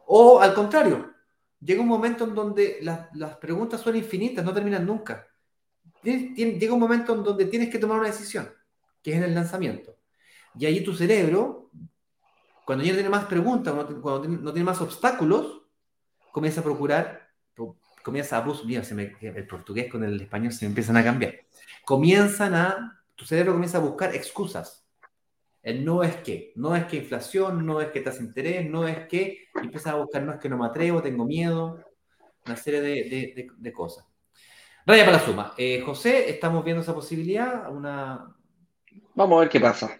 o 0.07 0.39
al 0.41 0.53
contrario, 0.53 1.13
llega 1.61 1.81
un 1.81 1.87
momento 1.87 2.23
en 2.23 2.33
donde 2.33 2.79
las, 2.81 3.07
las 3.15 3.35
preguntas 3.37 3.81
son 3.81 3.95
infinitas, 3.95 4.43
no 4.43 4.53
terminan 4.53 4.85
nunca. 4.85 5.27
Llega 6.03 6.73
un 6.73 6.79
momento 6.79 7.13
en 7.13 7.23
donde 7.23 7.45
tienes 7.45 7.69
que 7.69 7.77
tomar 7.77 7.99
una 7.99 8.07
decisión, 8.07 8.49
que 9.03 9.11
es 9.11 9.17
en 9.17 9.23
el 9.23 9.35
lanzamiento. 9.35 9.95
Y 10.57 10.65
ahí 10.65 10.83
tu 10.83 10.95
cerebro, 10.95 11.69
cuando 12.65 12.83
ya 12.83 12.91
no 12.91 12.95
tiene 12.97 13.09
más 13.09 13.25
preguntas, 13.25 13.73
cuando, 13.73 14.01
cuando 14.01 14.21
tiene- 14.21 14.37
no 14.37 14.51
tiene 14.53 14.65
más 14.65 14.81
obstáculos, 14.81 15.61
comienza 16.31 16.61
a 16.61 16.63
procurar, 16.63 17.29
pro- 17.53 17.75
comienza 18.03 18.37
a 18.37 18.41
buscar, 18.41 18.87
el 19.21 19.47
portugués 19.47 19.91
con 19.91 20.03
el 20.03 20.21
español 20.21 20.51
se 20.53 20.65
empiezan 20.65 20.97
a 20.97 21.03
cambiar. 21.03 21.35
Comienzan 21.85 22.53
a, 22.55 22.98
tu 23.19 23.25
cerebro 23.25 23.51
comienza 23.51 23.79
a 23.79 23.81
buscar 23.81 24.15
excusas. 24.15 24.87
El 25.61 25.83
no 25.83 26.03
es 26.03 26.15
que, 26.17 26.53
no 26.55 26.73
es 26.73 26.85
que 26.85 26.95
inflación, 26.95 27.65
no 27.65 27.81
es 27.81 27.89
que 27.89 27.99
tasa 27.99 28.19
de 28.19 28.23
interés, 28.25 28.69
no 28.69 28.87
es 28.87 29.07
que, 29.09 29.49
y 29.55 29.59
empiezas 29.65 29.91
a 29.93 29.97
buscar, 29.97 30.23
no 30.23 30.31
es 30.31 30.39
que 30.39 30.47
no 30.47 30.57
me 30.57 30.65
atrevo, 30.65 31.01
tengo 31.01 31.25
miedo, 31.25 31.83
una 32.45 32.55
serie 32.55 32.79
de, 32.79 32.89
de- 33.03 33.33
de- 33.35 33.47
de 33.57 33.73
cosas. 33.73 34.05
Raya 34.85 35.03
para 35.03 35.17
la 35.17 35.23
suma. 35.25 35.53
Eh, 35.57 35.81
José, 35.85 36.29
estamos 36.29 36.63
viendo 36.63 36.81
esa 36.81 36.95
posibilidad, 36.95 37.69
una, 37.69 38.33
Vamos 39.15 39.35
a 39.35 39.39
ver 39.41 39.49
qué 39.49 39.59
pasa. 39.59 39.97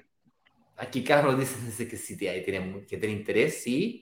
Aquí 0.78 1.04
Carlos 1.04 1.38
dice, 1.38 1.60
dice 1.66 1.90
que 1.90 1.98
sí 1.98 2.16
tiene, 2.16 2.40
tiene- 2.40 2.86
que 2.86 2.98
tiene 2.98 3.16
interés, 3.16 3.62
sí. 3.62 4.02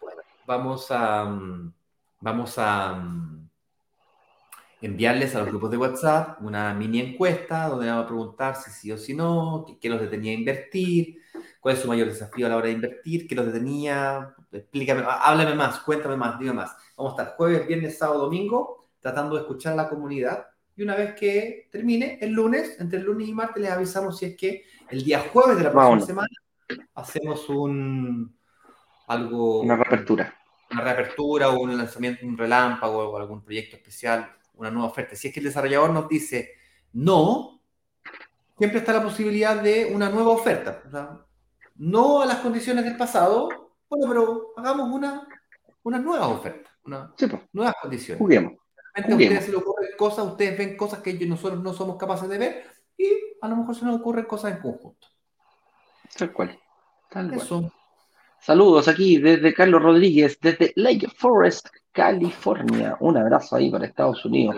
Bueno, 0.00 0.22
vamos 0.46 0.86
a, 0.90 1.26
mm, 1.26 1.74
vamos 2.20 2.54
a 2.56 2.94
mm, 2.94 3.45
enviarles 4.80 5.34
a 5.34 5.40
los 5.40 5.48
grupos 5.48 5.70
de 5.70 5.76
WhatsApp 5.78 6.40
una 6.42 6.74
mini 6.74 7.00
encuesta 7.00 7.68
donde 7.68 7.86
vamos 7.88 8.04
a 8.04 8.06
preguntar 8.08 8.56
si 8.56 8.70
sí 8.70 8.92
o 8.92 8.98
si 8.98 9.14
no, 9.14 9.64
qué, 9.66 9.78
qué 9.78 9.88
los 9.88 10.00
detenía 10.00 10.32
a 10.32 10.34
invertir, 10.34 11.18
cuál 11.60 11.74
es 11.76 11.82
su 11.82 11.88
mayor 11.88 12.08
desafío 12.08 12.46
a 12.46 12.50
la 12.50 12.56
hora 12.56 12.66
de 12.66 12.72
invertir, 12.72 13.26
qué 13.26 13.34
los 13.34 13.46
detenía, 13.46 14.34
explícame, 14.52 15.02
há- 15.02 15.28
háblame 15.28 15.54
más, 15.54 15.80
cuéntame 15.80 16.16
más, 16.16 16.38
dime 16.38 16.52
más. 16.52 16.76
Vamos 16.96 17.12
a 17.18 17.22
estar 17.22 17.36
jueves, 17.36 17.66
viernes, 17.66 17.98
sábado, 17.98 18.20
domingo, 18.22 18.86
tratando 19.00 19.34
de 19.36 19.42
escuchar 19.42 19.72
a 19.72 19.76
la 19.76 19.88
comunidad. 19.88 20.46
Y 20.76 20.82
una 20.82 20.94
vez 20.94 21.14
que 21.14 21.68
termine, 21.72 22.18
el 22.20 22.32
lunes, 22.32 22.78
entre 22.80 22.98
el 22.98 23.04
lunes 23.06 23.28
y 23.28 23.34
martes, 23.34 23.62
les 23.62 23.72
avisamos 23.72 24.18
si 24.18 24.26
es 24.26 24.36
que 24.36 24.64
el 24.90 25.02
día 25.04 25.20
jueves 25.32 25.56
de 25.58 25.64
la 25.64 25.72
próxima 25.72 26.00
Vámonos. 26.00 26.06
semana 26.06 26.28
hacemos 26.94 27.48
un 27.50 28.36
algo 29.08 29.62
Una 29.66 29.76
reapertura. 29.76 30.32
una 30.70 30.82
reapertura 30.82 31.50
o 31.50 31.60
un 31.60 31.76
lanzamiento, 31.76 32.26
un 32.26 32.36
relámpago 32.38 33.08
o 33.10 33.16
algún 33.16 33.42
proyecto 33.42 33.76
especial, 33.76 34.30
una 34.56 34.70
nueva 34.70 34.88
oferta. 34.88 35.14
Si 35.16 35.28
es 35.28 35.34
que 35.34 35.40
el 35.40 35.46
desarrollador 35.46 35.90
nos 35.90 36.08
dice 36.08 36.52
no, 36.92 37.60
siempre 38.58 38.78
está 38.78 38.92
la 38.92 39.02
posibilidad 39.02 39.60
de 39.62 39.90
una 39.94 40.08
nueva 40.08 40.30
oferta. 40.30 40.82
O 40.86 40.90
sea, 40.90 41.20
no 41.76 42.22
a 42.22 42.26
las 42.26 42.38
condiciones 42.38 42.84
del 42.84 42.96
pasado, 42.96 43.48
bueno, 43.88 44.06
pero 44.08 44.52
hagamos 44.56 44.90
una, 44.90 45.26
una 45.82 45.98
nueva 45.98 46.28
oferta, 46.28 46.70
una, 46.84 47.12
Sí, 47.16 47.26
pues, 47.26 47.42
nuevas 47.52 47.74
condiciones. 47.80 48.18
juguemos. 48.18 48.54
A 48.94 49.00
ustedes 49.00 49.44
se 49.44 49.50
les 49.50 49.60
ocurren 49.60 49.90
cosas, 49.98 50.26
ustedes 50.26 50.56
ven 50.56 50.76
cosas 50.76 51.00
que 51.00 51.12
nosotros 51.26 51.62
no 51.62 51.74
somos 51.74 51.98
capaces 51.98 52.28
de 52.30 52.38
ver 52.38 52.64
y 52.96 53.06
a 53.42 53.48
lo 53.48 53.56
mejor 53.56 53.74
se 53.74 53.84
nos 53.84 54.00
ocurren 54.00 54.24
cosas 54.24 54.52
en 54.52 54.62
conjunto. 54.62 55.06
Tal 56.16 56.32
cual. 56.32 56.58
Tal 57.10 57.30
cual. 57.30 57.72
Saludos 58.40 58.88
aquí 58.88 59.18
desde 59.18 59.52
Carlos 59.52 59.82
Rodríguez, 59.82 60.38
desde 60.40 60.72
Lake 60.76 61.08
Forest, 61.16 61.68
California. 61.92 62.96
Un 63.00 63.16
abrazo 63.16 63.56
ahí 63.56 63.70
para 63.70 63.86
Estados 63.86 64.24
Unidos. 64.24 64.56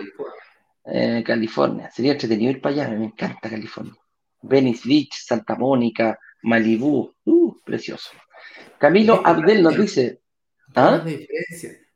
Eh, 0.85 1.23
California. 1.25 1.89
Sería 1.91 2.13
entretenido 2.13 2.51
ir 2.51 2.61
para 2.61 2.73
allá, 2.73 2.89
me 2.89 3.05
encanta 3.05 3.49
California. 3.49 3.93
Venice 4.41 4.87
Beach, 4.87 5.13
Santa 5.13 5.55
Mónica, 5.55 6.17
Malibú, 6.43 7.13
uh, 7.25 7.55
precioso. 7.63 8.11
Camilo 8.77 9.21
Abdel 9.23 9.61
nos 9.61 9.77
dice. 9.77 10.21
¿ah? 10.75 11.03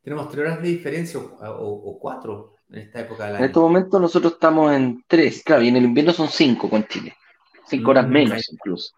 Tenemos 0.02 0.28
tres 0.28 0.40
horas 0.40 0.62
de 0.62 0.68
diferencia 0.68 1.18
o, 1.18 1.98
cuatro 2.00 2.56
en 2.70 2.80
esta 2.80 3.00
época 3.00 3.24
del 3.24 3.36
año. 3.36 3.44
En 3.44 3.50
este 3.50 3.58
momento 3.58 3.98
nosotros 3.98 4.34
estamos 4.34 4.72
en 4.72 5.02
tres, 5.08 5.42
claro, 5.42 5.62
y 5.62 5.68
en 5.68 5.76
el 5.76 5.84
invierno 5.84 6.12
son 6.12 6.28
cinco 6.28 6.68
con 6.68 6.86
Chile. 6.86 7.16
Cinco 7.66 7.90
horas 7.90 8.06
mm, 8.06 8.10
menos 8.10 8.52
incluso. 8.52 8.94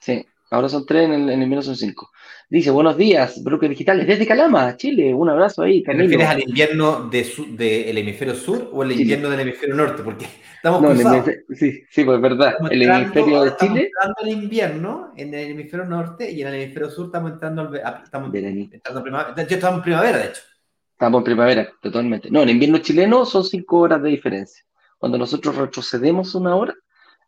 Sí. 0.00 0.26
Ahora 0.50 0.68
son 0.68 0.84
tres, 0.84 1.04
en 1.04 1.12
el, 1.12 1.30
en 1.30 1.62
son 1.62 1.76
cinco. 1.76 2.10
Dice, 2.48 2.72
buenos 2.72 2.96
días, 2.96 3.40
Broker 3.44 3.70
Digitales, 3.70 4.04
desde 4.04 4.26
Calama, 4.26 4.76
Chile. 4.76 5.14
Un 5.14 5.28
abrazo 5.28 5.62
ahí. 5.62 5.84
¿Te 5.84 5.92
refieres 5.92 6.26
al 6.26 6.42
invierno 6.42 7.08
del 7.08 7.56
de, 7.56 7.90
hemisferio 7.90 8.34
sur 8.34 8.68
o 8.72 8.82
el 8.82 8.90
invierno 8.90 9.30
del 9.30 9.38
hemisferio 9.38 9.76
norte? 9.76 10.02
Porque 10.02 10.26
estamos 10.56 10.82
no, 10.82 11.24
Sí, 11.54 11.84
sí, 11.88 12.02
pues 12.02 12.20
verdad. 12.20 12.54
el 12.68 12.82
hemisferio 12.82 13.42
de 13.44 13.56
Chile. 13.56 13.90
Estamos 13.92 14.08
entrando 14.08 14.14
en 14.22 14.28
invierno 14.28 15.12
en 15.16 15.34
el 15.34 15.50
hemisferio 15.52 15.86
norte 15.86 16.28
y 16.28 16.42
en 16.42 16.48
el 16.48 16.54
hemisferio 16.54 16.90
sur 16.90 17.06
estamos 17.06 17.30
entrando, 17.30 17.62
al, 17.62 18.02
estamos, 18.02 18.34
entrando 18.34 18.98
en 18.98 19.02
primavera. 19.04 19.42
estamos 19.42 19.78
en 19.78 19.82
primavera, 19.84 20.18
de 20.18 20.24
hecho. 20.24 20.42
Estamos 20.90 21.20
en 21.20 21.24
primavera, 21.24 21.68
totalmente. 21.80 22.28
No, 22.28 22.42
en 22.42 22.48
invierno 22.48 22.78
chileno 22.78 23.24
son 23.24 23.44
cinco 23.44 23.78
horas 23.78 24.02
de 24.02 24.08
diferencia. 24.08 24.64
Cuando 24.98 25.16
nosotros 25.16 25.54
retrocedemos 25.54 26.34
una 26.34 26.56
hora, 26.56 26.74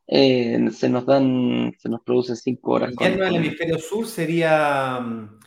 eh, 0.07 0.69
se 0.73 0.89
nos 0.89 1.07
dan, 1.07 1.73
se 1.79 1.89
nos 1.89 2.03
producen 2.03 2.37
cinco 2.37 2.73
horas. 2.73 2.95
en 3.01 3.23
el 3.23 3.37
hemisferio 3.37 3.79
sur 3.79 4.07
sería 4.07 5.01
mm, 5.01 5.39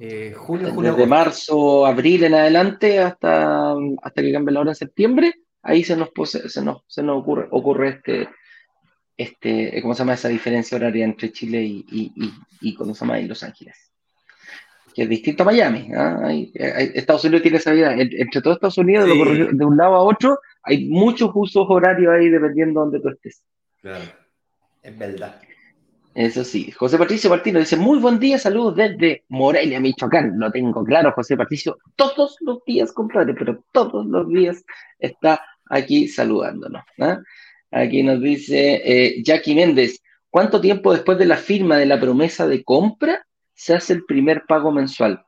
eh, 0.00 0.34
julio, 0.36 0.72
julio. 0.72 0.92
Desde 0.92 1.06
marzo, 1.06 1.86
abril 1.86 2.24
en 2.24 2.34
adelante 2.34 2.98
hasta, 2.98 3.72
hasta 4.02 4.22
que 4.22 4.32
cambie 4.32 4.52
la 4.52 4.60
hora 4.60 4.70
en 4.70 4.76
septiembre, 4.76 5.34
ahí 5.62 5.82
se 5.82 5.96
nos, 5.96 6.10
se 6.30 6.62
nos, 6.62 6.82
se 6.86 7.02
nos 7.02 7.20
ocurre, 7.20 7.48
ocurre 7.50 7.88
este, 7.88 8.28
este, 9.16 9.80
¿cómo 9.80 9.94
se 9.94 10.00
llama 10.00 10.14
esa 10.14 10.28
diferencia 10.28 10.76
horaria 10.76 11.04
entre 11.04 11.32
Chile 11.32 11.62
y, 11.62 11.84
y, 11.90 12.12
y, 12.16 12.32
y 12.60 12.74
¿cómo 12.74 12.94
se 12.94 13.04
llama? 13.04 13.18
Los 13.20 13.42
Ángeles. 13.42 13.92
Que 14.94 15.02
es 15.02 15.08
distinto 15.08 15.42
a 15.42 15.46
Miami. 15.46 15.90
¿ah? 15.94 16.30
Estados 16.54 17.24
Unidos 17.24 17.42
tiene 17.42 17.58
esa 17.58 17.72
vida. 17.72 17.94
Entre 17.94 18.40
todos 18.40 18.56
Estados 18.56 18.78
Unidos, 18.78 19.06
de 19.06 19.64
un 19.64 19.76
lado 19.76 19.94
a 19.94 20.02
otro, 20.02 20.38
hay 20.62 20.86
muchos 20.86 21.30
usos 21.34 21.66
horarios 21.68 22.14
ahí 22.14 22.30
dependiendo 22.30 22.80
de 22.80 22.84
donde 22.84 23.00
tú 23.00 23.08
estés. 23.10 23.42
Claro, 23.86 24.04
es 24.82 24.98
verdad. 24.98 25.40
Eso 26.12 26.42
sí. 26.42 26.72
José 26.72 26.98
Patricio 26.98 27.30
Martino 27.30 27.60
dice, 27.60 27.76
muy 27.76 28.00
buen 28.00 28.18
día, 28.18 28.36
saludos 28.36 28.74
desde 28.74 29.22
Morelia, 29.28 29.78
Michoacán. 29.78 30.40
Lo 30.40 30.50
tengo 30.50 30.84
claro, 30.84 31.12
José 31.12 31.36
Patricio. 31.36 31.78
Todos 31.94 32.36
los 32.40 32.64
días, 32.64 32.90
compadre, 32.90 33.32
pero 33.34 33.62
todos 33.70 34.04
los 34.06 34.28
días 34.28 34.64
está 34.98 35.40
aquí 35.66 36.08
saludándonos. 36.08 36.82
¿ah? 36.98 37.20
Aquí 37.70 38.02
nos 38.02 38.20
dice 38.20 38.82
eh, 38.84 39.22
Jackie 39.22 39.54
Méndez, 39.54 40.02
¿cuánto 40.30 40.60
tiempo 40.60 40.92
después 40.92 41.16
de 41.16 41.26
la 41.26 41.36
firma 41.36 41.76
de 41.76 41.86
la 41.86 42.00
promesa 42.00 42.48
de 42.48 42.64
compra 42.64 43.24
se 43.54 43.76
hace 43.76 43.92
el 43.92 44.04
primer 44.04 44.46
pago 44.48 44.72
mensual? 44.72 45.24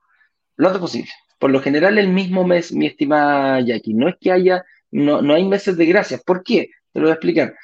Lo 0.57 0.67
antes 0.67 0.81
posible. 0.81 1.13
Por 1.39 1.53
lo 1.53 1.63
general 1.63 1.97
el 1.97 2.09
mismo 2.09 2.45
mes, 2.45 2.73
mi 2.73 2.87
estimada 2.87 3.61
Jackie. 3.61 3.95
No 3.95 4.09
es 4.09 4.17
que 4.21 4.33
haya, 4.33 4.65
no, 4.91 5.23
no 5.23 5.35
hay 5.35 5.45
meses 5.45 5.77
de 5.77 5.87
gracia. 5.87 6.19
¿Por 6.27 6.43
qué? 6.43 6.71
Te 6.93 6.99
lo 6.99 7.05
voy 7.05 7.11
a 7.11 7.15
explicar 7.15 7.55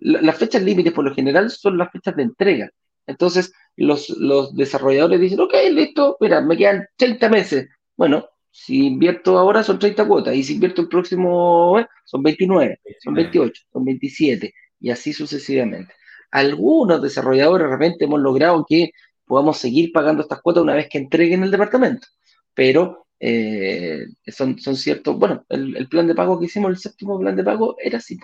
las 0.00 0.36
fechas 0.36 0.62
límites 0.62 0.92
por 0.92 1.04
lo 1.04 1.14
general 1.14 1.50
son 1.50 1.78
las 1.78 1.90
fechas 1.90 2.16
de 2.16 2.22
entrega. 2.24 2.70
Entonces, 3.06 3.52
los, 3.76 4.10
los 4.10 4.54
desarrolladores 4.54 5.20
dicen, 5.20 5.40
ok, 5.40 5.54
listo, 5.70 6.16
mira, 6.20 6.40
me 6.40 6.56
quedan 6.56 6.86
30 6.96 7.28
meses. 7.28 7.68
Bueno, 7.96 8.26
si 8.50 8.86
invierto 8.86 9.38
ahora 9.38 9.62
son 9.62 9.78
30 9.78 10.06
cuotas 10.06 10.34
y 10.34 10.42
si 10.44 10.54
invierto 10.54 10.82
el 10.82 10.88
próximo 10.88 11.74
mes 11.76 11.86
son 12.04 12.22
29, 12.22 12.80
son 13.02 13.14
28, 13.14 13.62
son 13.72 13.84
27 13.84 14.54
y 14.80 14.90
así 14.90 15.12
sucesivamente. 15.12 15.94
Algunos 16.30 17.02
desarrolladores 17.02 17.66
de 17.66 17.72
repente 17.72 18.04
hemos 18.04 18.20
logrado 18.20 18.64
que 18.68 18.90
podamos 19.24 19.58
seguir 19.58 19.92
pagando 19.92 20.22
estas 20.22 20.42
cuotas 20.42 20.62
una 20.62 20.74
vez 20.74 20.88
que 20.88 20.98
entreguen 20.98 21.42
el 21.42 21.50
departamento, 21.50 22.06
pero 22.54 23.06
eh, 23.18 24.06
son, 24.26 24.58
son 24.58 24.76
ciertos, 24.76 25.16
bueno, 25.16 25.44
el, 25.48 25.76
el, 25.76 25.88
plan 25.88 26.06
de 26.06 26.14
pago 26.14 26.38
que 26.38 26.46
hicimos, 26.46 26.70
el 26.70 26.78
séptimo 26.78 27.18
plan 27.18 27.36
de 27.36 27.44
pago 27.44 27.76
era 27.78 27.98
así. 27.98 28.18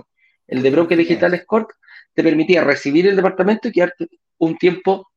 El 0.49 0.63
de 0.63 0.71
Broker 0.71 0.99
Digital 0.99 1.35
Escort 1.35 1.71
te 2.15 2.25
permitía 2.25 2.65
recibir 2.65 3.07
el 3.07 3.15
departamento 3.15 3.69
y 3.69 3.73
quedarte 3.73 4.09
un 4.39 4.57
tiempo, 4.57 5.09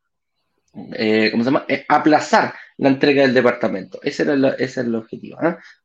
eh, 0.93 1.29
¿cómo 1.31 1.43
se 1.43 1.49
llama? 1.49 1.65
Eh, 1.67 1.85
aplazar 1.87 2.53
la 2.77 2.89
entrega 2.89 3.23
del 3.23 3.33
departamento. 3.33 3.99
Ese 4.03 4.23
era, 4.23 4.49
ese 4.59 4.81
el 4.81 4.93
objetivo. 4.93 5.37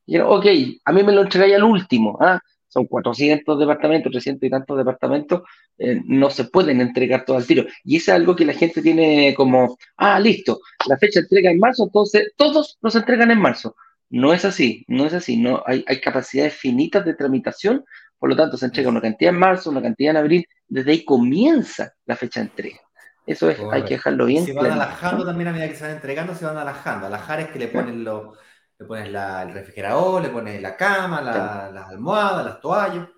Y 0.05 0.17
era, 0.17 0.29
ok, 0.29 0.47
a 0.85 0.93
mí 0.93 1.03
me 1.03 1.13
lo 1.13 1.23
entregáis 1.23 1.55
al 1.55 1.65
último. 1.65 2.19
¿ah? 2.21 2.41
Son 2.69 2.87
400 2.87 3.59
departamentos, 3.59 4.13
300 4.13 4.47
y 4.47 4.51
tantos 4.51 4.77
departamentos, 4.77 5.43
eh, 5.79 6.01
no 6.05 6.29
se 6.31 6.45
pueden 6.45 6.81
entregar 6.81 7.25
todo 7.25 7.37
al 7.37 7.47
tiro. 7.47 7.65
Y 7.85 7.97
eso 7.97 8.11
es 8.13 8.17
algo 8.17 8.37
que 8.37 8.45
la 8.45 8.53
gente 8.53 8.83
tiene 8.83 9.35
como, 9.35 9.79
ah, 9.97 10.21
listo, 10.21 10.61
la 10.87 10.99
fecha 10.99 11.21
de 11.21 11.25
entrega 11.25 11.51
en 11.51 11.59
marzo, 11.59 11.85
entonces 11.85 12.33
todos 12.37 12.77
los 12.83 12.97
entregan 12.97 13.31
en 13.31 13.39
marzo. 13.41 13.77
No 14.09 14.33
es 14.33 14.45
así, 14.45 14.85
no 14.89 15.07
es 15.07 15.15
así, 15.15 15.37
no 15.37 15.63
hay, 15.67 15.85
hay 15.87 16.01
capacidades 16.01 16.55
finitas 16.55 17.05
de 17.05 17.15
tramitación 17.15 17.85
por 18.19 18.31
lo 18.31 18.37
tanto, 18.37 18.57
se 18.57 18.67
entrega 18.67 18.89
una 18.89 19.01
cantidad 19.01 19.33
en 19.33 19.39
marzo, 19.39 19.71
una 19.71 19.83
cantidad 19.83 20.11
en 20.11 20.17
abril, 20.17 20.49
desde 20.67 20.93
ahí 20.93 21.05
comienza 21.05 21.93
la 22.07 22.17
fecha 22.17 22.41
de 22.41 22.47
entrega. 22.47 22.81
Eso 23.27 23.51
es, 23.51 23.59
hay 23.73 23.83
que 23.83 23.95
dejarlo 23.95 24.27
bien. 24.27 24.45
Se 24.45 24.53
van 24.53 24.71
alajando 24.71 25.25
también 25.25 25.49
a 25.49 25.53
medida 25.53 25.69
que 25.69 25.75
se 25.75 25.85
van 25.85 25.95
entregando, 25.95 26.35
se 26.35 26.45
van 26.45 26.57
alajando. 26.57 27.07
Alajar 27.07 27.41
es 27.41 27.49
que 27.49 27.59
le 27.59 27.69
ponen 27.69 28.05
lo, 28.05 28.35
le 28.79 28.87
pones 28.87 29.09
el 29.09 29.53
refrigerador, 29.53 30.23
le 30.23 30.29
pones 30.29 30.63
la 30.63 30.77
cama, 30.77 31.21
las 31.21 31.89
almohadas, 31.89 32.45
las 32.45 32.61
toallas. 32.61 33.09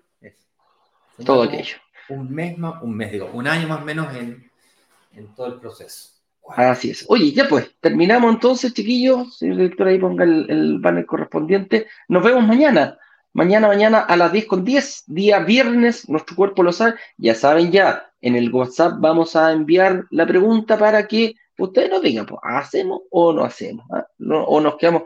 Todo 1.23 1.43
aquello. 1.43 1.75
Un 2.09 2.33
mes 2.33 2.57
más, 2.57 2.81
un 2.81 2.95
mes, 2.95 3.11
digo, 3.11 3.29
un 3.33 3.45
año 3.45 3.67
más 3.67 3.81
o 3.81 3.85
menos 3.85 4.15
en, 4.15 4.49
en 5.13 5.35
todo 5.35 5.47
el 5.47 5.59
proceso. 5.59 6.09
Así 6.55 6.89
es. 6.89 7.05
Oye, 7.07 7.31
ya 7.31 7.47
pues, 7.47 7.75
terminamos 7.79 8.33
entonces, 8.33 8.73
chiquillos. 8.73 9.39
El 9.43 9.57
director 9.57 9.87
ahí 9.87 9.99
ponga 9.99 10.23
el, 10.23 10.49
el 10.49 10.79
banner 10.79 11.05
correspondiente. 11.05 11.87
Nos 12.07 12.23
vemos 12.23 12.43
mañana. 12.47 12.97
Mañana, 13.33 13.67
mañana 13.67 13.99
a 13.99 14.17
las 14.17 14.31
10 14.31 14.45
con 14.45 14.65
10, 14.65 15.03
día 15.07 15.39
viernes, 15.39 16.09
nuestro 16.09 16.35
cuerpo 16.35 16.63
lo 16.63 16.71
sabe. 16.71 16.95
Ya 17.17 17.35
saben 17.35 17.71
ya, 17.71 18.11
en 18.21 18.35
el 18.35 18.51
WhatsApp 18.51 18.93
vamos 18.99 19.35
a 19.35 19.51
enviar 19.51 20.05
la 20.09 20.25
pregunta 20.25 20.77
para 20.77 21.07
que 21.07 21.35
ustedes 21.57 21.89
nos 21.89 22.01
digan, 22.01 22.25
pues, 22.25 22.39
¿hacemos 22.43 23.01
o 23.11 23.33
no 23.33 23.43
hacemos? 23.43 23.85
¿Ah? 23.91 24.07
o 24.19 24.59
nos 24.59 24.77
quedamos. 24.77 25.03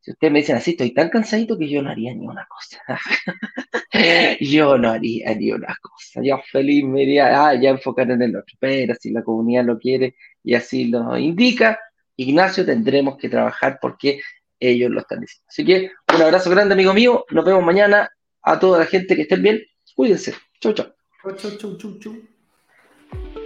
Si 0.00 0.10
ustedes 0.10 0.32
me 0.32 0.40
dicen 0.40 0.56
así, 0.56 0.72
estoy 0.72 0.92
tan 0.92 1.10
cansadito 1.10 1.56
que 1.56 1.68
yo 1.68 1.80
no 1.80 1.90
haría 1.90 2.12
ni 2.12 2.26
una 2.26 2.46
cosa. 2.46 2.80
yo 4.40 4.76
no 4.76 4.90
haría 4.90 5.32
ni 5.36 5.52
una 5.52 5.76
cosa. 5.80 6.20
Yo 6.24 6.40
feliz 6.50 6.84
me 6.84 7.00
diría, 7.00 7.48
ah, 7.48 7.54
ya 7.54 7.70
enfocar 7.70 8.10
en 8.10 8.22
el 8.22 8.34
otro. 8.34 8.56
Pero 8.58 8.94
si 8.98 9.12
la 9.12 9.22
comunidad 9.22 9.64
lo 9.64 9.78
quiere 9.78 10.16
y 10.42 10.54
así 10.54 10.86
lo 10.86 11.16
indica, 11.16 11.78
Ignacio, 12.16 12.66
tendremos 12.66 13.16
que 13.16 13.28
trabajar 13.28 13.78
porque 13.80 14.20
ellos 14.68 14.90
lo 14.90 15.00
están 15.00 15.20
diciendo. 15.20 15.44
Así 15.48 15.64
que 15.64 15.90
un 16.14 16.22
abrazo 16.22 16.50
grande, 16.50 16.74
amigo 16.74 16.92
mío. 16.92 17.24
Nos 17.30 17.44
vemos 17.44 17.62
mañana. 17.64 18.10
A 18.44 18.58
toda 18.58 18.80
la 18.80 18.86
gente 18.86 19.14
que 19.14 19.22
estén 19.22 19.40
bien, 19.40 19.62
cuídense. 19.94 20.34
Chau, 20.60 20.72
chau. 20.72 20.92
Chau, 21.22 21.56
chau, 21.56 21.76
chau, 21.78 21.98
chau. 22.00 23.41